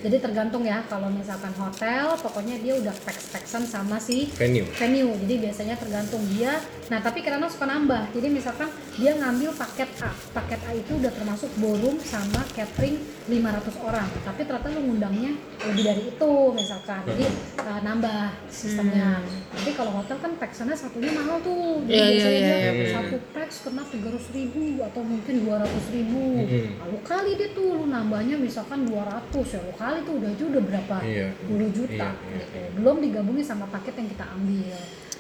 [0.05, 0.85] Jadi tergantung ya.
[0.89, 4.69] Kalau misalkan hotel, pokoknya dia udah peks-peksan sama si Venue.
[4.77, 5.15] venue.
[5.25, 6.61] Jadi biasanya tergantung dia.
[6.89, 8.13] Nah tapi kadang suka nambah.
[8.13, 10.11] Jadi misalkan dia ngambil paket A.
[10.33, 14.09] Paket A itu udah termasuk ballroom sama catering 500 orang.
[14.25, 15.33] Tapi ternyata lu ngundangnya
[15.69, 17.01] lebih dari itu misalkan.
[17.05, 17.25] Jadi
[17.61, 19.21] uh, nambah sistemnya.
[19.53, 21.85] Tapi kalau hotel kan peksannya satunya mahal tuh.
[21.85, 22.93] Iya, iya, biasanya iya, dia iya.
[22.95, 26.67] satu peks kena 300 ribu atau mungkin 200 ribu Mm-mm.
[26.83, 30.97] lalu kali dia tuh lu nambahnya misalkan 200 ya lu kali tuh udah udah berapa
[31.03, 31.27] Iya.
[31.47, 32.59] 10 juta gitu.
[32.77, 34.77] belum digabungin sama paket yang kita ambil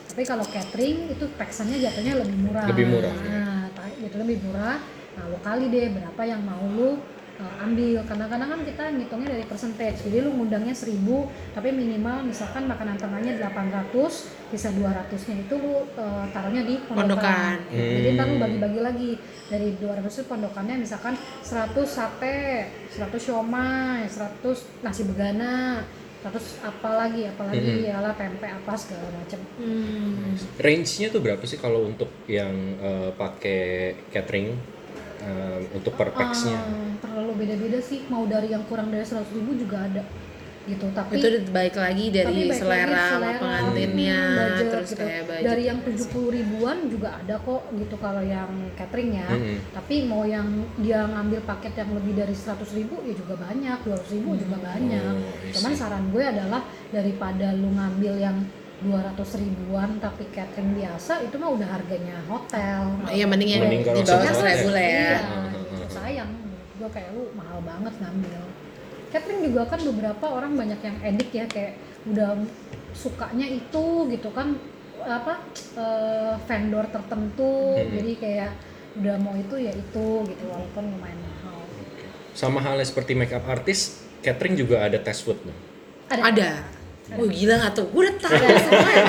[0.09, 3.64] tapi kalau catering itu peksannya jatuhnya lebih murah Lebih murah, nah
[3.99, 4.78] gitu lebih murah
[5.18, 7.03] nah lo kali deh berapa yang mau lu
[7.39, 10.95] uh, ambil kadang-kadang kan kita ngitungnya dari percentage jadi lu ngundangnya 1000
[11.55, 13.95] tapi minimal misalkan makanan tengahnya 800
[14.51, 17.57] bisa 200 nya itu lu uh, taruhnya di pondokan, Pondokan.
[17.70, 18.45] jadi ntar lu Hmm.
[18.45, 19.11] bagi-bagi lagi
[19.49, 25.82] dari 200 itu pondokannya misalkan 100 sate 100 siomay 100 nasi begana
[26.18, 27.86] 100 apa lagi apalagi Mhm.
[27.95, 30.34] ya tempe apa segala macam Hmm.
[30.59, 32.51] Range-nya tuh berapa sih kalau untuk yang
[32.82, 34.77] eh, pakai catering
[35.28, 36.56] eh, untuk per pax-nya?
[36.56, 38.08] Ah, terlalu beda-beda sih.
[38.08, 40.02] Mau dari yang kurang dari 100 ribu juga ada
[40.68, 40.86] gitu.
[40.92, 45.00] Tapi itu baik lagi dari baik selera, lagi selera, pengantinnya hmm, budget terus gitu.
[45.00, 45.46] kayak budget.
[45.48, 49.28] Dari yang 70 ribuan juga ada kok gitu kalau yang catering ya.
[49.28, 49.56] Mm-mm.
[49.72, 50.48] tapi mau yang
[50.80, 53.78] dia ngambil paket yang lebih dari 100 ribu ya juga banyak.
[53.84, 55.12] 200 ribu juga banyak.
[55.16, 56.62] Oh, cuman saran gue adalah
[56.92, 58.36] daripada lu ngambil yang
[58.78, 64.02] 200 ribuan tapi catering biasa itu mah udah harganya hotel Iya mending yang Mending di
[64.02, 64.94] bawah seribu lah ya.
[64.94, 65.34] Iya, gitu.
[65.74, 65.88] hmm.
[65.90, 66.30] sayang
[66.78, 68.40] gue kayak lu mahal banget ngambil
[69.08, 71.74] catering juga kan beberapa orang banyak yang edik ya kayak
[72.06, 72.38] udah
[72.94, 74.54] sukanya itu gitu kan
[75.02, 75.42] apa
[75.74, 77.90] eh, vendor tertentu Hmm.
[77.94, 78.50] jadi kayak
[78.94, 81.58] udah mau itu ya itu gitu walaupun lumayan mahal
[82.30, 85.58] Sama halnya seperti makeup artist, catering juga ada test food dong.
[86.08, 86.62] ada
[87.09, 87.86] Wah gila gak tuh?
[87.88, 88.36] Gue udah tahu.
[88.36, 89.02] Semua ya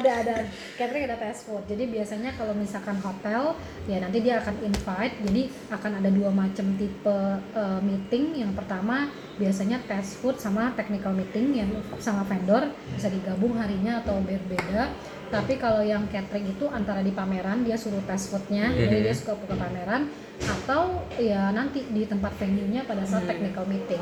[0.00, 0.10] ada.
[0.20, 0.36] Ada
[0.80, 3.52] catering ada test food jadi biasanya kalau misalkan hotel
[3.84, 5.14] ya nanti dia akan invite.
[5.28, 8.40] Jadi akan ada dua macam tipe uh, meeting.
[8.40, 12.72] Yang pertama biasanya test food sama technical meeting yang sama vendor.
[12.96, 14.88] Bisa digabung harinya atau berbeda.
[15.30, 19.36] Tapi kalau yang catering itu antara di pameran dia suruh test foodnya jadi dia suka
[19.36, 20.08] buka pameran.
[20.40, 24.00] Atau ya nanti di tempat venue-nya pada saat technical meeting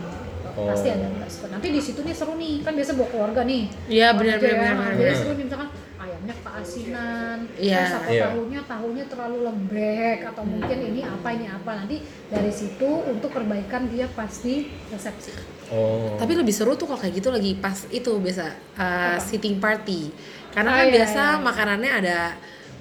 [0.54, 0.66] Oh.
[0.66, 3.62] pasti ada test food nanti di situ nih seru nih kan biasa bawa keluarga nih
[3.86, 4.72] Iya benar benar ya.
[4.72, 4.90] benar.
[4.90, 5.16] Jadi benar.
[5.16, 5.68] seru nih misalkan
[5.98, 7.76] ayamnya keasinan, Iya.
[7.76, 8.24] terus apa Iya.
[8.28, 11.96] tahunya tahunya terlalu lembek atau mungkin ini apa ini apa nanti
[12.26, 14.54] dari situ untuk perbaikan dia pasti
[14.88, 15.32] resepsi.
[15.68, 16.16] Oh.
[16.16, 18.44] Tapi lebih seru tuh kalau kayak gitu lagi pas itu biasa
[18.74, 19.20] uh, Apa?
[19.20, 20.08] sitting party.
[20.48, 21.42] Karena Ah, kan iya, biasa iya.
[21.44, 22.18] makanannya ada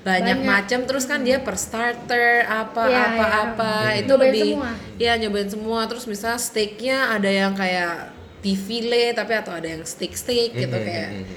[0.07, 0.47] banyak, Banyak.
[0.47, 3.39] macam terus kan dia per starter apa Iya, apa iya.
[3.43, 4.71] apa itu Nyobain lebih semua.
[4.97, 7.93] ya nyobain semua terus misalnya steaknya ada yang kayak
[8.37, 11.35] beef fillet tapi atau ada yang steak steak gitu Mhm, kayak mhm.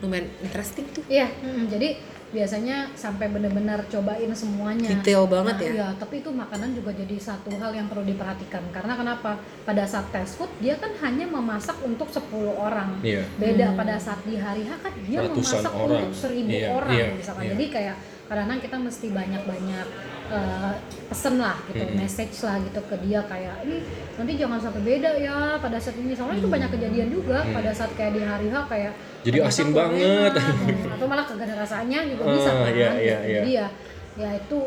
[0.00, 1.88] lumayan interesting tuh Iya, mm, jadi
[2.34, 5.70] biasanya sampai bener-bener cobain semuanya Detail banget Nah, ya.
[5.72, 9.30] iya, tapi itu makanan juga jadi satu hal yang perlu diperhatikan karena kenapa
[9.62, 13.22] pada saat fast food dia kan hanya memasak untuk 10 orang Iya.
[13.36, 13.78] beda Hmm.
[13.78, 15.86] pada saat di hari H kan dia Ratusan memasak orang.
[16.02, 17.52] untuk seribu Iya, orang iya, misalkan iya.
[17.54, 19.86] jadi kayak kadang-kadang kita mesti banyak-banyak
[20.26, 20.74] eh,
[21.06, 21.96] pesen lah gitu Mm-mm.
[21.96, 23.76] message lah gitu ke dia kayak ini
[24.14, 27.52] nanti jangan sampai beda ya pada saat ini soalnya itu banyak kejadian juga Hmm.
[27.52, 30.32] pada saat kayak di hari H kayak Jadi asin banget.
[30.32, 33.00] enak, atau malah kagak ada rasanya juga Ah, bisa kan iya, iya, gitu.
[33.00, 33.18] iya.
[33.34, 33.66] jadi ya
[34.14, 34.58] ya itu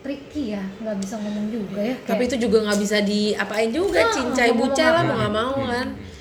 [0.00, 4.10] tricky ya nggak bisa ngomong juga ya Tapi itu juga nggak bisa diapain juga, Ah,
[4.10, 5.88] cincai bucai lah mau nggak mau kan.
[5.90, 6.11] Gitu.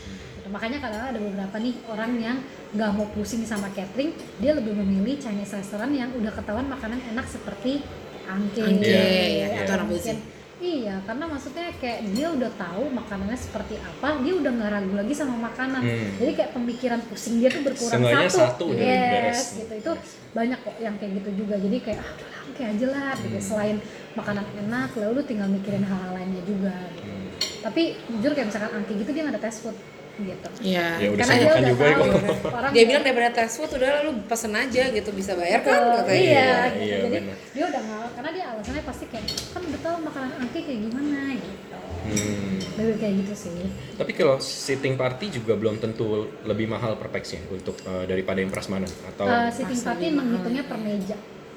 [0.52, 2.38] Makanya kadang ada beberapa nih orang yang
[2.76, 4.12] nggak mau pusing sama catering,
[4.44, 7.82] dia lebih memilih Chinese restaurant yang udah ketahuan makanan enak seperti
[8.28, 8.64] angke.
[8.64, 10.18] Angke, Iya, ya, itu atau mungkin
[10.62, 15.14] Iya, karena maksudnya kayak dia udah tahu makanannya seperti apa, dia udah nggak ragu lagi
[15.18, 15.82] sama makanan.
[15.82, 16.10] Hmm.
[16.22, 18.46] Jadi kayak pemikiran pusing dia tuh berkurang Seenggaknya satu.
[18.46, 19.42] satu yes, beres.
[19.58, 19.74] gitu.
[19.82, 19.92] Itu
[20.38, 21.58] banyak kok yang kayak gitu juga.
[21.58, 23.14] Jadi kayak ah udah lah, angke aja lah.
[23.18, 23.38] gitu.
[23.42, 23.48] Hmm.
[23.50, 23.78] Selain
[24.14, 26.78] makanan enak, lalu tinggal mikirin hal-hal lainnya juga.
[26.94, 27.10] Gitu.
[27.10, 27.30] Hmm.
[27.66, 27.82] Tapi
[28.14, 29.74] jujur kayak misalkan angke gitu dia nggak ada test food
[30.14, 30.48] gitu.
[30.62, 30.88] Iya.
[30.98, 32.52] Ya udah Karena saya dia udah juga ya tahu, kok.
[32.52, 36.14] orang Dia bilang daripada fast food udah lu pesen aja gitu bisa bayar kan katanya.
[36.14, 36.78] iya, Iya, gitu.
[36.78, 37.36] iya, jadi benar.
[37.50, 41.18] dia udah nggak karena dia alasannya pasti kayak kan udah tahu makanan angke kayak gimana
[41.34, 41.60] gitu
[42.02, 42.58] Hmm.
[42.76, 43.62] lebih kayak gitu sih
[43.94, 46.06] Tapi kalau sitting party juga belum tentu
[46.42, 50.78] lebih mahal per pax-nya untuk eh, daripada yang prasmanan atau Eh, sitting party menghitungnya per
[50.78, 51.14] meja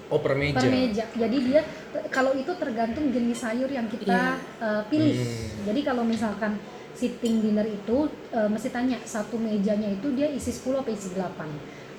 [0.06, 0.60] oh per meja.
[0.60, 1.60] per meja jadi dia
[2.08, 5.64] kalau itu tergantung jenis sayur yang kita eh, pilih Hmm.
[5.64, 6.60] jadi kalau misalkan
[6.94, 11.26] sitting dinner itu eh, mesti tanya satu mejanya itu dia isi 10 apa isi 8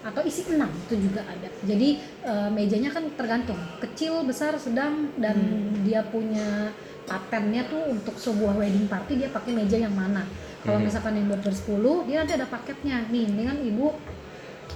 [0.05, 1.49] atau isi 6 itu juga ada.
[1.67, 1.89] Jadi
[2.23, 5.35] eh, mejanya kan tergantung kecil besar sedang dan
[5.83, 6.71] dia punya
[7.05, 10.25] patennya tuh untuk sebuah wedding party dia pakai meja yang mana.
[10.65, 10.89] Kalau Hmm.
[10.89, 13.05] misalkan yang buat bersepuluh dia nanti ada paketnya.
[13.13, 13.93] Nih dengan ibu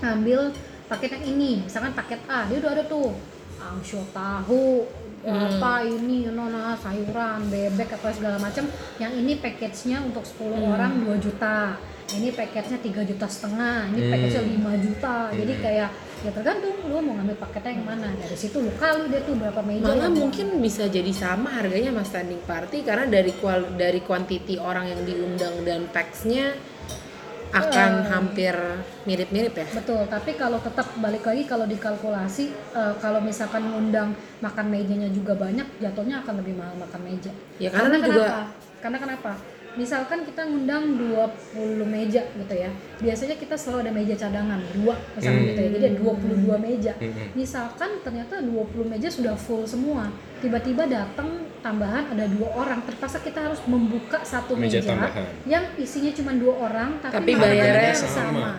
[0.01, 0.53] ngambil
[0.86, 1.51] paket yang ini.
[1.65, 3.13] Misalkan paket A dia udah ada tuh.
[3.59, 4.86] Angso tahu
[5.28, 8.63] apa ini nona sayuran bebek apa segala macam.
[9.01, 11.76] Yang ini package-nya untuk 10 orang 2 juta.
[12.09, 13.91] Ini package-nya 3 juta setengah.
[13.93, 14.11] Ini Hmm.
[14.15, 15.17] package-nya 5 juta.
[15.30, 15.61] Jadi Hmm.
[15.61, 15.89] kayak
[16.20, 18.07] ya tergantung lu mau ngambil paketnya yang mana.
[18.15, 22.03] Dari situ lu kali dia tuh berapa meja Malah mungkin bisa jadi sama harganya sama
[22.03, 22.82] standing party.
[22.84, 26.55] Karena dari kual dari kuantiti orang yang diundang dan pax-nya
[27.51, 28.53] akan hampir
[29.03, 29.65] mirip-mirip ya.
[29.71, 35.33] Betul, tapi kalau tetap balik lagi kalau dikalkulasi eh, kalau misalkan ngundang makan mejanya juga
[35.33, 37.31] banyak, jatuhnya akan lebih mahal makan meja.
[37.57, 38.07] Ya, karena kenapa?
[38.07, 38.45] juga-
[38.79, 39.31] Karena kenapa?
[39.69, 42.69] Misalkan kita ngundang 20 meja gitu ya.
[42.97, 45.47] Biasanya kita selalu ada meja cadangan, dua misalkan Hmm.
[45.47, 45.69] gitu ya.
[45.69, 46.93] Jadi ada 22 meja.
[46.95, 47.13] Hmm.
[47.33, 50.09] Misalkan ternyata 20 meja sudah full semua.
[50.39, 55.26] Tiba-tiba datang tambahan ada dua orang, terpaksa kita harus membuka satu Meja meja, tambahan.
[55.43, 58.49] yang isinya cuma dua orang tapi, Tapi bayarnya sama.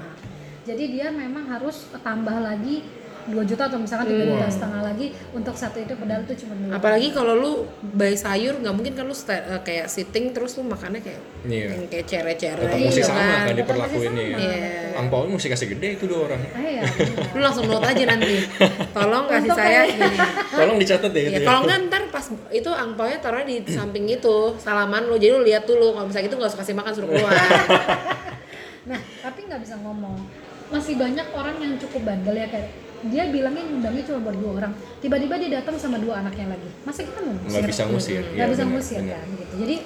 [0.62, 2.84] jadi dia memang harus tambah lagi
[3.26, 6.72] 2 juta atau misalkan 3 juta setengah lagi untuk satu itu padahal itu cuma dua.
[6.74, 7.52] Apalagi kalau lu
[7.90, 11.66] buy sayur nggak mungkin kan lu eh, kayak sitting terus lu makannya kayak Iya.
[11.70, 13.40] yang kayak cere-cere Tetap Iya, mesti gitu sama kan.
[13.42, 14.36] kan diperlakuinnya ya.
[14.36, 14.68] Iya.
[14.96, 16.40] Angpaunya mesti kasih gede itu dua orang.
[16.54, 16.82] Eh, ya,
[17.34, 18.34] Lu langsung note aja nanti.
[18.96, 19.80] Tolong kasih Untuk saya.
[20.50, 21.46] Tolong dicatat ya Ya, itu ya.
[21.46, 25.64] kalau nggak ntar pas itu angpaunya taruhnya di samping itu salaman lu jadi lu lihat
[25.64, 27.32] dulu kalau misalnya itu nggak usah kasih makan suruh keluar
[28.80, 30.16] Nah, tapi nggak bisa ngomong.
[30.70, 32.70] Masih banyak orang yang cukup bandel ya kayak
[33.02, 34.72] dia bilangnya ngundangnya cuma buat dua orang.
[34.98, 36.68] Tiba-tiba dia datang sama dua anaknya lagi.
[36.82, 38.22] Masa kita mau Nggak bisa ngusir.
[38.22, 39.16] Nggak Iya, bisa benar, ngusir benar.
[39.16, 39.54] kan gitu.
[39.56, 39.76] Jadi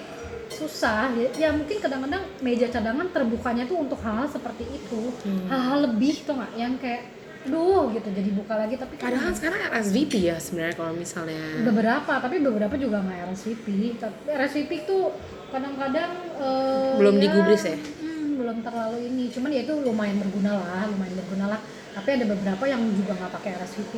[0.47, 5.49] susah ya, ya mungkin kadang-kadang meja cadangan terbukanya tuh untuk hal-hal seperti itu Hmm.
[5.49, 7.11] hal-hal lebih tuh nggak yang kayak
[7.45, 12.13] duh gitu jadi buka lagi tapi kan padahal sekarang RSVP ya sebenarnya kalau misalnya beberapa
[12.17, 13.67] tapi beberapa juga nggak RSVP
[13.99, 15.13] tapi RSVP tuh
[15.51, 17.75] kadang-kadang eh, Belum digubris ya?
[17.77, 21.61] hmm, belum terlalu ini cuman ya itu lumayan berguna lah lumayan berguna lah
[21.95, 23.95] tapi ada beberapa yang juga nggak pakai RSVP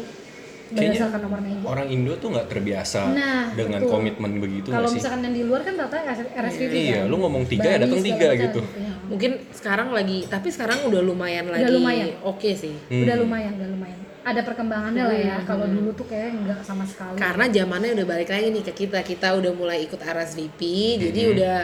[0.67, 3.93] Kayaknya berdasarkan nomor meja Orang Indo tuh nggak terbiasa Nah, dengan betul.
[3.93, 5.97] komitmen begitu kalau misalkan yang di luar kan rata
[6.35, 7.05] RSVP Iya, kan?
[7.07, 8.61] lu ngomong tiga ya Bali datang segala tiga gitu.
[8.67, 8.93] ya.
[9.07, 12.07] mungkin sekarang lagi tapi sekarang udah lumayan Udah lagi lumayan.
[12.21, 13.03] oke sih Hmm.
[13.03, 17.15] udah lumayan udah lumayan ada perkembangannya lah ya kalau dulu tuh kayak nggak sama sekali
[17.15, 20.61] karena zamannya udah balik lagi nih ke kita kita udah mulai ikut RSVP
[21.01, 21.57] jadi udah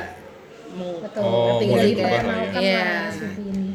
[0.73, 2.61] mau betul Oh, mulai berubah kayak lah ya.
[2.63, 2.87] Iya.
[3.11, 3.71] SPV ini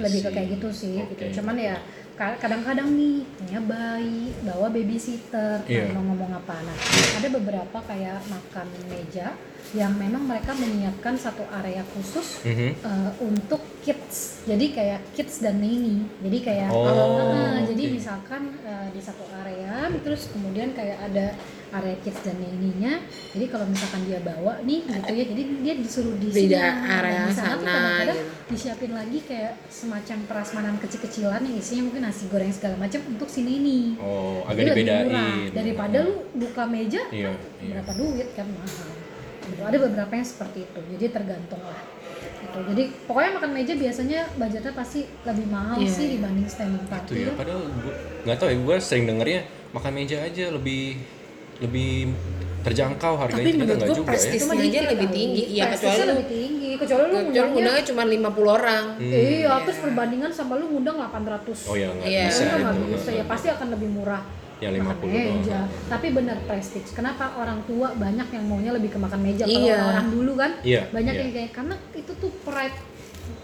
[0.00, 1.10] lebih ke kayak gitu sih Oke.
[1.14, 1.76] gitu cuman ya
[2.14, 5.86] ka- kadang-kadang nih punya bayi bawa babysitter Iya.
[5.86, 6.78] nah, mau ngomong apa nah
[7.14, 9.34] ada beberapa kayak makan meja
[9.70, 12.68] yang memang mereka menyiapkan satu area khusus Mhm.
[12.78, 16.88] eh, untuk kids jadi kayak kids dan nini jadi kayak Oh,
[17.20, 17.94] eh, jadi oke.
[17.94, 21.36] misalkan eh, di satu area terus kemudian kayak ada
[21.70, 22.96] area kids dan nininya
[23.30, 26.96] jadi kalau misalkan dia bawa nih gitu ya jadi dia disuruh di sini Beda Nah,
[26.98, 28.48] area di sana kadang-kadang gitu.
[28.48, 33.40] disiapin lagi kayak semacam prasmanan kecil-kecilan yang isinya mungkin nasi goreng segala macam untuk si
[33.42, 35.04] nini Oh, agak Jadi lebih dibedain.
[35.06, 35.36] murah.
[35.52, 37.72] daripada lu buka meja Iya, iya.
[37.74, 38.88] berapa duit kan mahal
[39.48, 39.62] gitu.
[39.62, 41.80] ada beberapa yang seperti itu jadi tergantung lah
[42.38, 42.58] gitu.
[42.66, 46.12] jadi pokoknya makan meja biasanya budgetnya pasti lebih mahal Iya, sih iya.
[46.14, 50.16] dibanding standing Itu party ya, padahal gua nggak tahu ya, gue sering dengernya makan meja
[50.20, 50.82] aja lebih
[51.58, 51.90] lebih
[52.58, 54.18] terjangkau harganya Tapi menurut gue juga ya.
[54.60, 55.42] aja lebih tinggi.
[55.48, 58.84] Iya, Prestisnya kecuali lu- lebih tinggi kecuali lu Kecuali ngundangnya undangnya cuma 50 orang.
[59.00, 62.24] iya terus perbandingan sama lu ngundang 800 Oh ya nggak Iya.
[62.26, 62.86] bisa Itu nggak itu.
[62.92, 64.22] bisa ya pasti akan lebih murah
[64.60, 65.38] Makan 50 doang.
[65.38, 69.62] meja tapi benar prestige kenapa orang tua banyak yang maunya lebih ke makan meja kalau
[69.64, 69.78] Iya.
[69.86, 71.20] orang dulu kan Iya, banyak iya.
[71.20, 72.78] yang kayak karena itu tuh pride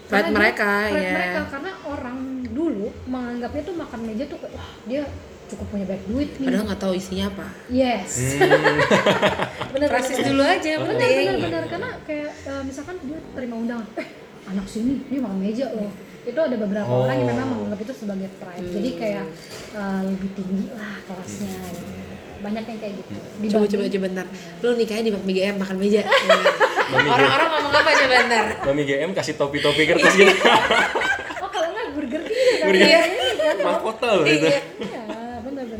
[0.05, 1.13] Pride mereka, pride iya.
[1.13, 2.17] mereka karena orang
[2.47, 5.01] dulu menganggapnya tuh makan meja tuh kayak wah dia
[5.45, 7.47] cukup punya banyak duit nih Padahal nggak tahu isinya apa.
[7.69, 11.15] yes Hmm, bener Prestis bener, dulu aja, bener penting.
[11.15, 14.07] bener bener karena kayak eh, misalkan dia terima undangan eh
[14.45, 15.89] anak sini ini makan meja loh
[16.25, 17.03] itu ada beberapa Oh.
[17.03, 18.73] orang yang memang menganggap itu sebagai pride Hmm.
[18.73, 19.25] jadi kayak
[19.71, 21.55] eh, lebih tinggi lah kelasnya
[22.37, 24.25] banyak yang kayak gitu Coba Dibanding- coba coba bentar.
[24.59, 26.01] Lu nikahnya di BGM makan meja.
[27.07, 28.45] Orang-orang ngomong apa coba bentar?
[28.63, 30.29] Mami GM kasih topi-topi kertas gitu.
[31.35, 33.01] oh kalau nggak burger king kan Burger ya,
[33.63, 34.45] Mahkota loh itu.
[34.45, 34.61] Iya.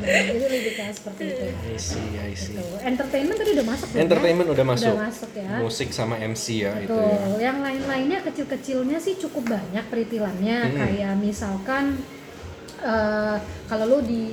[0.06, 0.22] Iya.
[0.30, 1.45] Jadi lebih kayak seperti itu.
[1.49, 2.56] I see, I see.
[2.56, 2.77] Tuh.
[2.80, 3.99] Entertainment tadi udah masuk ya?
[4.02, 4.94] Entertainment udah masuk.
[4.94, 5.49] Udah masuk ya.
[5.60, 7.10] Musik sama MC ya itu Betul.
[7.41, 7.52] ya.
[7.52, 10.60] Yang lain-lainnya kecil-kecilnya sih cukup banyak peritilannya.
[10.61, 10.77] Hmm.
[10.77, 11.84] Kayak misalkan
[12.80, 14.23] eh, kalau lu di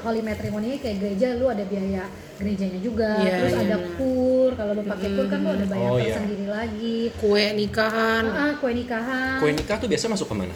[0.00, 2.04] Holy Matrimony kayak gereja lu ada biaya
[2.40, 3.20] gerejanya juga.
[3.20, 3.62] Iya, Terus iya.
[3.68, 4.50] ada kur.
[4.56, 6.04] Kalau lu pakai kur kan lu ada bayar Oh, iya.
[6.16, 6.98] tersendiri lagi.
[7.20, 8.24] Kue nikahan.
[8.26, 9.38] Ah, kue nikahan.
[9.38, 10.54] Kue nikah tuh biasa masuk ke mana?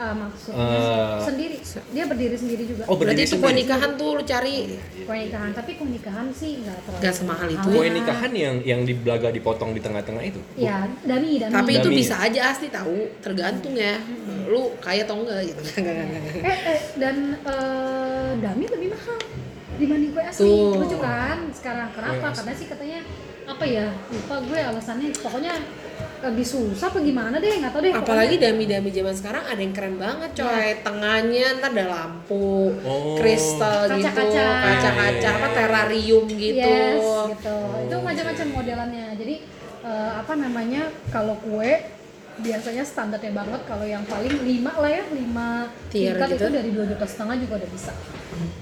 [0.00, 1.56] Ah, maksudnya Eh, sendiri.
[1.92, 2.88] Dia berdiri sendiri juga.
[2.88, 4.80] Oh, Berarti itu kue nikahan tuh lu cari.
[4.96, 7.68] kue nikahan tapi kue nikahan sih nggak terlalu Nggak semahal itu.
[7.68, 10.40] Kue nikahan yang yang di belaga dipotong di tengah-tengah itu.
[10.56, 12.00] ya dami dami Tapi itu Dami.
[12.00, 14.00] bisa aja asli tahu, tergantung ya.
[14.46, 15.62] Lu kaya atau enggak gitu.
[15.84, 19.20] Eh, eh dan eh, dami lebih mahal
[19.76, 20.80] dibanding kue asli Tuh.
[20.80, 23.00] lucu kan sekarang kenapa karena sih katanya
[23.42, 25.54] apa ya lupa gue alasannya pokoknya
[26.20, 28.52] lebih susah apa gimana deh nggak tahu deh Apalagi pokoknya.
[28.52, 30.68] dami-dami zaman sekarang ada yang keren banget coy.
[30.78, 33.16] Tengahnya ntar ada lampu, Oh.
[33.16, 34.46] kristal gitu, Kaca-kaca.
[34.60, 36.60] kaca-kaca, apa terrarium gitu.
[36.62, 37.00] yes
[37.32, 39.34] gitu itu macam-macam modelannya jadi
[39.80, 41.72] eh, apa namanya kalau kue
[42.38, 46.36] biasanya standarnya banget kalau yang paling lima lah ya lima Tier tingkat gitu.
[46.38, 47.92] itu dari dua juta setengah juga udah bisa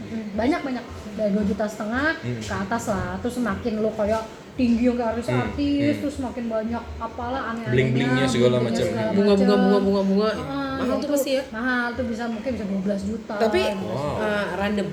[0.08, 2.40] Mm, banyak banyak dari dua juta setengah Hmm.
[2.40, 4.24] ke atas lah terus semakin lo kayak
[4.58, 6.00] tinggi yang kayak artis Hmm, artis hmm.
[6.02, 8.86] terus makin banyak apalah aneh-anehnya Bling-blingnya segala bling-blingnya macam.
[8.90, 9.64] segala Bunga-bunga macam.
[9.64, 10.30] bunga-bunga bunga.
[10.36, 11.42] Ah, Mahal tuh pasti ya.
[11.48, 13.86] mahal tuh bisa mungkin bisa 12 juta Tapi 15 juta.
[13.88, 14.14] Wow.
[14.20, 14.88] eh, random.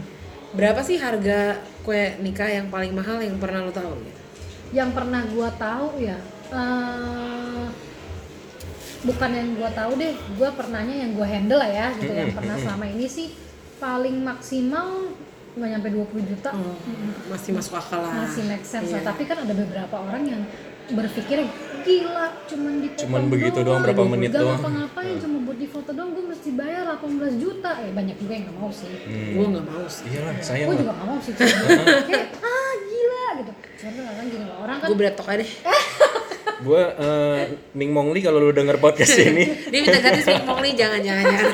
[0.52, 1.40] Berapa sih harga
[1.82, 4.22] kue nikah yang paling mahal yang pernah lo tahu gitu?
[4.72, 6.18] yang pernah gua tahu ya
[6.50, 7.66] eh,
[9.02, 12.36] bukan yang gua tahu deh gua pernahnya yang gua handle lah ya gitu yang Mm-mm,
[12.36, 12.66] pernah mm-mm.
[12.68, 13.28] selama ini sih
[13.78, 15.14] paling maksimal
[15.56, 16.76] nggak nyampe 20 juta Oh,
[17.28, 18.12] masih masuk akal lah.
[18.22, 19.08] masih make sense lah Iya.
[19.08, 20.42] tapi kan ada beberapa orang yang
[20.88, 21.48] berpikir
[21.82, 25.90] gila cuman di Cuman begitu doang, berapa menit gak doang." ngapa-ngapain cuma buat di foto
[25.90, 29.32] doang gue mesti bayar 18 juta eh banyak juga yang nggak mau sih Hmm.
[29.34, 30.04] Gue nggak mau sih.
[30.08, 31.56] Iyalah, sayang gue juga nggak mau sih kayak
[32.38, 35.52] ah gila gitu cuman kan gini loh orang kan Gue beretok aja deh.
[36.66, 37.42] Gue eh,
[37.74, 41.54] Ming Mongli kalau lu denger podcast ini, Dia minta ganti sih nih jangan jangan jangan.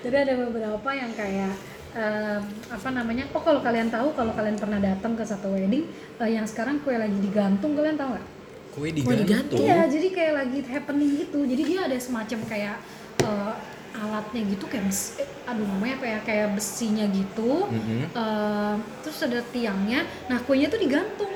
[0.00, 1.52] jadi ada beberapa yang kayak
[1.92, 2.40] eh,
[2.72, 3.28] apa namanya?
[3.36, 5.84] Oh kalau kalian tahu kalau kalian pernah datang ke satu wedding
[6.20, 8.26] eh, yang sekarang kue lagi digantung kalian tahu nggak?
[8.72, 9.20] Kue digantung?
[9.28, 9.58] digantung.
[9.60, 11.40] iya jadi kayak lagi happening gitu.
[11.44, 12.76] Jadi dia ada semacam kayak
[13.20, 13.54] eh,
[13.92, 16.18] alatnya gitu kayak besi, eh, aduh namanya apa ya?
[16.24, 17.68] Kayak besinya gitu.
[17.68, 18.00] Mhm.
[18.16, 18.74] Eh,
[19.04, 20.08] terus ada tiangnya.
[20.32, 21.32] Nah kuenya tuh digantung.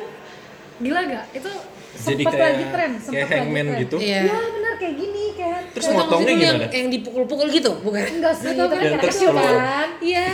[0.77, 1.49] Gila gak itu
[1.98, 3.81] Jadi kayak lagi tren kayak lagi hangman tren.
[3.81, 3.97] gitu.
[3.98, 4.20] Iya.
[4.23, 6.77] Iya benar kayak gini kayak Terus itu motongnya maksudnya yang, gimana?
[6.77, 8.05] yang dipukul-pukul gitu, bukan?
[8.06, 10.27] enggak sih itu kan kayak terus kecil kan Iya.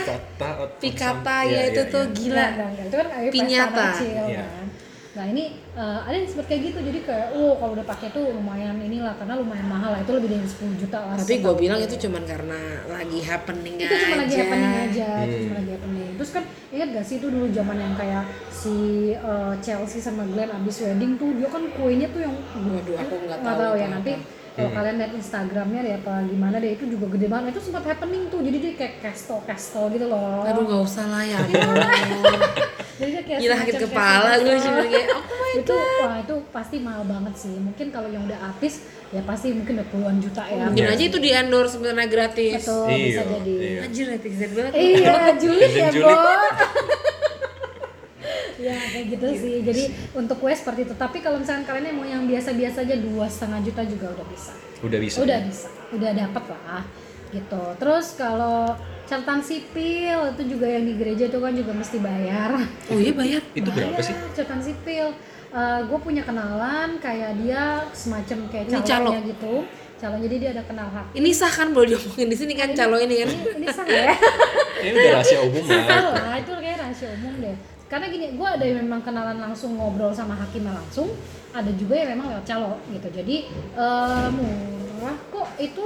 [0.79, 2.13] Pikata some- ya iya, itu iya, tuh iya.
[2.13, 2.45] gila.
[2.45, 3.71] Enggak, enggak, itu kan kayak Pinyata.
[3.73, 4.43] pesta kecil Iya.
[4.43, 4.65] kan
[5.13, 5.43] nah ini
[5.77, 6.79] eh, ada yang sempet kayak gitu.
[6.81, 10.01] Jadi kayak oh kalau udah pakai tuh lumayan inilah karena lumayan mahal lah.
[10.01, 12.59] Itu lebih dari 10 juta lah Tapi gue bilang itu cuman karena
[12.89, 14.01] lagi happening itu aja.
[14.01, 15.43] cuma lagi happening aja itu Hmm.
[15.45, 16.09] cuma lagi happening.
[16.17, 18.75] Terus kan ingat gak sih itu dulu zaman yang kayak si
[19.13, 23.39] eh, Chelsea sama Glenn abis wedding tuh dia kan kuenya tuh yang Waduh, aku nggak
[23.39, 24.11] tahu tahu ya nanti
[24.53, 28.29] kalau kalian lihat Instagramnya deh apa gimana deh itu juga gede banget itu sempat happening
[28.29, 31.37] tuh jadi dia kayak castle castle gitu loh Aduh nggak usah lah ya.
[32.93, 36.75] jadi dia kayak Gila sakit kepala gue cuma kayak oh my itu wah itu pasti
[36.77, 38.73] mahal banget sih mungkin kalau yang udah artis
[39.09, 40.93] ya pasti mungkin udah puluhan juta ya Mungkin Iya.
[40.93, 42.61] aja itu di endorse sebenarnya gratis.
[42.61, 43.79] Betul, Iya, bisa jadi iya.
[43.83, 44.71] Anjir netizen banget.
[44.73, 45.89] Iya, julid ya.
[45.93, 46.17] Bo.
[48.63, 49.55] Ya kayak gitu sih.
[49.59, 49.83] Jadi
[50.15, 50.95] untuk kue seperti itu.
[50.95, 54.53] Tapi kalau misalkan kalian mau yang biasa-biasa aja dua setengah juta juga udah bisa.
[54.83, 55.17] Udah bisa.
[55.19, 56.83] Udah bisa, udah dapat lah
[57.33, 57.63] gitu.
[57.81, 58.77] Terus kalau
[59.09, 62.51] catatan sipil itu juga yang di gereja itu kan juga mesti bayar.
[62.93, 63.41] Oh iya bayar.
[63.59, 64.15] Itu berapa sih?
[64.37, 65.11] Catatan sipil.
[65.85, 69.11] gue punya kenalan kayak dia semacam kayak calonnya calo.
[69.21, 69.53] gitu.
[70.01, 71.13] Calon jadi dia ada kenal hak.
[71.13, 73.29] Ini sah kan boleh diomongin di sini kan calo ini kan.
[73.29, 74.17] Ini, ini sah ya?
[74.81, 76.41] Ini udah rahasia umum lah.
[76.41, 77.57] itu kayak rahasia umum deh
[77.93, 81.13] karena gini gue ada yang memang kenalan langsung ngobrol sama hakimnya langsung
[81.53, 83.07] ada juga yang memang lewat calo gitu.
[83.13, 83.45] Jadi
[83.77, 85.47] eh, murah kok.
[85.61, 85.85] Itu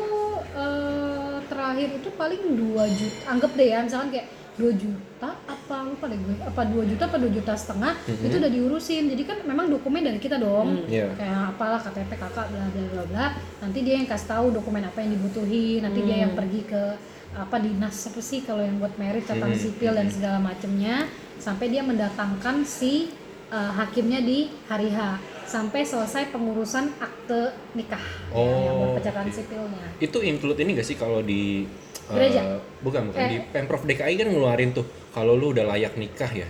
[0.56, 6.08] eh, terakhir itu paling 2 juta anggap deh ya misalkan kayak 2 juta apa lupa
[6.08, 6.36] deh gue.
[6.48, 9.04] Apa 2 juta apa 2 juta setengah itu udah diurusin.
[9.12, 10.88] Jadi kan memang dokumen dari kita dong.
[10.88, 11.12] Iya.
[11.12, 13.26] kayak apalah KTP kakak bla bla bla bla.
[13.60, 16.84] Nanti dia yang kasih tahu dokumen apa yang dibutuhin nanti dia yang pergi ke
[17.40, 19.62] apa dinas apa sih kalau yang buat merit catatan Hmm.
[19.62, 21.06] sipil dan segala macemnya
[21.38, 23.14] sampai dia mendatangkan si
[23.48, 25.00] uh, hakimnya di hari H
[25.46, 29.38] sampai selesai pengurusan akte nikah ya, yang buat Oh, pencatatan oke.
[29.38, 32.60] sipilnya Itu include ini gak sih kalau di eh, Gereja?
[32.82, 33.30] bukan bukan Eh.
[33.30, 36.50] di Pemprov DKI kan ngeluarin tuh kalau lu udah layak nikah ya.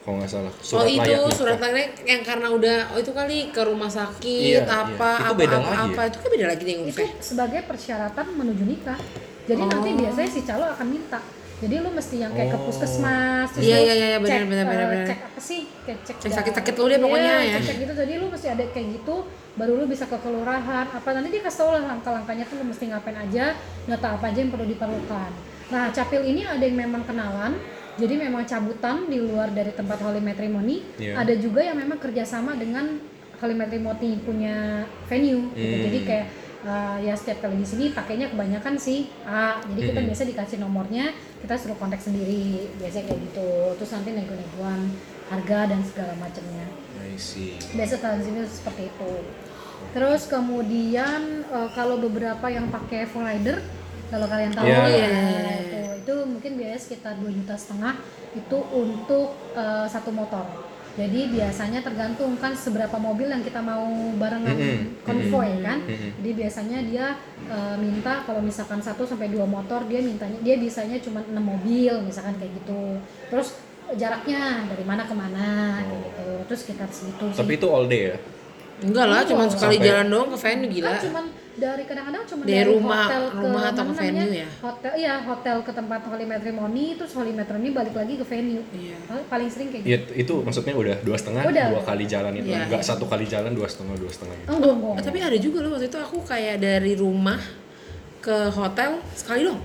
[0.00, 0.48] Kalau nggak salah.
[0.48, 1.36] oh itu layak nikah.
[1.36, 5.20] surat layak yang karena udah oh itu kali ke rumah Iya, sakit apa iya.
[5.20, 6.08] Itu apa beda apa, lagi apa ya?
[6.08, 8.98] itu kan beda lagi nih itu sebagai persyaratan menuju nikah
[9.50, 9.96] jadi nanti Oh.
[9.98, 11.18] biasanya si calo akan minta
[11.60, 12.64] jadi lu mesti yang kayak ke Oh.
[12.64, 15.06] puskesmas terus Iya, lu iya, iya, benar, cek, benar, benar, eh, benar.
[15.06, 17.58] cek apa sih kayak cek, sakit-sakit lu deh pokoknya Iya, ya.
[17.60, 19.14] cek gitu jadi lu mesti ada kayak gitu
[19.52, 22.84] baru lu bisa ke kelurahan apa nanti dia kasih tau lah langkah-langkahnya tuh lu mesti
[22.86, 23.44] ngapain aja
[23.84, 25.30] data apa aja yang perlu diperlukan
[25.68, 27.52] nah capil ini ada yang memang kenalan
[27.92, 31.18] jadi memang cabutan di luar dari tempat holy matrimony Iya.
[31.18, 32.96] ada juga yang memang kerjasama dengan
[33.36, 34.56] holy matrimony punya
[35.04, 35.60] venue gitu.
[35.68, 35.82] Hmm.
[35.84, 36.26] jadi kayak
[36.62, 40.08] uh, ya setiap kali di sini pakainya kebanyakan sih A jadi kita Hmm.
[40.08, 41.04] biasa dikasih nomornya
[41.38, 42.42] kita suruh kontak sendiri
[42.76, 44.80] biasanya kayak gitu terus nanti nego-negoan
[45.26, 46.66] harga dan segala macamnya
[47.72, 49.12] biasa tahun sini seperti itu
[49.90, 53.58] terus kemudian uh, kalau beberapa yang pakai full rider
[54.08, 54.84] kalau kalian tahu Iya.
[54.84, 55.54] ya Iya.
[55.60, 57.94] itu itu mungkin biaya sekitar 2 juta setengah
[58.32, 60.44] itu untuk uh, satu motor
[61.00, 63.88] jadi biasanya tergantung kan seberapa mobil yang kita mau
[64.20, 65.00] barengan Mm-mm.
[65.00, 66.10] konvoy kan Mm-mm.
[66.20, 67.06] jadi biasanya dia
[67.48, 71.94] uh, minta kalau misalkan 1 sampai dua motor dia mintanya dia bisanya cuma 6 mobil
[72.04, 73.00] misalkan kayak gitu
[73.32, 73.56] terus
[73.90, 75.48] jaraknya dari mana ke mana
[75.82, 78.16] kayak gitu terus sekitar segitu sih Tapi itu all day ya.
[78.80, 81.24] enggak lah cuma sekali Sampai- jalan doang ke venue gila kan cuman
[81.60, 84.40] dari kadang-kadang cuma Dari dari, rumah- hotel ke rumah atau mana ke venue namanya?
[84.40, 84.48] ya?
[84.58, 88.96] hotel iya hotel ke tempat holy matrimony terus holy matrimony balik lagi ke venue Iya.
[89.26, 92.48] paling sering kayak Ya, gitu itu maksudnya udah dua setengah, Udah, dua kali jalan itu,
[92.48, 92.64] Iya.
[92.66, 94.34] nggak satu kali jalan dua setengah, dua setengah.
[94.34, 94.48] Gitu.
[94.50, 97.40] enggak enggak Eh, tapi ada juga loh waktu itu aku kayak dari rumah
[98.18, 99.60] ke hotel sekali dong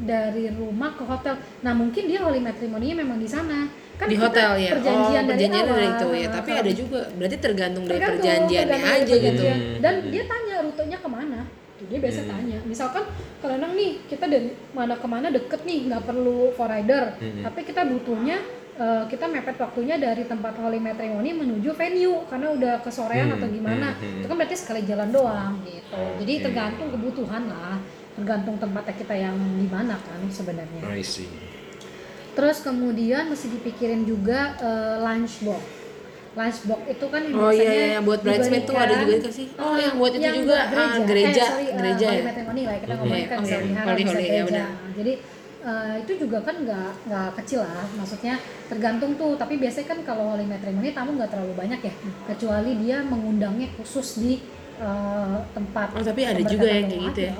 [0.00, 4.56] dari rumah ke hotel nah mungkin dia holy matrimony memang di sana kan di hotel
[4.56, 7.92] ya perjanjian oh, dari perjanjian awal dari itu ya tapi ada juga berarti tergantung dari
[7.94, 9.58] Tergantung, perjanjiannya tergantung dari aja gitu perjanjian.
[9.60, 9.76] Hmm.
[9.78, 10.49] dan dia tanya
[11.90, 12.30] dia biasa Hmm.
[12.30, 13.02] tanya misalkan
[13.42, 17.42] kalau nang nih kita dari mana ke mana deket nih nggak perlu for rider Hmm.
[17.42, 18.38] tapi kita butuhnya
[18.80, 23.48] eh, kita mepet waktunya dari tempat holy matrimony menuju venue karena udah kesorean Hmm, atau
[23.50, 24.18] gimana hmm, hmm.
[24.22, 26.42] itu kan berarti sekali jalan doang gitu jadi Oke.
[26.46, 27.76] tergantung kebutuhan lah
[28.14, 31.28] tergantung tempatnya kita yang di mana kan sebenarnya I see.
[32.30, 35.79] Terus kemudian mesti dipikirin juga eh, lunchbox.
[36.30, 39.46] Lunchbox itu kan yang oh iya biasanya iya yang buat bridesmaid tuh ada juga dikasih
[39.58, 42.62] oh yang buat itu yang juga ah, gereja Eh, sorry, eh, gereja holy ya matrimony
[42.62, 44.42] lah kita ngomongin kan oh bisa ya gereja.
[44.46, 44.68] benar.
[44.94, 45.12] Jadi
[45.60, 48.34] eh, itu juga kan nggak nggak kecil lah, maksudnya
[48.70, 49.32] tergantung tuh.
[49.36, 51.92] Tapi biasanya kan kalau holy matrimony tamu nggak terlalu banyak ya,
[52.30, 54.40] kecuali dia mengundangnya khusus di
[54.80, 55.92] eh, tempat.
[55.98, 57.32] Oh, tapi ada juga yang kayak gitu ya?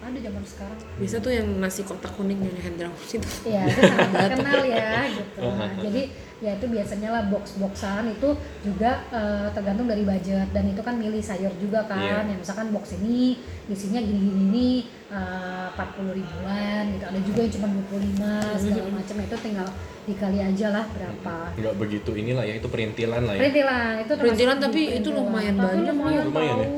[0.00, 0.78] Ada, zaman sekarang.
[0.96, 4.90] bisa tuh yang nasi kotak kuning yang hand drawn itu Iya, itu sangat terkenal ya
[5.12, 5.40] gitu.
[5.44, 6.02] Nah, jadi
[6.40, 8.32] ya itu biasanya lah box-boxan itu
[8.64, 12.00] juga eh, tergantung dari budget dan itu kan milih sayur juga kan.
[12.00, 12.32] Iya.
[12.32, 13.36] Ya misalkan box ini
[13.68, 14.76] isinya gini-gini nih
[15.10, 17.04] empat puluh ribuan gitu.
[17.04, 19.68] Ada juga yang cuma 25 segala macam itu tinggal
[20.08, 21.36] dikali aja lah berapa.
[21.60, 23.40] Nggak begitu inilah ya, itu perintilan lah ya.
[23.44, 26.24] Perintilan itu Perintilan tapi itu lumayan banyak lumayan.
[26.24, 26.68] Lumayan ya?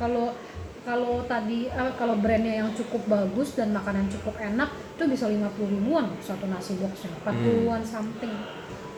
[0.00, 0.32] Kalau
[0.80, 5.44] kalau tadi eh, kalau brandnya yang cukup bagus dan makanan cukup enak itu bisa 50
[5.70, 8.34] ribuan satu nasi boxnya 40-an something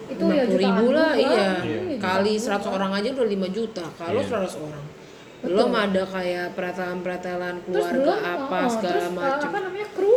[0.04, 1.22] itu ya 50 jutaan ribu lah juga.
[1.24, 2.70] iya Hmm, kali jutaan 100 juga.
[2.72, 4.30] orang aja udah 5 juta kalau Iya.
[4.30, 4.84] 100 orang
[5.42, 10.12] belum ada kayak pretelan-pretelan keluarga belum apa oh, segala terus, uh, macam apa namanya kru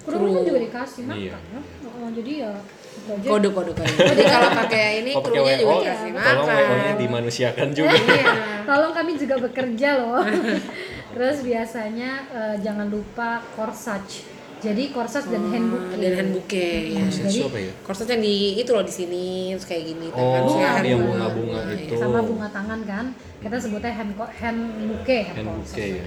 [0.00, 0.28] kru, Kru.
[0.30, 1.36] kan juga dikasih makan Iya.
[1.36, 1.60] ya
[2.00, 2.52] Oh, jadi ya
[2.90, 3.28] itu aja.
[3.28, 6.64] kode kode kode jadi kalau pakai ini Oh, pakai krunya juga WO, dikasih tolong makan
[6.64, 7.92] WO-nya dimanusiakan juga.
[7.98, 8.32] iya
[8.62, 10.22] Tolong kami juga bekerja loh.
[11.10, 14.24] Terus biasanya eh, jangan lupa corsage.
[14.60, 15.88] Jadi corsage dan handbook.
[15.88, 17.72] Oh, dan handbook ya Jadi- apa ya?
[18.06, 20.20] yang di itu loh di sini terus kayak gini Oh,
[20.52, 21.08] kan yang handbook.
[21.08, 21.80] bunga-bunga Iya.
[21.80, 21.94] itu.
[21.96, 23.04] sama bunga tangan kan.
[23.40, 25.96] Kita sebutnya hand hand bouquet, hand Handbook corsage.
[25.96, 26.06] ya.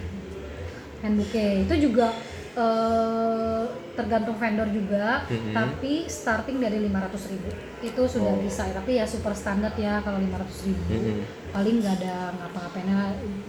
[1.02, 2.08] Hand bouquet itu juga
[2.54, 5.52] eh, tergantung vendor juga, Mhm.
[5.52, 7.50] tapi starting dari 500.000 ribu
[7.82, 8.38] itu sudah Oh.
[8.38, 8.70] bisa.
[8.70, 11.18] Tapi ya super standar ya kalau 500.000 ribu.
[11.18, 11.22] Mhm.
[11.50, 13.00] Paling nggak ada ngapa-ngapainnya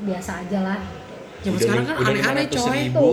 [0.01, 0.81] biasa aja lah.
[1.45, 3.09] Zaman Udah sekarang kan aneh-aneh 500 coy ribu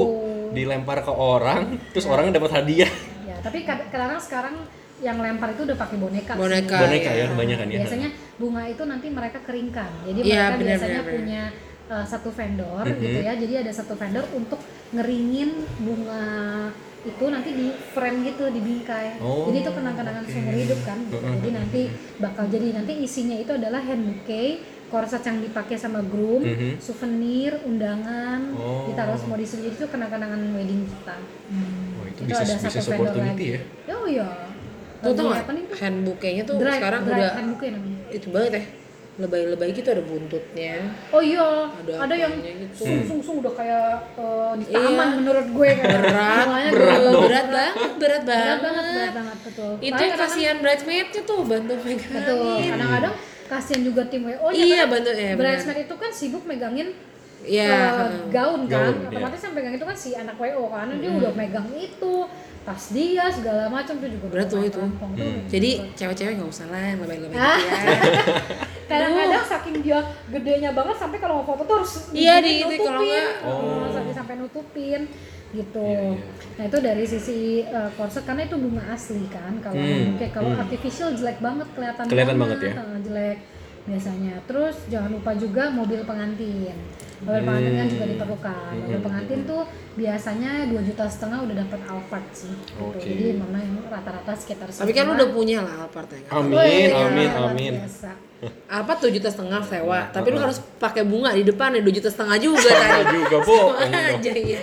[0.51, 1.59] dilempar ke orang,
[1.91, 2.91] terus orangnya dapat hadiah.
[3.23, 4.55] Ya, tapi kad- kadang sekarang
[4.99, 6.31] yang lempar itu udah pakai boneka.
[6.31, 6.39] sih.
[6.39, 6.77] Boneka.
[6.77, 7.25] Boneka ya, iya.
[7.27, 7.79] kebanyakan ya.
[7.79, 9.91] Biasanya bunga itu nanti mereka keringkan.
[10.05, 11.11] Jadi Iya, mereka benar, biasanya benar.
[11.11, 11.41] punya
[11.89, 12.99] uh, satu vendor Mhm.
[12.99, 13.33] gitu ya.
[13.33, 14.59] Jadi ada satu vendor untuk
[14.91, 15.49] ngeringin
[15.81, 16.23] bunga
[17.01, 19.17] itu nanti di frame gitu di bingkai.
[19.19, 20.29] Oh, jadi itu kenang-kenangan oke.
[20.29, 20.99] seumur hidup kan.
[21.01, 21.17] gitu.
[21.17, 21.81] Jadi nanti
[22.15, 26.77] bakal jadi nanti isinya itu adalah hand bouquet, korsat yang dipakai sama groom, Mhm.
[26.77, 28.85] souvenir, undangan, Oh.
[28.85, 29.63] ditaruh semua di situ.
[29.63, 31.15] Jadi itu kenang-kenangan wedding kita.
[31.15, 33.55] Oh, itu Itu bisnis ada bisnis satu vendor opportunity lagi.
[33.87, 33.93] ya.
[33.93, 34.27] Oh iya.
[35.01, 35.77] tuh tau Lagi nggak happening tuh.
[35.79, 37.99] handbooknya tuh Drive, sekarang drive udah handbooknya namanya.
[38.11, 38.63] itu banget ya
[39.13, 40.75] lebay-lebay gitu ada buntutnya
[41.09, 42.77] Oh iya, Ada ada, yang gitu.
[42.77, 44.77] sung sung sung udah kayak eh, di Iya.
[44.83, 45.87] taman menurut gue kan.
[45.91, 47.19] berat Bunganya berat, gede banget.
[47.19, 49.71] berat banget berat Berat banget, banget, berat banget betul.
[49.81, 52.55] itu kasihan bridesmaidnya tuh bantu megangin betul.
[52.61, 53.13] Kadang-kadang
[53.51, 54.87] kasihan juga tim WO nya Iya, kan.
[54.89, 55.35] bantu, ya.
[55.35, 56.95] Bridesmaid itu kan sibuk megangin
[57.41, 58.11] Iya, eh, heeh.
[58.29, 59.07] gaun kan, Gaun, iya.
[59.09, 62.13] otomatis yang pegang itu kan si anak WO karena dia udah megang itu
[62.61, 64.77] tas dia segala macam tuh juga Berat tuh itu.
[64.77, 64.89] tuh.
[65.49, 67.57] jadi cewek-cewek nggak usah lah yang lebay-lebay Ah.
[67.57, 67.81] gitu ya
[68.91, 73.01] kadang-kadang saking dia gedenya banget sampai kalau mau foto tuh harus Iya, di- di- kalau
[73.01, 73.29] nggak-.
[73.41, 75.01] Oh, sampai sampai nutupin
[75.51, 76.19] gitu Iya, iya.
[76.53, 80.49] nah itu dari sisi uh, korset karena itu bunga asli kan kalau Hmm, kayak kalau
[80.49, 80.61] hmm.
[80.61, 82.73] artificial jelek banget kelihatan Kelihatan banget ya.
[82.77, 83.37] uh, jelek
[83.81, 86.77] biasanya terus jangan lupa juga mobil pengantin
[87.19, 88.13] mobil pengantin kan juga Hmm.
[88.13, 89.03] diperlukan mobil Hmm.
[89.03, 89.61] pengantin tuh
[89.93, 92.77] biasanya dua juta setengah udah dapat Alphard sih gitu.
[92.79, 93.01] Oke.
[93.01, 96.31] jadi mana yang rata-rata sekitar tapi kan lu udah punya lah Alphard ya kan?
[96.39, 97.73] Amin, Wih, amin, luar amin.
[97.81, 98.11] biasa.
[98.77, 102.07] Alphard tuh juta setengah sewa tapi lu harus pakai bunga di depan ya dua juta
[102.07, 103.69] setengah juga tadi juga dong.
[103.81, 104.61] aja ya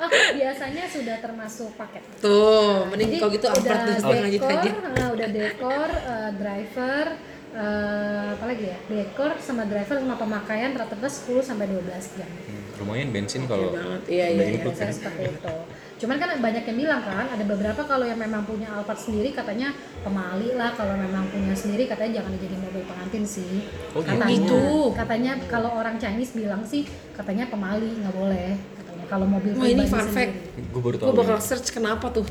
[0.00, 2.00] Oh, biasanya sudah termasuk paket.
[2.24, 7.04] tuh mending Jadi kalau gitu udah dekor, aja nah, udah dekor, eh, driver,
[7.52, 8.78] eh, apa lagi ya?
[8.88, 12.30] Dekor sama driver sama pemakaian rata-rata 10 sampai 12 jam.
[12.32, 14.72] Hmm, Lumayan bensin kalau banget iya iya iya.
[14.72, 14.88] kan.
[14.88, 15.56] seperti itu.
[16.00, 19.76] Cuman kan banyak yang bilang kan, ada beberapa kalau yang memang punya Alphard sendiri katanya
[20.00, 23.68] pemali lah kalau memang punya sendiri katanya jangan dijadiin mobil pengantin sih.
[23.92, 24.64] Oh, katanya, gitu.
[24.96, 28.79] katanya kalau orang Chinese bilang sih katanya pemali nggak boleh
[29.10, 30.32] kalau mobil Wah ini fun fact.
[30.70, 31.06] Gue baru tahu.
[31.10, 32.22] gue bakal search kenapa tuh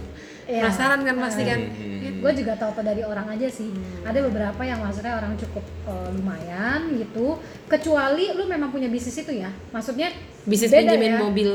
[0.49, 0.65] Iya.
[0.65, 2.25] penasaran kan pasti kan Hmm.
[2.25, 3.69] gue juga tahu dari orang aja sih
[4.01, 7.37] ada beberapa yang maksudnya orang cukup eh, lumayan gitu
[7.69, 10.09] kecuali lu memang punya bisnis itu ya maksudnya
[10.49, 11.19] bisnis beda pinjemin ya.
[11.21, 11.49] mobil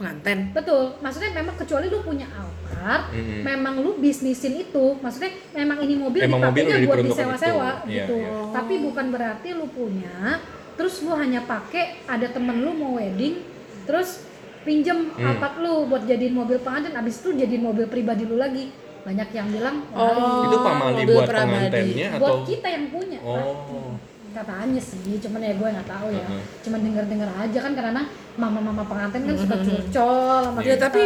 [0.00, 3.44] pengantin betul maksudnya memang kecuali lu punya Alphard Mm-mm.
[3.44, 7.92] memang lu bisnisin itu maksudnya memang ini mobil Emang mobil dipakainya udah buat disewa-sewa itu.
[8.00, 8.32] Gitu iya.
[8.56, 10.40] tapi bukan berarti lu punya
[10.72, 13.44] terus lu hanya pakai ada temen lu mau wedding
[13.84, 14.24] terus
[14.60, 15.28] pinjem Hmm.
[15.28, 18.70] Alphard lu buat jadiin mobil pengantin abis itu jadiin mobil pribadi lu lagi
[19.00, 20.04] banyak yang bilang Oh.
[20.04, 21.48] "Wah, Itu pamali mobil buat pribadi.
[21.48, 23.94] pengantinnya buat atau kita yang punya Oh.
[24.30, 26.42] katanya sih cuman ya gue nggak tahu ya Heeh.
[26.62, 28.02] cuman denger denger aja kan karena
[28.36, 30.14] mama-mama pengantin kan suka curcol
[30.44, 30.84] sama Ya kita.
[30.84, 31.00] tapi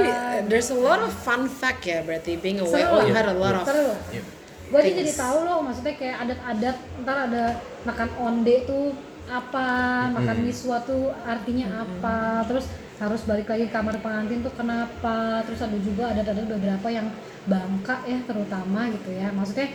[0.46, 3.00] there's a lot of fun fact ya berarti being a lah.
[3.00, 3.94] you had a lot of Seru.
[4.10, 4.22] Iya.
[4.68, 7.44] gue jadi tahu loh maksudnya kayak adat-adat ntar ada
[7.82, 8.86] makan onde tuh
[9.24, 9.66] apa
[10.10, 12.66] makan miswa tuh artinya apa terus
[13.02, 15.42] harus balik lagi ke kamar pengantin tuh kenapa?
[15.42, 17.10] Terus ada juga adat-adat beberapa yang
[17.50, 19.34] bangka ya terutama gitu ya.
[19.34, 19.68] Maksudnya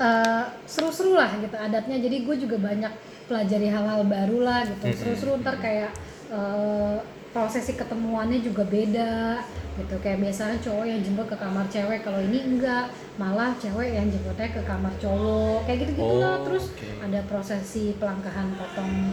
[0.00, 1.96] eh, seru-seru lah gitu adatnya.
[2.00, 2.92] Jadi gue juga banyak
[3.28, 4.84] pelajari hal-hal baru lah gitu.
[4.96, 5.92] Seru-seru ntar kayak
[6.32, 6.96] eh,
[7.36, 9.44] prosesi ketemuannya juga beda
[9.76, 9.94] gitu.
[10.00, 12.88] Kayak biasanya cowok yang jemput ke kamar cewek kalau ini enggak.
[13.20, 15.68] Malah cewek yang jemputnya ke kamar cowok.
[15.68, 16.88] Kayak gitu gitu lah Oh, terus oke.
[17.04, 19.12] ada prosesi pelangkahan potong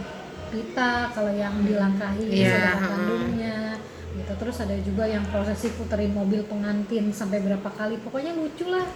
[0.54, 3.58] pita kalau yang dilangkahi Iya, saudara kandungnya
[4.14, 4.32] gitu.
[4.38, 7.98] Terus ada juga yang prosesi puterin mobil pengantin sampai berapa kali.
[7.98, 8.86] Pokoknya lucu lah.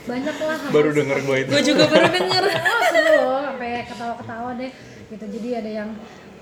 [0.00, 1.50] Banyak lah baru denger gue itu.
[1.52, 2.44] gue juga baru denger.
[2.70, 3.40] Oh seru loh.
[3.50, 4.72] Sampai ketawa-ketawa deh.
[5.10, 5.24] Gitu.
[5.26, 5.90] Jadi ada yang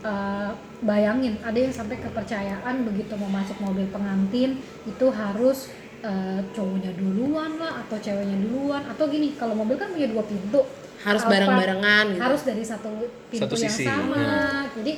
[0.05, 0.51] uh,
[0.85, 5.73] bayangin ada yang sampai kepercayaan begitu mau masuk mobil pengantin itu harus
[6.05, 8.85] uh, cowoknya duluan lah atau ceweknya duluan.
[8.87, 10.63] Atau gini kalau mobil kan punya dua pintu
[11.01, 12.89] harus bareng-barengan gitu harus dari satu
[13.29, 13.85] pintu Satu yang sisi.
[13.85, 14.65] sama Hmm.
[14.77, 14.93] jadi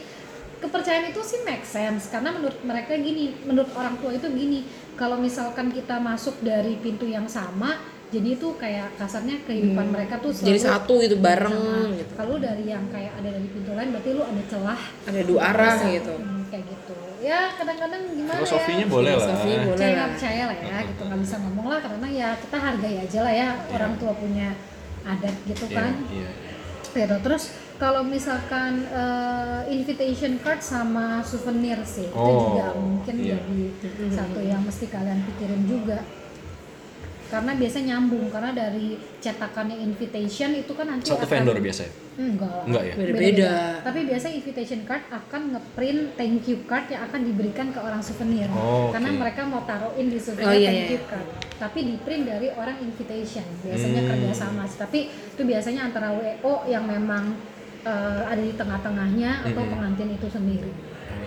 [0.58, 4.60] kepercayaan itu sih make sense karena menurut mereka gini menurut orang tua itu gini
[4.92, 9.94] kalau misalkan kita masuk dari pintu yang sama jadi itu kayak kasarnya kehidupan Hmm.
[9.94, 11.94] mereka tuh Jadi satu gitu bareng sama.
[11.94, 12.12] gitu.
[12.14, 15.74] kalau dari yang kayak ada dari pintu lain berarti lu ada celah Ada dua arah
[15.78, 15.94] Bisa.
[15.94, 16.14] gitu.
[16.14, 19.20] Hmm, kayak gitu ya kadang-kadang gimana Filosofinya ya boleh lah.
[19.22, 19.94] Filosofi boleh percaya lah.
[19.94, 23.34] nggak percaya lah ya gitu nggak bisa ngomong lah karena ya kita hargai aja lah
[23.34, 24.48] ya orang tua punya
[25.02, 26.30] adat gitu Iya, kan iya.
[26.90, 27.44] gitu terus
[27.76, 33.38] kalau misalkan eh, invitation card sama souvenir sih itu Oh, juga mungkin iya.
[33.38, 33.60] jadi
[34.10, 35.98] satu yang mesti kalian pikirin juga
[37.30, 41.92] karena biasanya nyambung karena dari cetakannya invitation itu kan nanti Satu akan- vendor biasanya.
[42.12, 42.64] enggak lah.
[42.66, 42.94] Enggak ya?
[42.94, 43.50] Beda-beda.
[43.80, 48.50] tapi biasanya invitation card akan ngeprint thank you card yang akan diberikan ke orang souvenir
[48.50, 50.92] Oh, karena mereka mau taruhin di souvenir Oh, iya, thank iya.
[50.92, 51.26] you card
[51.56, 54.10] tapi di print dari orang invitation biasanya Hmm.
[54.10, 54.76] kerjasama sih.
[54.76, 57.38] tapi itu biasanya antara WO yang memang
[57.80, 59.72] eh, ada di tengah-tengahnya atau Mm-mm.
[59.72, 60.68] pengantin itu sendiri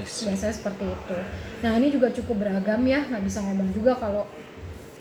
[0.03, 1.17] biasanya seperti itu
[1.59, 4.27] nah ini juga cukup beragam ya nggak bisa ngomong juga kalau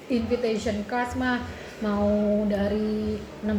[0.09, 1.39] invitation cards mah
[1.79, 2.07] mau
[2.47, 3.51] dari 6000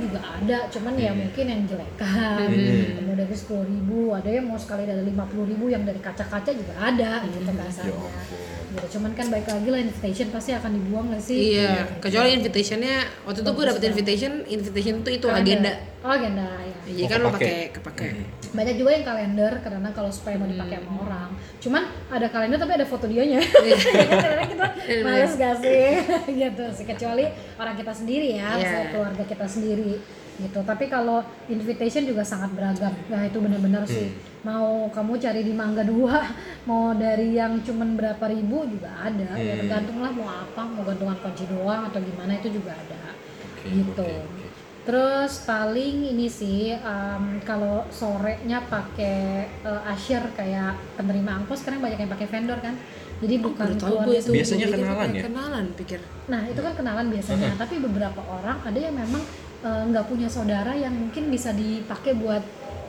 [0.00, 1.20] juga ada cuman ya Hmm.
[1.20, 3.04] mungkin yang jelekan Hmm.
[3.04, 3.68] mau dari 10.000
[4.14, 8.72] ada yang mau sekali dari 50.000 yang dari kaca-kaca juga ada gitu Ya kasarnya ampun.
[8.72, 12.96] gitu cuman kan baik lagi lah invitation pasti akan dibuang gak sih Iya, kecuali invitationnya
[13.22, 15.72] waktu itu gue dapet invitation, invitation tuh itu agenda.
[16.00, 17.36] oh agenda ya Jadi Oh, kan lo kepake.
[17.36, 18.06] pakai kepake.
[18.48, 20.86] Banyak juga yang kalender karena kalau supaya mau dipakai Hmm.
[20.86, 21.30] sama orang.
[21.56, 23.76] Cuman ada kalender tapi ada foto dianya Iya.
[24.16, 24.66] kadang kita
[25.02, 25.86] males gak sih?
[26.42, 27.24] Gitu sih kecuali
[27.54, 28.56] orang kita sendiri ya Iya.
[28.56, 29.92] misalnya keluarga kita sendiri
[30.36, 30.60] gitu.
[30.60, 31.18] Tapi kalau
[31.48, 32.92] invitation juga sangat beragam.
[33.08, 34.12] Nah itu benar-benar sih.
[34.42, 36.28] Mau kamu cari di Mangga dua
[36.68, 39.32] mau dari yang cuman berapa ribu juga ada.
[39.34, 39.60] Ya Hmm.
[39.64, 43.16] tergantung lah mau apa mau gantungan kunci doang atau gimana itu juga ada.
[43.56, 44.04] Oke, gitu.
[44.04, 44.45] oke.
[44.86, 52.06] Terus paling ini sih em, kalau sorenya pakai eh, asyir kayak penerima angpau sekarang banyak
[52.06, 52.78] yang pakai vendor kan.
[53.16, 54.30] Jadi bukan Baru tahu gue itu.
[54.30, 55.22] Biasanya kenalan pakai ya?
[55.26, 56.00] Kenalan pikir.
[56.30, 57.50] Nah itu kan kenalan biasanya.
[57.58, 59.22] Tapi beberapa orang ada yang memang
[59.66, 62.46] eh, nggak punya saudara yang mungkin bisa dipakai buat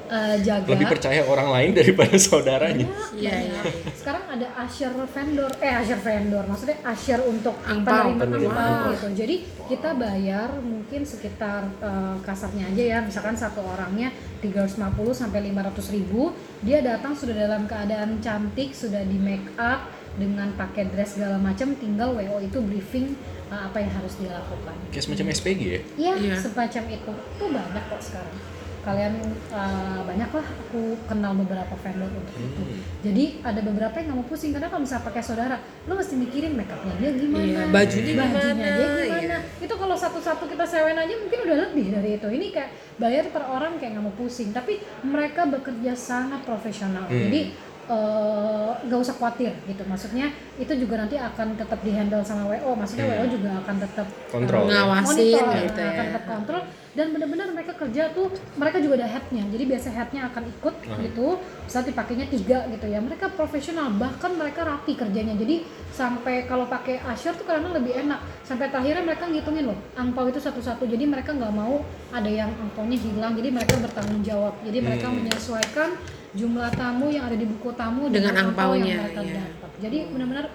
[0.08, 0.68] eh, jaga.
[0.68, 2.88] Lebih percaya orang lain daripada saudaranya.
[3.14, 3.64] Iya, Banyak.
[3.68, 3.92] iya.
[3.92, 8.92] Sekarang ada asyir vendor, eh asyir vendor, maksudnya asyir untuk Angpau, penerima penerima angpau angpau.
[8.94, 9.08] gitu.
[9.16, 9.36] Jadi
[9.66, 14.10] kita bayar mungkin sekitar eh, kasarnya aja ya, misalkan satu orangnya
[14.40, 14.80] 350
[15.12, 16.32] sampai 500 ribu,
[16.62, 21.76] dia datang sudah dalam keadaan cantik, sudah di make up dengan pakai dress segala macam,
[21.76, 23.14] tinggal WO itu briefing
[23.48, 24.74] eh, apa yang harus dia lakukan.
[24.90, 25.82] Kayak semacam SPG ya?
[25.96, 26.36] Iya, Iya.
[26.38, 27.12] semacam itu.
[27.34, 28.38] Itu banyak kok sekarang.
[28.88, 29.20] Kalian
[29.52, 32.64] eh, banyak lah aku kenal beberapa vendor untuk itu.
[32.64, 32.80] Hmm.
[33.04, 36.56] Jadi ada beberapa yang nggak mau pusing karena kalau misalnya pakai saudara, lo mesti mikirin
[36.56, 39.20] make upnya dia gimana, Iya, bajunya bajunya gimana, dia gimana.
[39.20, 39.40] iya.
[39.60, 42.28] Itu kalau satu-satu kita sewain aja mungkin udah lebih dari itu.
[42.32, 47.12] Ini kayak bayar per orang kayak nggak mau pusing, tapi mereka bekerja sangat profesional.
[47.12, 47.28] Hmm.
[47.28, 47.52] Jadi
[47.88, 49.84] eh, nggak usah khawatir gitu.
[49.84, 52.72] Maksudnya itu juga nanti akan tetap dihandle sama WO.
[52.74, 53.16] Maksudnya Hmm.
[53.18, 54.62] WO juga akan tetap Kontrol.
[54.62, 55.90] eh, Ngawasin monitor, gitu ya.
[55.90, 56.62] akan tetap kontrol
[56.92, 58.28] dan benar-benar mereka kerja tuh
[58.58, 60.98] mereka juga ada headnya jadi biasa headnya akan ikut Hmm.
[61.00, 61.28] gitu
[61.62, 65.62] bisa dipakainya tiga gitu ya mereka profesional bahkan mereka rapi kerjanya jadi
[65.94, 70.42] sampai kalau pakai asyur tuh kadang lebih enak sampai akhirnya mereka ngitungin loh angpau itu
[70.42, 75.06] satu-satu jadi mereka nggak mau ada yang angpaunya hilang jadi mereka bertanggung jawab jadi mereka
[75.06, 75.22] Hmm.
[75.22, 75.90] menyesuaikan
[76.36, 79.34] jumlah tamu yang ada di buku tamu Dengan angpau angpaunya, yang mereka iya.
[79.48, 80.46] dapat jadi benar-benar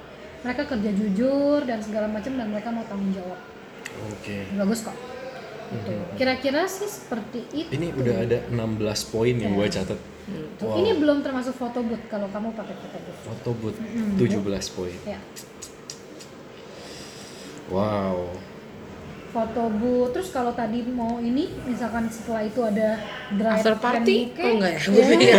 [0.43, 3.41] mereka kerja jujur dan segala macam dan mereka mau tanggung jawab
[4.13, 4.37] Oke.
[4.57, 4.97] bagus kok
[5.73, 5.93] Gitu.
[6.21, 7.71] Kira-kira sih seperti itu.
[7.73, 9.97] Ini udah ada 16 poin yang gue catat.
[10.61, 13.19] Tuh, Ini belum termasuk foto booth kalau kamu pakai foto booth.
[13.25, 13.79] Foto booth
[14.21, 14.97] 17 poin.
[15.09, 15.17] Ya,
[17.73, 18.37] Wow.
[19.33, 20.13] Foto booth.
[20.13, 23.01] Terus kalau tadi mau ini, misalkan setelah itu ada
[23.31, 24.17] drive After party?
[24.37, 24.79] Oh enggak ya?
[24.79, 24.89] Iya.
[24.89, 25.35] Gue pikir.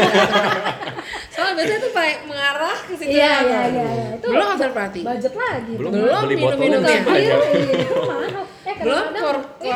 [1.29, 3.09] Soalnya biasanya tuh kayak mengarah ke situ.
[3.11, 3.43] Iya, kan.
[3.43, 4.05] iya, iya, iya.
[4.17, 5.01] Itu Belum after party.
[5.03, 5.73] Budget lagi.
[5.75, 5.91] Belum.
[5.93, 6.89] Belum beli botol minum-minum aja.
[6.89, 7.01] ya.
[7.13, 8.21] Iya, iya, itu mahal.
[8.63, 9.75] Eh, Belum kadang-kadang- kor Iya,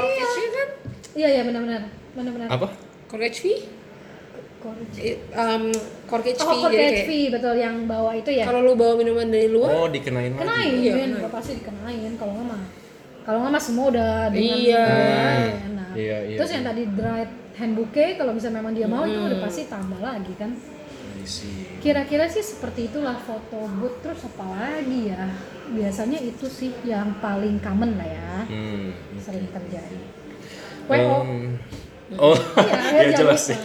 [0.49, 0.68] kan?
[1.14, 1.81] iya, iya, benar-benar.
[2.14, 2.48] Benar-benar.
[2.49, 2.68] Apa?
[3.07, 3.60] Korkage fee?
[4.57, 4.99] Korkage.
[4.99, 5.64] Eh, Um,
[6.06, 6.73] korkage Oh, fee.
[6.73, 8.44] kayak fee, betul yang bawa itu ya.
[8.44, 10.41] kalau lu bawa minuman dari luar, Oh, dikenain lagi.
[10.41, 12.61] kenain Iya, pasti dikenain kalau nggak mah
[13.28, 14.86] kalau nggak mah semua udah dengan Iya.
[14.88, 15.28] bawa,
[15.68, 15.91] enak.
[15.94, 16.56] Iya, iya, terus iya.
[16.56, 20.32] yang tadi dried hand bouquet kalau misalnya memang dia mau itu udah pasti tambah lagi
[20.34, 20.52] kan
[21.78, 25.28] kira-kira sih seperti itulah foto booth terus apa lagi ya
[25.70, 28.95] biasanya itu sih yang paling common lah ya Hmm.
[29.18, 29.99] sering terjadi
[30.88, 31.60] WO Em,
[32.16, 33.48] oh, Iya, ya jangan jelas lupa.
[33.49, 33.60] sih.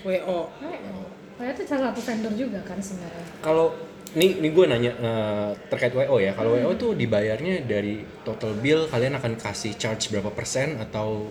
[0.00, 0.98] WO WO.
[1.36, 3.76] WO itu salah satu vendor juga kan sebenarnya Kalau
[4.10, 6.32] nih nih gue nanya eh, terkait WO ya.
[6.32, 11.28] Kalau WO tuh dibayarnya dari total bill kalian akan kasih charge berapa persen atau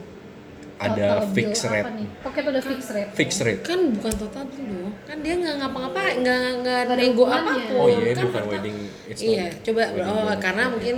[0.77, 1.89] ada total fix bill apa rate.
[1.95, 2.07] nih?
[2.21, 3.09] Oke, itu ada fix rate.
[3.11, 3.61] Fix rate.
[3.63, 7.41] kan bukan total dulu kan dia nggak ngapa-ngapa nggak nggak nego hubungannya.
[7.41, 8.77] apa pun Oh iya, kan bukan total- wedding.
[9.07, 10.95] it's not iya coba wedding oh karena mungkin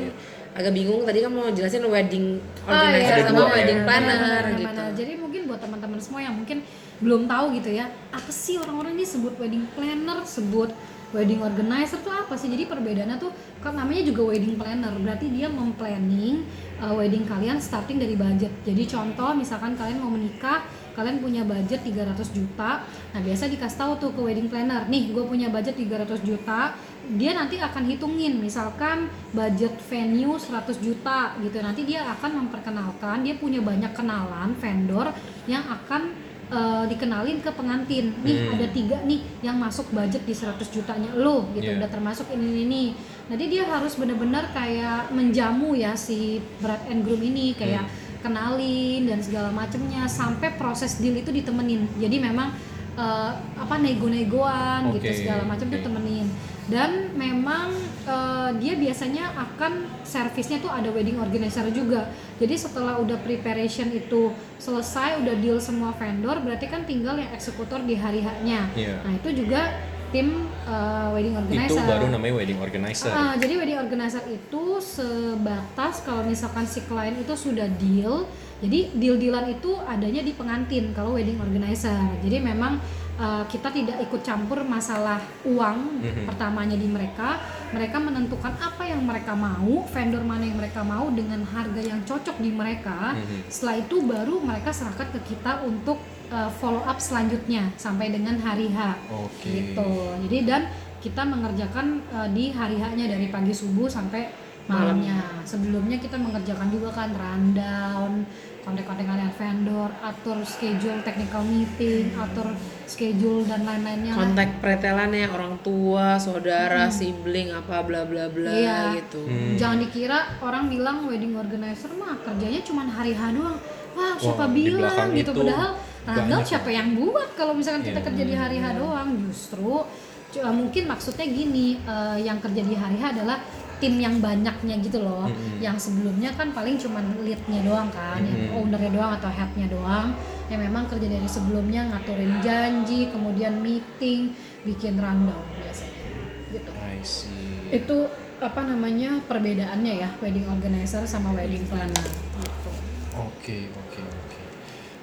[0.50, 2.26] agak bingung tadi kan mau jelasin wedding
[2.60, 3.54] Oh, organizer Ada sama dua ya.
[3.56, 4.90] wedding Iya, planner benar, gitu benar.
[4.92, 6.58] Jadi mungkin buat teman-teman semua yang mungkin
[7.00, 10.70] belum tahu gitu ya, apa sih orang-orang ini sebut wedding planner, sebut
[11.12, 12.50] wedding organizer tuh apa sih?
[12.50, 16.46] Jadi perbedaannya tuh kan namanya juga wedding planner, berarti dia memplanning
[16.80, 18.52] uh, wedding kalian starting dari budget.
[18.64, 20.64] Jadi contoh misalkan kalian mau menikah,
[20.94, 22.84] kalian punya budget 300 juta.
[22.86, 26.76] Nah, biasa dikasih tahu tuh ke wedding planner, nih gue punya budget 300 juta.
[27.10, 31.58] Dia nanti akan hitungin misalkan budget venue 100 juta gitu.
[31.58, 35.10] Nanti dia akan memperkenalkan, dia punya banyak kenalan vendor
[35.50, 38.10] yang akan eh, dikenalin ke pengantin.
[38.26, 38.54] Nih Hmm.
[38.58, 41.70] ada tiga nih yang masuk budget di 100 jutanya lo gitu.
[41.70, 41.78] Iya.
[41.78, 42.84] Udah termasuk ini ini ini.
[43.30, 47.86] Jadi dia harus benar-benar kayak menjamu ya si bride and groom ini kayak
[48.20, 51.88] kenalin dan segala macemnya sampai proses deal itu ditemenin.
[52.02, 52.52] Jadi memang
[53.00, 55.88] eh, apa nego-negoan gitu Oke, segala macam tuh oke.
[55.88, 56.28] temenin.
[56.70, 57.74] Dan memang
[58.06, 62.12] eh, dia biasanya akan servisnya tuh ada wedding organizer juga.
[62.38, 67.82] Jadi setelah udah preparation itu selesai, udah deal semua vendor, berarti kan tinggal yang eksekutor
[67.88, 68.70] di hari H-nya.
[68.76, 68.96] Iya.
[69.02, 69.62] Nah, itu juga
[70.10, 71.82] tim eh, wedding organizer.
[71.82, 73.14] Itu baru namanya wedding organizer.
[73.14, 78.26] Ah, jadi wedding organizer itu sebatas kalau misalkan si klien itu sudah deal,
[78.60, 81.96] jadi deal-dealan itu adanya di pengantin kalau wedding organizer.
[82.20, 82.76] Jadi memang
[83.16, 86.24] uh, kita tidak ikut campur masalah uang Mhm.
[86.28, 87.40] pertamanya di mereka.
[87.72, 92.36] Mereka menentukan apa yang mereka mau, vendor mana yang mereka mau dengan harga yang cocok
[92.44, 93.16] di mereka.
[93.16, 93.48] Mhm.
[93.48, 96.00] Setelah itu baru mereka serahkan ke kita untuk
[96.30, 99.50] uh, follow up selanjutnya sampai dengan hari H Oke.
[99.50, 99.90] gitu
[100.28, 100.62] jadi dan
[101.00, 104.30] kita mengerjakan uh, di hari haknya dari pagi subuh sampai
[104.70, 105.18] malamnya.
[105.44, 108.24] Sebelumnya kita mengerjakan juga kan rundown
[108.60, 112.54] kontak-kontak dengan vendor atur schedule technical meeting atur
[112.86, 114.14] schedule dan lain-lainnya.
[114.14, 118.80] Kontak pretelannya orang tua saudara sibling apa bla bla bla Iya.
[118.96, 119.26] gitu.
[119.26, 119.58] Hmm.
[119.58, 123.58] jangan dikira orang bilang wedding organizer mah kerjanya cuma hari H doang.
[123.90, 125.34] Wah siapa Wah, bilang gitu?
[125.34, 128.06] itu padahal rundown banyak siapa yang buat kalau misalkan kita Iya.
[128.06, 129.10] kerja di hari H doang?
[129.24, 129.82] Justru
[130.30, 133.42] cu- mungkin maksudnya gini eh, yang kerja di hari H adalah
[133.80, 135.64] tim yang banyaknya gitu loh Mm-mm.
[135.64, 138.60] yang sebelumnya kan paling cuma leadnya doang kan yang Mm-mm.
[138.60, 140.14] ownernya doang atau headnya doang
[140.52, 144.34] yang memang kerja dari sebelumnya ngaturin janji kemudian meeting
[144.68, 146.06] bikin rundown biasanya
[146.52, 147.70] gitu I see.
[147.70, 147.98] itu
[148.40, 152.72] apa namanya perbedaannya ya wedding organizer sama wedding planner gitu.
[153.20, 154.42] Oke, oke, oke.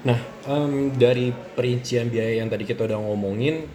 [0.08, 3.68] Nah, em, dari perincian biaya yang tadi kita udah ngomongin,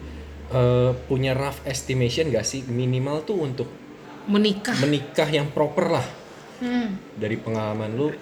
[0.50, 3.70] eh, punya rough estimation gak sih minimal tuh untuk
[4.30, 6.06] menikah menikah yang proper lah
[6.62, 8.14] Hmm, dari pengalaman lu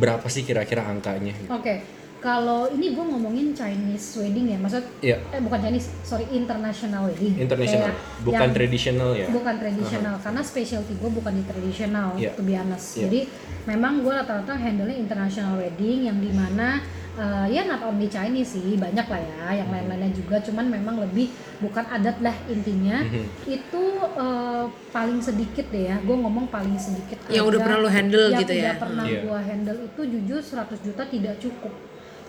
[0.00, 1.36] berapa sih kira-kira angkanya?
[1.36, 1.52] Gitu?
[1.52, 1.84] Oke,
[2.22, 7.34] kalau ini gue ngomongin Chinese wedding ya, maksud Iya, eh bukan Chinese, sorry international wedding.
[7.36, 9.26] international, Kayak bukan yang- traditional ya.
[9.28, 12.30] Bukan tradisional, karena specialty gue bukan di tradisional, Iya.
[12.32, 12.94] to be honest.
[12.94, 13.02] Iya.
[13.04, 13.20] Jadi
[13.66, 16.78] memang gue rata-rata handle international wedding yang di mana
[17.12, 20.40] eh, ya not only Chinese sih, banyak lah ya, yang lain-lainnya juga.
[20.40, 21.28] Cuman memang lebih
[21.60, 23.04] bukan adat lah intinya.
[23.04, 23.24] Mhm.
[23.44, 23.82] Itu
[24.16, 27.20] eh, paling sedikit deh ya, gue ngomong paling sedikit.
[27.28, 28.62] Yang udah pernah lo handle yang gitu ya?
[28.64, 29.20] udah pernah Iya.
[29.20, 31.74] gue handle itu jujur 100 juta tidak cukup.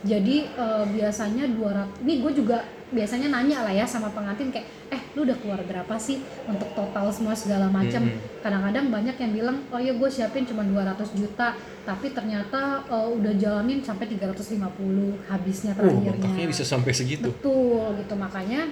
[0.04, 2.60] Jadi eh, biasanya 200 ini gue juga
[2.94, 7.08] biasanya nanya lah ya sama pengantin kayak eh lu udah keluar berapa sih untuk total
[7.10, 8.04] semua segala macam.
[8.04, 8.44] Mhm.
[8.44, 13.34] Kadang-kadang banyak yang bilang oh ya gue siapin cuma 200 juta tapi ternyata eh, udah
[13.34, 16.12] jalanin sampai 350 habisnya Oh, terakhirnya.
[16.20, 17.32] mentoknya bisa sampai segitu.
[17.32, 18.68] Betul gitu makanya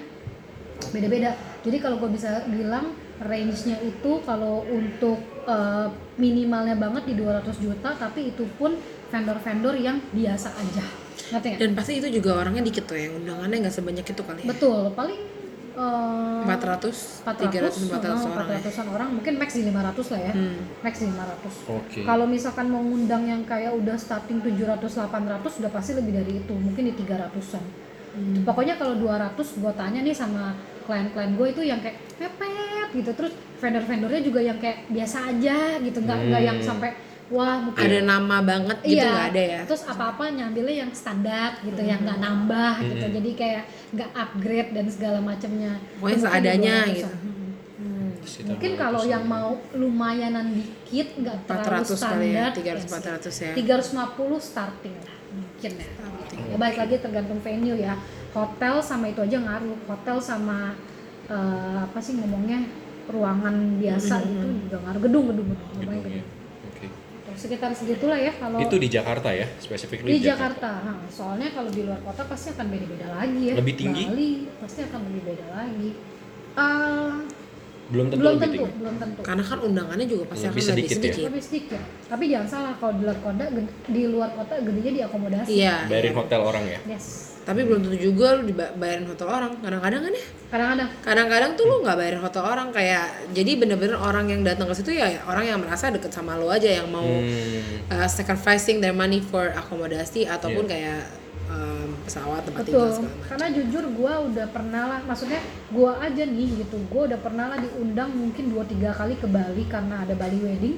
[0.91, 1.31] beda-beda.
[1.63, 2.91] Jadi kalau gue bisa bilang
[3.21, 5.15] range-nya itu kalau untuk
[5.47, 5.87] eh,
[6.17, 8.75] minimalnya banget di 200 juta tapi itu pun
[9.11, 10.83] vendor-vendor yang biasa aja.
[11.31, 11.59] Ngerti nggak?
[11.59, 14.91] dan pasti itu juga orangnya dikit tuh yang undangannya nggak sebanyak itu kali ya Betul,
[14.91, 15.19] paling
[15.71, 20.33] eh, 400 300 400 orang ya 400-an orang mungkin max di 500 lah ya.
[20.35, 20.59] Hmm.
[20.81, 21.71] Max di 500.
[21.71, 21.99] Oke.
[22.03, 26.53] Kalau misalkan mau ngundang yang kayak udah starting 700 800 udah pasti lebih dari itu,
[26.53, 27.63] mungkin di 300-an.
[28.11, 28.43] Hmm.
[28.43, 30.51] Pokoknya kalau 200 gue tanya nih sama
[30.83, 33.11] klien-klien gue itu yang kayak mepet gitu.
[33.15, 36.67] Terus vendor-vendornya juga yang kayak biasa aja gitu, nggak nggak yang Hmm.
[36.67, 36.91] sampai
[37.31, 41.49] wah mungkin ada nama banget gitu iya, nggak ada ya Terus apa-apa nyambilnya yang standar
[41.61, 43.05] gitu, yang nggak nambah gitu.
[43.05, 43.15] Hmm.
[43.15, 45.71] Jadi kayak nggak upgrade dan segala macamnya.
[45.95, 46.91] Pokoknya di seadanya 200-an.
[46.93, 47.07] gitu.
[47.09, 47.49] Hmm.
[47.77, 48.09] Hmm.
[48.21, 49.31] Sekitar Mungkin 200 kalau yang an.
[49.31, 52.85] mau lumayanan dikit nggak terlalu 400 kali standar ya 300
[53.23, 55.89] 400 ya 350 starting lah mungkin ya
[56.43, 57.95] ya baik lagi tergantung venue ya
[58.31, 60.75] hotel sama itu aja ngaruh hotel sama
[61.25, 62.59] eh, apa sih ngomongnya
[63.07, 64.27] ruangan biasa Mhm.
[64.29, 66.19] itu juga ngaruh gedung gedung gedung gedung Oke.
[67.41, 70.85] Sekitar segitulah ya kalau Itu di Jakarta ya, specifically di Jakarta.
[70.85, 73.53] Nah, soalnya kalau di luar kota pasti akan beda-beda lagi ya.
[73.57, 74.03] Lebih tinggi?
[74.05, 74.31] Bali
[74.61, 75.89] pasti akan lebih beda lagi.
[76.53, 77.17] Ah,
[77.91, 78.79] Belum tentu belum lebih tentu, tinggi.
[78.79, 79.19] belum tentu.
[79.21, 81.01] Karena kan undangannya juga pasti Lebih akan lebih sedikit ya?
[81.03, 81.25] sedikit.
[81.27, 81.81] Lebih sedikit.
[82.07, 83.43] Tapi jangan salah kalau di luar kota
[83.85, 85.49] di luar kota gedenya di akomodasi.
[85.53, 85.75] Iya.
[85.85, 86.79] Bayarin hotel orang ya.
[86.87, 87.05] Yes.
[87.41, 89.51] Tapi belum tentu juga lu dibayarin hotel orang.
[89.57, 90.25] Kadang-kadang kan ya.
[90.47, 94.75] Kadang-kadang Kadang-kadang tuh lu nggak bayarin hotel orang kayak jadi bener-bener orang yang datang ke
[94.75, 97.87] situ ya orang yang merasa deket sama lu aja yang mau Hmm.
[97.89, 100.71] uh, sacrificing their money for akomodasi ataupun Iya.
[100.71, 100.99] kayak
[101.51, 102.95] um, pesawat tempat tinggal betul.
[102.95, 103.27] segala macam.
[103.27, 107.57] Karena jujur gua udah pernah lah, maksudnya gua aja nih gitu, gua udah pernah lah
[107.59, 110.75] diundang mungkin 2-3 kali ke Bali karena ada Bali Wedding.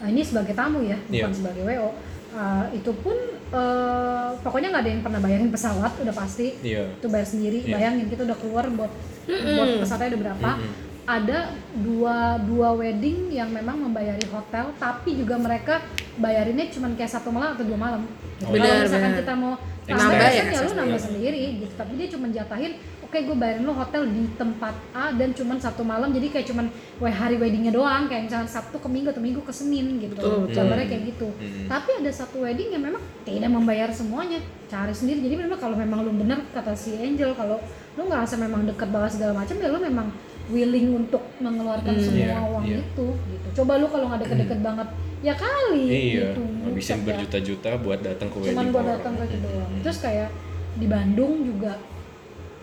[0.00, 1.36] Nah, ini sebagai tamu ya, bukan Iya.
[1.36, 1.90] sebagai WO.
[2.34, 3.14] Uh, itu pun
[3.54, 6.90] uh, pokoknya nggak ada yang pernah bayarin pesawat udah pasti Iya.
[6.98, 7.78] itu bayar sendiri Iya.
[7.78, 8.90] bayangin kita udah keluar buat
[9.30, 10.72] buat pesawatnya ada berapa Mm-mm.
[11.04, 15.84] Ada dua dua wedding yang memang membayari hotel tapi juga mereka
[16.16, 18.02] bayarinnya cuma kayak satu malam atau dua malam.
[18.40, 19.20] Kalau Benar, misalkan benar.
[19.22, 19.54] kita mau
[19.84, 21.72] Nambah ya, ya, ya lu nambah sendiri gitu.
[21.76, 22.72] Tapi dia cuma jatahin
[23.04, 26.08] oke gue bayarin lu hotel di tempat A dan cuma satu malam.
[26.08, 26.72] Jadi kayak cuman
[27.04, 30.16] weh hari weddingnya doang kayak misalnya Sabtu ke Minggu atau Minggu ke Senin gitu.
[30.16, 30.48] Betul,
[30.88, 31.28] kayak gitu.
[31.28, 31.68] Mm-mm.
[31.68, 34.40] tapi ada satu wedding yang memang tidak membayar semuanya
[34.72, 35.20] cari sendiri.
[35.20, 37.60] Jadi memang kalau memang lu bener kata si Angel kalau
[38.00, 40.08] lu ngerasa memang dekat banget segala macam ya lu memang
[40.46, 42.04] willing untuk mengeluarkan Hmm.
[42.04, 42.76] semua Iya, uang iya.
[42.78, 44.88] itu gitu coba lu kalau nggak deket-deket banget
[45.20, 47.04] ya kali Iya, gitu Buset dah.
[47.06, 49.80] berjuta-juta buat datang ke wedding cuman buat datang ke itu doang Hmm.
[49.80, 50.28] terus kayak
[50.74, 51.72] di Bandung juga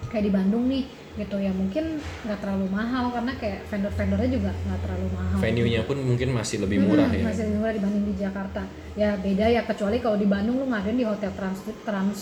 [0.08, 4.80] kayak di Bandung nih gitu ya mungkin nggak terlalu mahal karena kayak vendor-vendornya juga nggak
[4.82, 7.24] terlalu mahal venue-nya pun mungkin masih lebih murah Hmm, ya.
[7.26, 8.62] Masih lebih murah dibanding di Jakarta.
[8.94, 12.20] Ya beda ya kecuali kalau di Bandung lu ngadain di hotel trans trans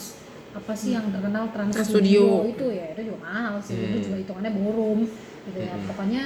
[0.50, 1.86] apa sih yang terkenal trans, studio.
[1.86, 2.26] Studio.
[2.48, 4.04] itu ya itu juga mahal sih itu Hmm.
[4.04, 5.00] juga hitungannya ballroom
[5.46, 5.86] gitu ya Hmm.
[5.86, 6.24] pokoknya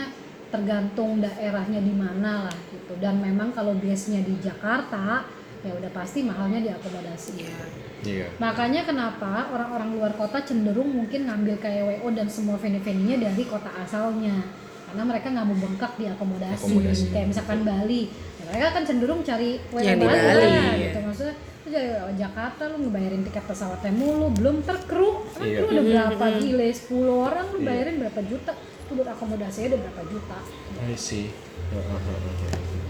[0.47, 5.25] tergantung daerahnya di mana lah gitu dan memang kalau biasanya di Jakarta
[5.59, 7.57] ya udah pasti mahalnya di akomodasi Iya.
[8.03, 8.27] Iya.
[8.35, 14.43] Makanya kenapa orang-orang luar kota cenderung mungkin ngambil KWO dan semua venue-venue-nya dari kota asalnya.
[14.83, 16.67] Karena mereka nggak mau bengkak di akomodasi.
[16.67, 17.05] Akomodasi.
[17.09, 18.11] Kayak misalkan Bali.
[18.11, 20.71] Ya, mereka kan cenderung cari WO Yang di Bali, Bali, lah, iya.
[20.83, 20.97] gitu.
[20.99, 25.23] Maksudnya lu dari Jakarta lu ngebayarin tiket pesawatnya mulu, belum terkru.
[25.31, 25.63] Kan Iya.
[25.63, 26.91] lu udah berapa gile 10
[27.23, 27.65] orang lu Iya.
[27.65, 28.51] bayarin berapa juta.
[28.53, 30.37] Itu buat akomodasinya udah berapa juta.
[30.83, 31.31] I see.
[31.71, 31.99] Heeh.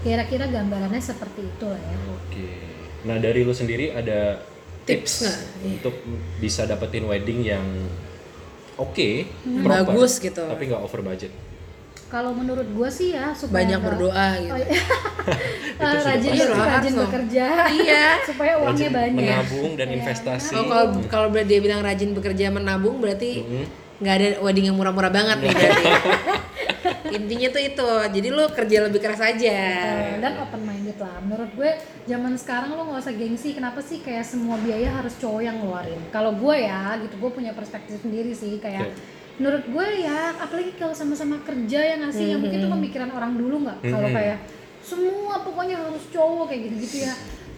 [0.02, 1.96] Kira-kira gambarannya seperti itu lah ya.
[2.12, 2.48] Oke.
[3.04, 4.42] Nah dari lu sendiri ada
[4.82, 5.38] tips, Tips nggak?
[5.38, 5.70] Iya.
[5.72, 5.94] untuk
[6.42, 7.64] bisa dapetin wedding yang
[8.74, 9.08] oke,
[9.46, 9.62] Hmm.
[9.62, 10.42] proper, Bagus gitu.
[10.42, 11.30] tapi nggak over budget.
[12.14, 14.54] Kalau menurut gua sih ya supaya Banyak berdoa gitu.
[14.54, 14.78] Oh, iya.
[15.74, 16.38] Itu Ah, rajin pasti.
[16.38, 18.04] Iya, rajin bekerja Iya.
[18.30, 19.96] supaya uangnya Rajin banyak menabung dan Iya.
[19.98, 20.54] investasi.
[20.54, 23.42] Oh, kalau kalau dia bilang rajin bekerja menabung berarti
[23.98, 25.86] nggak ada wedding yang murah-murah banget nih berarti.
[27.18, 27.88] Intinya tuh itu.
[28.14, 29.58] Jadi lu kerja lebih keras aja.
[30.14, 31.70] Eh, dan open minded lah menurut gue
[32.06, 35.98] zaman sekarang lo nggak usah gengsi kenapa sih kayak semua biaya harus cowok yang ngeluarin
[36.14, 39.13] kalau gue ya gitu gue punya perspektif sendiri sih kayak Oke.
[39.34, 43.34] Menurut gue ya apalagi kalau sama-sama kerja ya nggak sih ya mungkin itu pemikiran orang
[43.34, 44.14] dulu nggak kalau Mhm.
[44.14, 44.38] kayak
[44.78, 47.14] semua pokoknya harus cowok kayak gitu-gitu ya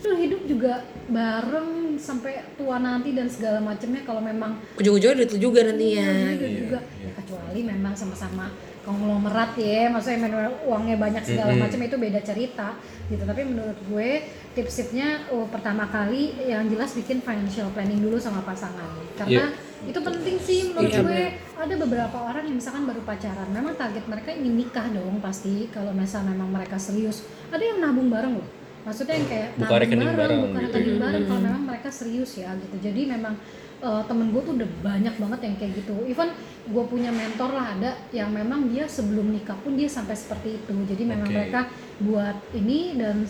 [0.06, 0.72] lu hidup juga
[1.10, 6.06] bareng sampai tua nanti dan segala macamnya kalau memang Ujung-ujungnya itu juga nantinya.
[6.30, 7.10] Iya, Iya, juga iya.
[7.12, 8.46] kecuali memang sama-sama
[8.86, 11.66] konglomerat ya maksudnya memang uangnya banyak segala Mm-mm.
[11.66, 12.78] macam itu beda cerita
[13.10, 13.22] gitu.
[13.26, 14.10] Tapi menurut gue
[14.54, 18.86] tips-tipsnya oh, pertama kali yang jelas bikin financial planning dulu sama pasangan.
[19.18, 19.50] Karena
[19.82, 21.22] itu penting sih menurut gue.
[21.56, 25.90] Ada beberapa orang yang misalkan baru pacaran memang target mereka ingin nikah dong pasti kalau
[25.90, 27.26] misalnya memang mereka serius.
[27.50, 28.48] Ada yang nabung bareng loh.
[28.86, 31.02] Maksudnya yang kayak Buka nabung rekening bareng buka gitu rekening ya.
[31.02, 32.76] bareng kalau memang mereka serius ya gitu.
[32.78, 33.34] Jadi memang
[33.78, 36.30] eh, temen gue tuh udah banyak banget yang kayak gitu even
[36.66, 40.74] gue punya mentor lah ada yang memang dia sebelum nikah pun dia sampai seperti itu
[40.84, 41.36] jadi memang Oke.
[41.36, 41.60] mereka
[41.98, 43.22] buat ini dan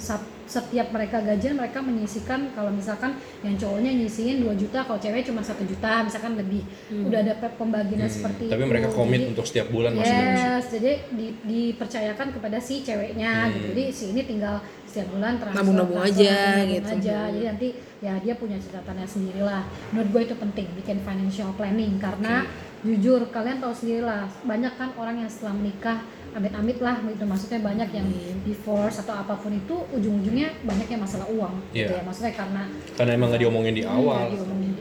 [0.46, 5.42] setiap mereka gajian mereka menyisikan kalau misalkan yang cowoknya nyisihin 2 juta kalau cewek cuma
[5.42, 9.30] satu juta misalkan lebih udah ada pe- pembagiannya Hmm, seperti Tapi itu mereka komit Jadi-
[9.30, 9.90] untuk setiap bulan.
[9.92, 13.52] Yes, jadi di- dipercayakan kepada si ceweknya Hmm.
[13.52, 13.66] gitu.
[13.68, 14.62] Jadi si ini tinggal
[14.96, 16.88] setiap bulan transfer Nabung-nabung aja, nabung gitu.
[16.88, 17.18] aja.
[17.28, 17.68] Jadi nanti
[17.98, 19.60] ya dia punya catatannya sendiri lah.
[19.92, 22.48] Menurut gue itu penting bikin financial planning karena
[22.80, 25.98] jujur kalian tahu sendiri lah banyak kan orang yang setelah menikah
[26.32, 28.06] amit-amit lah gitu maksudnya banyak yang
[28.42, 31.98] divorce atau apa pun itu ujung-ujungnya banyak yang masalah uang gitu Iya.
[31.98, 32.62] ya maksudnya karena
[32.94, 34.24] Karena emang nggak diomongin di Hmm, awal.
[34.30, 34.72] diomongin.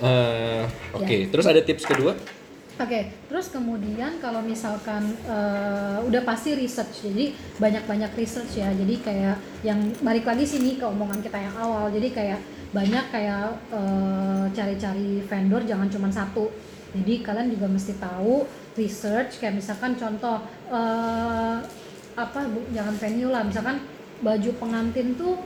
[0.00, 0.62] Eh,
[0.96, 1.28] Oke, Ya.
[1.28, 2.14] terus ada tips kedua?
[2.80, 8.72] Oke, terus kemudian kalau misalkan eh, udah pasti research, jadi banyak-banyak research ya.
[8.72, 11.92] Jadi kayak yang balik lagi sini ke omongan kita yang awal.
[11.92, 12.40] Jadi kayak
[12.72, 16.48] banyak kayak eh, cari-cari vendor jangan cuma satu.
[16.96, 18.48] Jadi kalian juga mesti tahu
[18.80, 20.40] research kayak misalkan contoh
[20.72, 21.56] eh,
[22.16, 23.76] apa bu, jangan venue lah, misalkan
[24.24, 25.36] baju pengantin tuh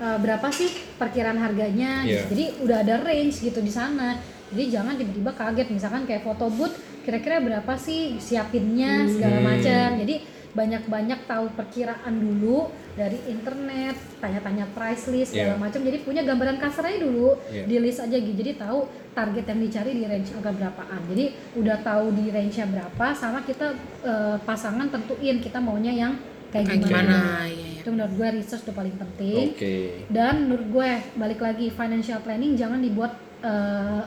[0.00, 2.34] uh, berapa sih perkiraan harganya gitu.
[2.34, 4.18] jadi udah ada range gitu di sana
[4.52, 9.46] jadi jangan tiba-tiba kaget misalkan kayak foto booth kira-kira berapa sih siapinnya segala Hmm.
[9.48, 10.14] macam jadi
[10.52, 15.62] banyak-banyak tahu perkiraan dulu dari internet tanya-tanya price list segala Iya.
[15.64, 17.64] macam jadi punya gambaran kasarnya dulu Iya.
[17.64, 18.84] di list aja gitu jadi tahu
[19.16, 21.24] target yang dicari di range harga berapaan jadi
[21.56, 23.72] udah tahu di range nya berapa sama kita
[24.04, 26.12] eh, pasangan tentuin kita maunya yang
[26.52, 27.18] kayak, gimana, gimana,
[27.48, 27.80] iya, iya.
[27.80, 29.76] itu menurut gue research udah paling penting Oke.
[30.12, 34.02] dan menurut gue balik lagi financial planning jangan dibuat eh,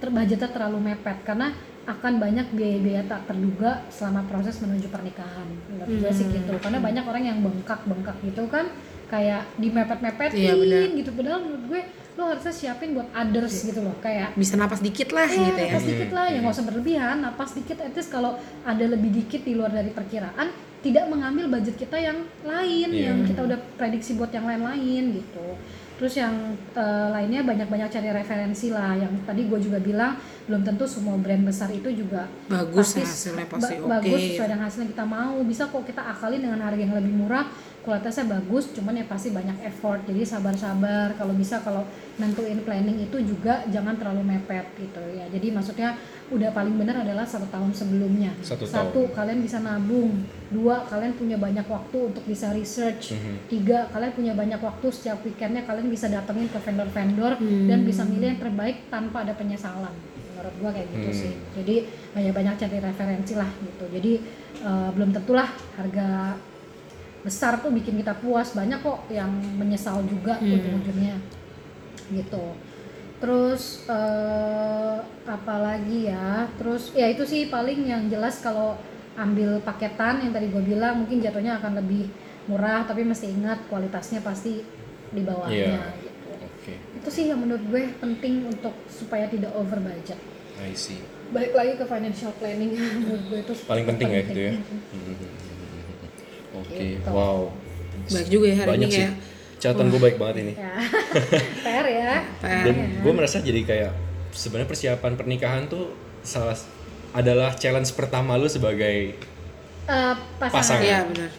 [0.00, 1.52] ter budgetnya terlalu mepet karena
[1.88, 5.48] akan banyak biaya-biaya tak terduga selama proses menuju pernikahan.
[5.72, 6.52] Menurut gue sih gitu.
[6.60, 8.68] Karena banyak orang yang bengkak-bengkak gitu kan
[9.08, 11.16] kayak di mepet-mepetin Iya, gitu.
[11.16, 11.80] Padahal menurut gue
[12.18, 15.70] lo harusnya siapin buat others gitu loh kayak bisa napas dikit lah Eh, gitu ya.
[15.70, 18.34] napas dikit lah, ya nggak usah berlebihan, napas dikit, at least kalau
[18.66, 23.10] ada lebih dikit di luar dari perkiraan, tidak mengambil budget kita yang lain, Iya.
[23.10, 25.58] yang kita udah prediksi buat yang lain-lain gitu.
[25.98, 30.14] Terus yang eh, lainnya banyak-banyak cari referensi lah, yang tadi gue juga bilang
[30.46, 34.48] belum tentu semua brand besar itu juga bagus pasti hasilnya pasti ba- oke bagus sesuai
[34.48, 35.34] dengan hasil yang kita mau.
[35.42, 37.50] Bisa kok kita akalin dengan harga yang lebih murah,
[37.82, 40.06] kualitasnya bagus, cuman ya pasti banyak effort.
[40.06, 41.18] Jadi sabar-sabar.
[41.18, 41.82] Kalau bisa kalau
[42.14, 45.26] nentuin planning itu juga jangan terlalu mepet gitu ya.
[45.26, 45.98] Jadi maksudnya
[46.28, 48.36] udah paling benar adalah satu tahun sebelumnya.
[48.44, 50.28] Satu kalian bisa nabung.
[50.52, 53.16] Dua kalian punya banyak waktu untuk bisa research.
[53.16, 53.48] Mhm.
[53.48, 57.64] Tiga kalian punya banyak waktu setiap weekendnya kalian bisa datengin ke vendor-vendor Hmm.
[57.64, 59.92] dan bisa milih yang terbaik tanpa ada penyesalan.
[60.36, 61.16] Menurut gua kayak gitu Hmm.
[61.16, 61.32] sih.
[61.56, 61.76] Jadi
[62.12, 63.84] banyak-banyak cari referensi lah gitu.
[63.88, 64.12] Jadi
[64.58, 65.48] eh, belum tentulah
[65.78, 66.34] harga
[67.22, 68.52] besar tuh bikin kita puas.
[68.52, 70.50] Banyak kok yang menyesal juga Hmm.
[70.50, 71.16] ujung-ujungnya
[72.10, 72.44] gitu.
[73.18, 74.96] Terus eh,
[75.26, 76.46] apa lagi ya?
[76.54, 78.78] Terus ya itu sih paling yang jelas kalau
[79.18, 82.06] ambil paketan yang tadi gue bilang mungkin jatuhnya akan lebih
[82.46, 84.62] murah tapi mesti ingat kualitasnya pasti
[85.08, 85.82] di bawahnya Iya.
[85.98, 86.30] gitu.
[86.38, 86.72] Oke.
[86.96, 90.16] Itu sih yang menurut gue penting untuk supaya tidak over budget.
[90.58, 91.02] I see.
[91.28, 92.72] Balik lagi ke financial planning
[93.02, 94.52] menurut gue itu Paling penting ya gitu ya.
[96.54, 96.78] Oke.
[96.96, 97.08] Gitu.
[97.08, 97.50] Wow.
[98.08, 99.00] baik juga ya hari Banyak ini sih.
[99.02, 99.14] kayak
[99.58, 100.52] Catatan gue baik banget ini.
[100.54, 100.72] Ya.
[101.66, 102.12] PR ya.
[102.38, 102.64] PR.
[102.64, 103.92] Dan gue merasa jadi kayak
[104.30, 106.54] sebenarnya persiapan pernikahan tuh salah
[107.10, 109.18] adalah challenge pertama lu sebagai
[109.88, 110.84] Eh, Pasangan.
[110.84, 111.30] Iya benar.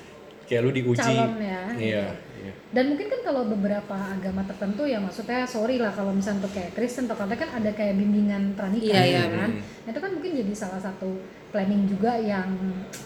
[0.43, 0.97] kayak lu diuji.
[0.99, 1.61] Calon ya.
[1.77, 2.05] Iya.
[2.35, 2.53] iya.
[2.69, 6.73] Dan mungkin kan kalau beberapa agama tertentu ya maksudnya sorry lah kalau misalnya untuk kayak
[6.73, 9.49] Kristen atau Katolik kan ada kayak bimbingan Iya, pernikahan iya, kan.
[9.61, 12.49] Nah, itu kan mungkin jadi salah satu planning juga yang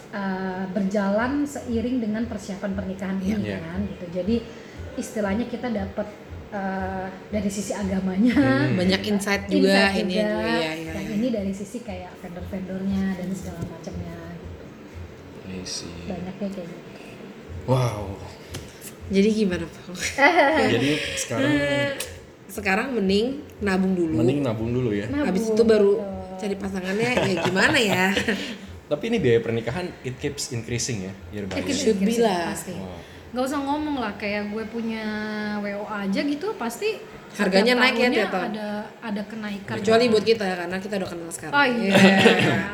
[0.10, 3.60] uh, berjalan seiring dengan persiapan pernikahan ini Iya.
[3.60, 4.06] kan gitu.
[4.15, 4.35] Jadi
[4.95, 6.07] istilahnya kita dapat
[6.52, 8.78] uh, dari sisi agamanya Hmm.
[8.78, 10.28] Banyak insight juga insight ini juga.
[10.30, 10.48] juga.
[10.48, 11.15] Iya, iya, yang iya.
[11.18, 14.65] ini dari sisi kayak vendor-vendornya dan segala macamnya gitu.
[16.07, 16.76] Banyaknya kayak gitu.
[17.65, 18.20] Wow.
[19.11, 19.84] Jadi gimana Pak?
[20.74, 20.90] Jadi
[21.20, 21.52] sekarang
[22.53, 24.22] Sekarang mending nabung dulu.
[24.22, 25.10] mending nabung dulu ya.
[25.10, 26.38] Habis Nabung, itu baru gitu.
[26.38, 28.06] cari pasangannya ya gimana ya?
[28.94, 31.74] Tapi ini biaya pernikahan it keeps increasing ya year by year.
[31.74, 32.53] Should be lah.
[32.53, 32.78] pasti.
[32.78, 33.12] Wow.
[33.34, 35.02] Gak usah ngomong lah kayak gue punya
[35.58, 37.02] WO aja gitu pasti
[37.34, 38.54] Harganya naik ya tiap tahun.
[38.54, 38.70] Ada
[39.02, 39.74] ada kenaikan.
[39.74, 41.54] Kecuali buat kita karena kita udah kenal sekarang.
[41.58, 41.90] Oh iya.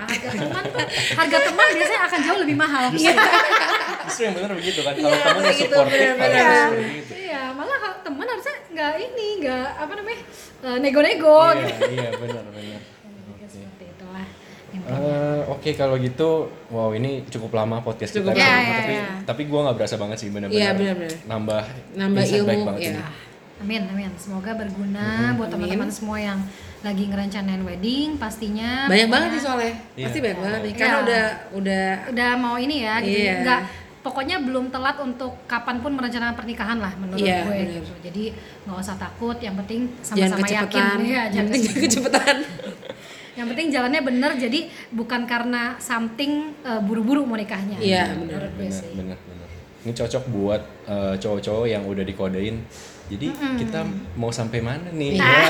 [0.03, 0.80] harga teman tuh
[1.15, 2.84] harga teman biasanya akan jauh lebih mahal.
[2.91, 4.94] Justru yang benar begitu kan.
[4.94, 6.44] Kalau Iya, udah begitu, supportive benar-benar.
[6.44, 7.14] harus seperti itu.
[7.23, 10.19] Iya, malah teman harusnya nggak ini, nggak apa namanya
[10.60, 11.84] eh, nego-nego Iya, gitu.
[11.88, 12.80] iya benar benar.
[14.89, 16.29] Ya, Eh, Oke kalau gitu,
[16.67, 18.49] wow ini cukup lama podcast Cukup kita, lama.
[18.49, 19.07] tapi Ya, tapi, ya, ya.
[19.23, 20.57] tapi gue nggak berasa banget sih benar-benar.
[20.59, 21.17] Iya, benar-benar.
[21.25, 21.63] Nambah
[21.93, 22.91] Nambah ilmu, banget iya.
[22.91, 23.01] ini.
[23.59, 24.11] Amin, amin.
[24.15, 26.39] Semoga berguna buat teman-teman semua yang
[26.79, 28.87] lagi ngerencanain wedding pastinya.
[28.87, 29.73] Banyak pokoknya banget sih soalnya.
[29.93, 30.05] Iya.
[30.07, 30.73] Pasti banyak banget nih.
[30.73, 31.03] Karena Iya.
[31.03, 33.19] udah udah udah mau ini ya gitu.
[33.19, 33.35] Iya.
[33.43, 33.61] Nggak
[33.99, 37.93] pokoknya belum telat untuk kapan pun merencanakan pernikahan lah menurut Iya, gue gitu.
[37.99, 38.23] Jadi
[38.63, 40.97] nggak usah takut, yang penting sama-sama yakin.
[40.97, 42.37] Iya, Yang jangan penting jangan kecepatan.
[43.39, 44.59] Yang penting jalannya bener jadi
[44.91, 47.79] bukan karena something uh, buru-buru mau nikahnya.
[47.79, 49.47] Iya, Benar benar benar.
[49.79, 52.67] Ini cocok buat eh, cowok-cowok yang udah dikodein.
[53.07, 55.15] Jadi kita mau sampai mana nih?
[55.15, 55.23] Iya.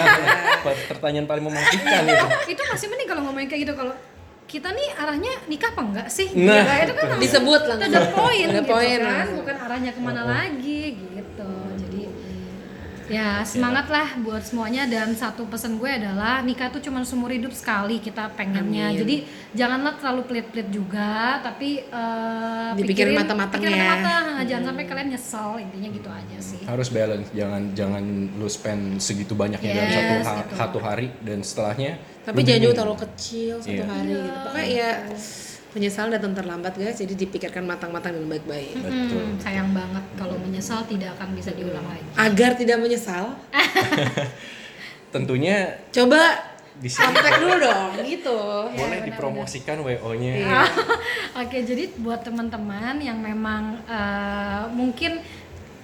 [0.59, 2.27] Ya, pertanyaan paling mematikan itu.
[2.51, 3.95] itu masih mending kalau ngomongin kayak gitu kalau
[4.43, 6.27] kita nih arahnya nikah apa enggak sih?
[6.35, 7.79] Nah, Ya, itu kan Disebut langsung.
[7.81, 9.37] to the point To the gitu point kan, langsung.
[9.39, 11.49] bukan arahnya ke mana lagi gitu.
[13.09, 17.49] Ya semangat lah buat semuanya dan satu pesan gue adalah nikah tuh cuma seumur hidup
[17.49, 18.87] sekali kita pengennya.
[18.87, 18.99] Amin.
[18.99, 19.15] Jadi
[19.51, 23.69] janganlah terlalu pelit-pelit juga, tapi eh, Dipikirin pikirin- matang-matang ya.
[23.73, 24.25] matang-matang.
[24.41, 26.61] Jangan sampai kalian nyesel intinya gitu aja sih.
[26.63, 30.53] Harus balance, jangan jangan lu spend segitu banyaknya dalam Yes, satu ha- gitu.
[30.55, 31.91] satu hari dan setelahnya
[32.21, 33.85] Tapi jangan juga terlalu kecil satu Iya.
[33.87, 34.37] hari gitu.
[34.45, 34.91] Pokoknya ya
[35.69, 39.21] penyesalan datang terlambat guys jadi dipikirkan matang-matang dan baik-baik Betul.
[39.21, 42.05] Hmm, sayang banget kalau menyesal tidak akan bisa diulang lagi.
[42.17, 43.37] agar tidak menyesal
[45.09, 46.21] Tentunya coba
[46.79, 48.39] kontak dulu dong gitu
[48.79, 50.33] boleh dipromosikan WO-nya.
[50.39, 50.61] Iya.
[51.43, 55.19] Oke, jadi buat teman-teman yang memang eh, mungkin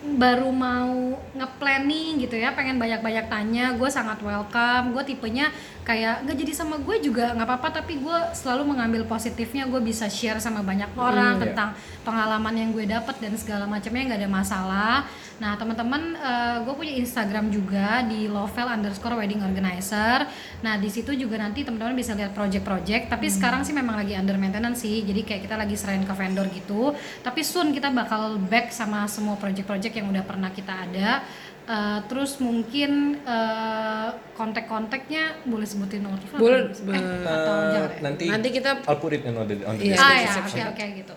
[0.05, 4.93] baru mau nge-planning gitu ya, pengen banyak-banyak tanya, gue sangat welcome.
[4.93, 5.49] Gue tipenya
[5.85, 9.69] kayak nggak jadi sama gue juga nggak apa-apa, tapi gue selalu mengambil positifnya.
[9.69, 11.69] Gue bisa share sama banyak orang Hmm, tentang
[12.01, 14.95] pengalaman yang gue dapat dan segala macamnya nggak ada masalah.
[15.35, 16.15] Nah teman-teman,
[16.63, 20.23] gue punya Instagram juga di Lovel underscore wedding organizer.
[20.63, 23.11] Nah di situ juga nanti teman-teman bisa lihat project-project.
[23.11, 25.03] Tapi sekarang sih memang lagi under maintenance sih.
[25.03, 26.95] Jadi kayak kita lagi serahin ke vendor gitu.
[27.19, 31.19] Tapi soon kita bakal back sama semua project-project yang udah pernah kita ada.
[31.65, 37.89] Eh, terus mungkin eh, kontak-kontaknya boleh sebutin nomor telepon Boleh, atau- eh, atau Eh, jangan
[37.89, 38.01] ya?
[38.05, 39.97] nanti, Nanti kita- I'll put it in on the, on the Iya.
[39.97, 41.15] Ah ya, oke oke gitu.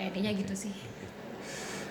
[0.00, 0.72] Eh, intinya gitu sih.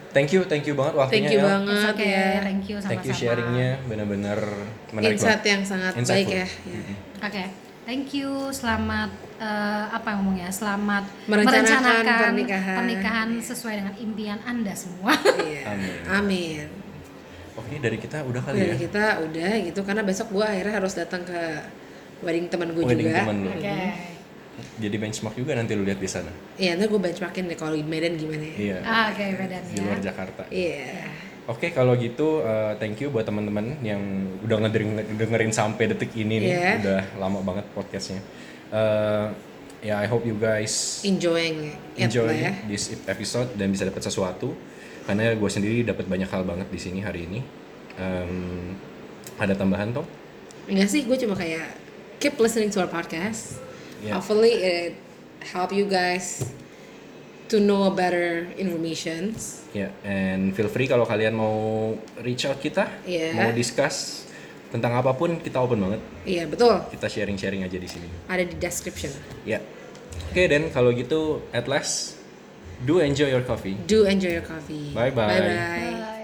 [0.10, 1.22] Thank you, thank you banget waktunya.
[1.22, 1.38] thank you.
[1.38, 2.90] It's banget okay, ya thank you sama-sama.
[2.90, 4.40] Thank you sharingnya, benar-benar
[4.90, 5.54] menarik insight banget.
[5.54, 6.34] yang sangat Insightful.
[6.34, 6.82] baik ya, ya.
[7.22, 7.44] Oke,
[7.86, 8.30] thank you.
[8.50, 10.50] Selamat eh, apa ngomongnya?
[10.50, 12.78] Selamat Merencanakan pernikahan.
[12.82, 15.14] pernikahan sesuai dengan impian Anda semua.
[15.46, 15.62] Iya.
[15.70, 15.94] Amin.
[16.10, 16.79] amin
[17.58, 18.78] Oke, dari kita udah kali dari ya.
[18.86, 21.42] kita udah gitu karena besok gue akhirnya harus datang ke
[22.24, 23.50] wedding teman gue Wedding juga teman lu.
[23.50, 23.80] Oke.
[24.60, 26.32] Jadi benchmark juga nanti lu lihat di sana.
[26.60, 28.56] Iya, nanti gue benchmarkin deh kalau di Medan gimana ya.
[28.60, 28.78] Iya.
[28.84, 30.04] Ah, Oke, Medan Di luar ya.
[30.12, 30.44] Jakarta.
[30.52, 30.92] Iya.
[31.50, 33.98] Oke, kalau gitu uh, thank you buat teman-teman yang
[34.46, 36.52] udah ngedengerin, dengerin sampai detik ini nih.
[36.52, 36.72] Iya.
[36.84, 38.20] Udah lama banget podcastnya.
[38.70, 39.32] Uh,
[39.82, 42.54] ya, I hope you guys Enjoying enjoy ya.
[42.68, 44.54] this episode dan bisa dapat sesuatu.
[45.10, 47.42] Karena gue sendiri dapat banyak hal banget di sini hari ini.
[47.98, 48.78] Um,
[49.42, 50.06] ada tambahan toh?
[50.70, 51.66] Enggak sih, gue cuma kayak
[52.22, 53.58] keep listening to our podcast.
[54.06, 54.22] Yeah.
[54.22, 54.94] Hopefully it
[55.50, 56.46] help you guys
[57.50, 59.66] to know better informations.
[59.74, 63.34] Ya, and feel free kalau kalian mau reach out kita, Iya.
[63.34, 64.30] mau discuss
[64.70, 66.02] tentang apa pun kita open banget.
[66.30, 66.86] Iya, betul.
[66.94, 68.06] Kita sharing-sharing aja di sini.
[68.30, 69.10] Ada di description.
[69.42, 69.58] Ya.
[70.30, 72.19] Oke, dan kalau gitu at last
[72.86, 73.76] do enjoy your coffee.
[73.88, 74.94] Do enjoy your coffee.
[74.94, 75.28] Bye-bye.
[75.28, 76.00] Bye bye.
[76.02, 76.16] Bye.